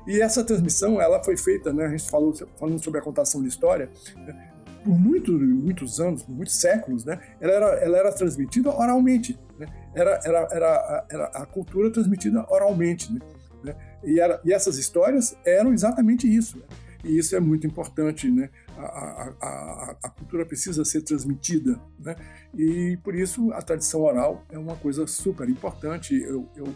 E 0.07 0.21
essa 0.21 0.43
transmissão, 0.43 1.01
ela 1.01 1.23
foi 1.23 1.37
feita, 1.37 1.73
né, 1.73 1.87
a 1.87 1.91
gente 1.91 2.09
falou 2.09 2.35
falando 2.59 2.83
sobre 2.83 3.01
a 3.01 3.03
contação 3.03 3.43
de 3.43 3.49
história, 3.49 3.91
né, 4.16 4.51
por 4.83 4.99
muitos, 4.99 5.41
muitos 5.41 6.01
anos, 6.01 6.23
por 6.23 6.35
muitos 6.35 6.57
séculos, 6.59 7.05
né, 7.05 7.21
ela, 7.41 7.53
era, 7.53 7.66
ela 7.77 7.99
era 7.99 8.12
transmitida 8.12 8.71
oralmente, 8.71 9.39
né, 9.59 9.66
era, 9.95 10.18
era, 10.25 10.49
era, 10.51 11.07
era 11.11 11.25
a 11.27 11.47
cultura 11.47 11.93
transmitida 11.93 12.47
oralmente, 12.49 13.12
né, 13.12 13.21
né 13.62 13.77
e, 14.03 14.18
era, 14.18 14.41
e 14.43 14.53
essas 14.53 14.79
histórias 14.79 15.37
eram 15.45 15.73
exatamente 15.73 16.27
isso. 16.27 16.59
Né, 16.59 16.64
e 17.05 17.18
isso 17.18 17.34
é 17.34 17.40
muito 17.40 17.66
importante, 17.66 18.30
né? 18.30 18.51
A, 18.76 18.82
a, 18.82 19.34
a, 19.40 19.96
a, 20.05 20.11
cultura 20.11 20.44
precisa 20.44 20.84
ser 20.84 21.03
transmitida, 21.03 21.80
né? 21.98 22.14
E 22.57 22.98
por 23.03 23.14
isso 23.14 23.53
a 23.53 23.62
tradição 23.62 24.03
oral 24.03 24.44
é 24.51 24.59
uma 24.59 24.76
coisa 24.76 25.07
super 25.07 25.48
importante. 25.48 26.14
Eu, 26.14 26.48
eu 26.57 26.66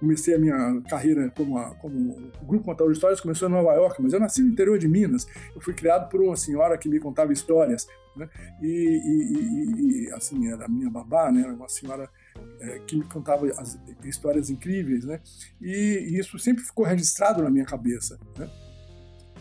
comecei 0.00 0.34
a 0.34 0.38
minha 0.38 0.80
carreira 0.88 1.30
como, 1.36 1.58
a, 1.58 1.74
como 1.76 2.30
grupo 2.42 2.64
contador 2.64 2.88
de 2.88 2.96
histórias 2.96 3.20
começou 3.20 3.48
em 3.48 3.52
Nova 3.52 3.74
York, 3.74 4.02
mas 4.02 4.12
eu 4.12 4.20
nasci 4.20 4.42
no 4.42 4.50
interior 4.50 4.78
de 4.78 4.88
Minas. 4.88 5.26
Eu 5.54 5.60
fui 5.60 5.74
criado 5.74 6.08
por 6.08 6.20
uma 6.20 6.36
senhora 6.36 6.76
que 6.78 6.88
me 6.88 6.98
contava 6.98 7.32
histórias, 7.32 7.86
né? 8.16 8.28
E, 8.60 8.66
e, 8.66 10.06
e 10.06 10.12
assim 10.12 10.50
era 10.50 10.64
a 10.64 10.68
minha 10.68 10.90
babá, 10.90 11.30
né? 11.30 11.42
Era 11.42 11.52
uma 11.52 11.68
senhora 11.68 12.08
é, 12.60 12.78
que 12.80 12.96
me 12.96 13.04
contava 13.04 13.46
as, 13.46 13.78
histórias 14.04 14.50
incríveis, 14.50 15.04
né? 15.04 15.20
E, 15.60 16.08
e 16.10 16.18
isso 16.18 16.38
sempre 16.38 16.64
ficou 16.64 16.84
registrado 16.84 17.42
na 17.42 17.50
minha 17.50 17.64
cabeça, 17.64 18.18
né? 18.36 18.48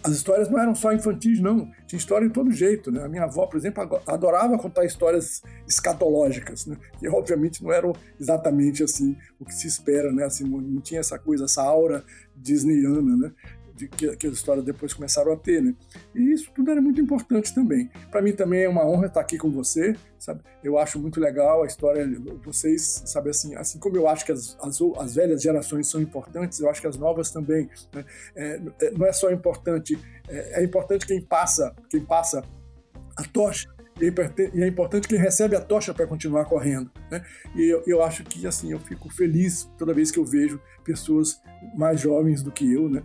As 0.03 0.13
histórias 0.13 0.49
não 0.49 0.59
eram 0.59 0.75
só 0.75 0.93
infantis, 0.93 1.39
não. 1.39 1.69
Tinha 1.85 1.97
história 1.97 2.27
de 2.27 2.33
todo 2.33 2.51
jeito. 2.51 2.91
Né? 2.91 3.03
A 3.03 3.09
minha 3.09 3.23
avó, 3.23 3.45
por 3.45 3.57
exemplo, 3.57 4.01
adorava 4.05 4.57
contar 4.57 4.85
histórias 4.85 5.41
escatológicas, 5.67 6.65
né? 6.65 6.77
que 6.99 7.07
obviamente 7.07 7.63
não 7.63 7.71
eram 7.71 7.93
exatamente 8.19 8.83
assim 8.83 9.15
o 9.39 9.45
que 9.45 9.53
se 9.53 9.67
espera, 9.67 10.11
né? 10.11 10.25
Assim, 10.25 10.43
não 10.43 10.81
tinha 10.81 10.99
essa 10.99 11.19
coisa, 11.19 11.45
essa 11.45 11.61
aura 11.61 12.03
disneyana, 12.35 13.15
né? 13.15 13.31
Que, 13.77 14.15
que 14.15 14.27
as 14.27 14.33
histórias 14.33 14.65
depois 14.65 14.93
começaram 14.93 15.31
a 15.31 15.35
ter, 15.35 15.61
né? 15.61 15.75
E 16.15 16.31
isso 16.31 16.51
tudo 16.55 16.71
era 16.71 16.81
muito 16.81 17.01
importante 17.01 17.53
também. 17.53 17.89
Para 18.09 18.21
mim 18.21 18.31
também 18.31 18.63
é 18.63 18.69
uma 18.69 18.87
honra 18.87 19.07
estar 19.07 19.21
aqui 19.21 19.37
com 19.37 19.51
você, 19.51 19.95
sabe? 20.17 20.41
Eu 20.63 20.79
acho 20.79 20.97
muito 20.97 21.19
legal 21.19 21.63
a 21.63 21.67
história 21.67 22.07
de 22.07 22.17
vocês, 22.43 23.03
sabe 23.05 23.29
assim, 23.29 23.55
assim 23.55 23.77
como 23.77 23.97
eu 23.97 24.07
acho 24.07 24.25
que 24.25 24.31
as, 24.31 24.57
as, 24.61 24.79
as 24.97 25.15
velhas 25.15 25.41
gerações 25.41 25.87
são 25.87 26.01
importantes, 26.01 26.59
eu 26.59 26.69
acho 26.69 26.81
que 26.81 26.87
as 26.87 26.97
novas 26.97 27.29
também. 27.29 27.69
Né? 27.93 28.05
É, 28.35 28.61
é 28.81 28.91
não 28.91 29.05
é 29.05 29.11
só 29.11 29.29
importante, 29.29 29.99
é, 30.29 30.61
é 30.61 30.63
importante 30.63 31.05
quem 31.05 31.21
passa, 31.21 31.75
quem 31.89 32.01
passa 32.01 32.43
a 33.15 33.23
tocha 33.23 33.77
e 33.99 34.61
é 34.61 34.67
importante 34.67 35.07
quem 35.07 35.17
recebe 35.17 35.55
a 35.55 35.61
tocha 35.61 35.93
para 35.93 36.05
continuar 36.05 36.45
correndo. 36.45 36.91
Né? 37.09 37.23
E 37.55 37.65
eu, 37.65 37.83
eu, 37.87 38.03
acho 38.03 38.23
que 38.23 38.45
assim 38.45 38.71
eu 38.71 38.79
fico 38.79 39.09
feliz 39.09 39.69
toda 39.77 39.93
vez 39.93 40.11
que 40.11 40.19
eu 40.19 40.25
vejo 40.25 40.59
pessoas 40.83 41.41
mais 41.75 41.99
jovens 41.99 42.43
do 42.43 42.51
que 42.51 42.71
eu, 42.71 42.87
né? 42.87 43.03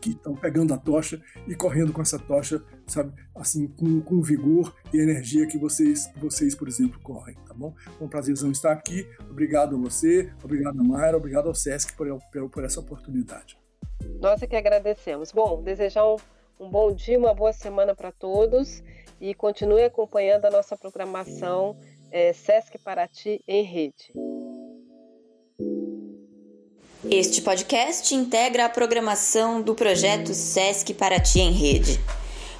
Que 0.00 0.10
estão 0.10 0.34
pegando 0.34 0.72
a 0.74 0.78
tocha 0.78 1.20
e 1.46 1.54
correndo 1.54 1.92
com 1.92 2.02
essa 2.02 2.18
tocha, 2.18 2.62
sabe, 2.86 3.12
assim, 3.34 3.66
com, 3.68 4.00
com 4.00 4.22
vigor 4.22 4.74
e 4.92 4.98
energia 4.98 5.46
que 5.46 5.58
vocês, 5.58 6.10
vocês, 6.16 6.54
por 6.54 6.68
exemplo, 6.68 7.00
correm, 7.00 7.36
tá 7.46 7.54
bom? 7.54 7.74
Foi 7.96 8.06
um 8.06 8.10
prazerzão 8.10 8.50
estar 8.50 8.72
aqui. 8.72 9.08
Obrigado 9.30 9.76
a 9.76 9.78
você, 9.78 10.32
obrigado 10.42 10.80
a 10.80 10.84
Mayra, 10.84 11.16
obrigado 11.16 11.48
ao 11.48 11.54
Sesc 11.54 11.96
por, 11.96 12.06
por, 12.32 12.50
por 12.50 12.64
essa 12.64 12.80
oportunidade. 12.80 13.58
Nós 14.20 14.42
é 14.42 14.46
que 14.46 14.56
agradecemos. 14.56 15.32
Bom, 15.32 15.62
desejar 15.62 16.06
um, 16.06 16.16
um 16.58 16.70
bom 16.70 16.92
dia, 16.92 17.18
uma 17.18 17.34
boa 17.34 17.52
semana 17.52 17.94
para 17.94 18.12
todos 18.12 18.82
e 19.20 19.34
continue 19.34 19.82
acompanhando 19.82 20.44
a 20.44 20.50
nossa 20.50 20.76
programação 20.76 21.76
é, 22.10 22.32
Sesc 22.32 22.78
Paraty 22.78 23.42
em 23.46 23.62
rede. 23.62 24.12
Este 27.04 27.42
podcast 27.42 28.12
integra 28.12 28.64
a 28.64 28.68
programação 28.68 29.62
do 29.62 29.72
projeto 29.72 30.34
SESC 30.34 30.92
Paraty 30.94 31.38
em 31.38 31.52
Rede. 31.52 32.00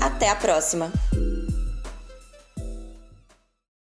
Até 0.00 0.28
a 0.28 0.36
próxima! 0.36 0.92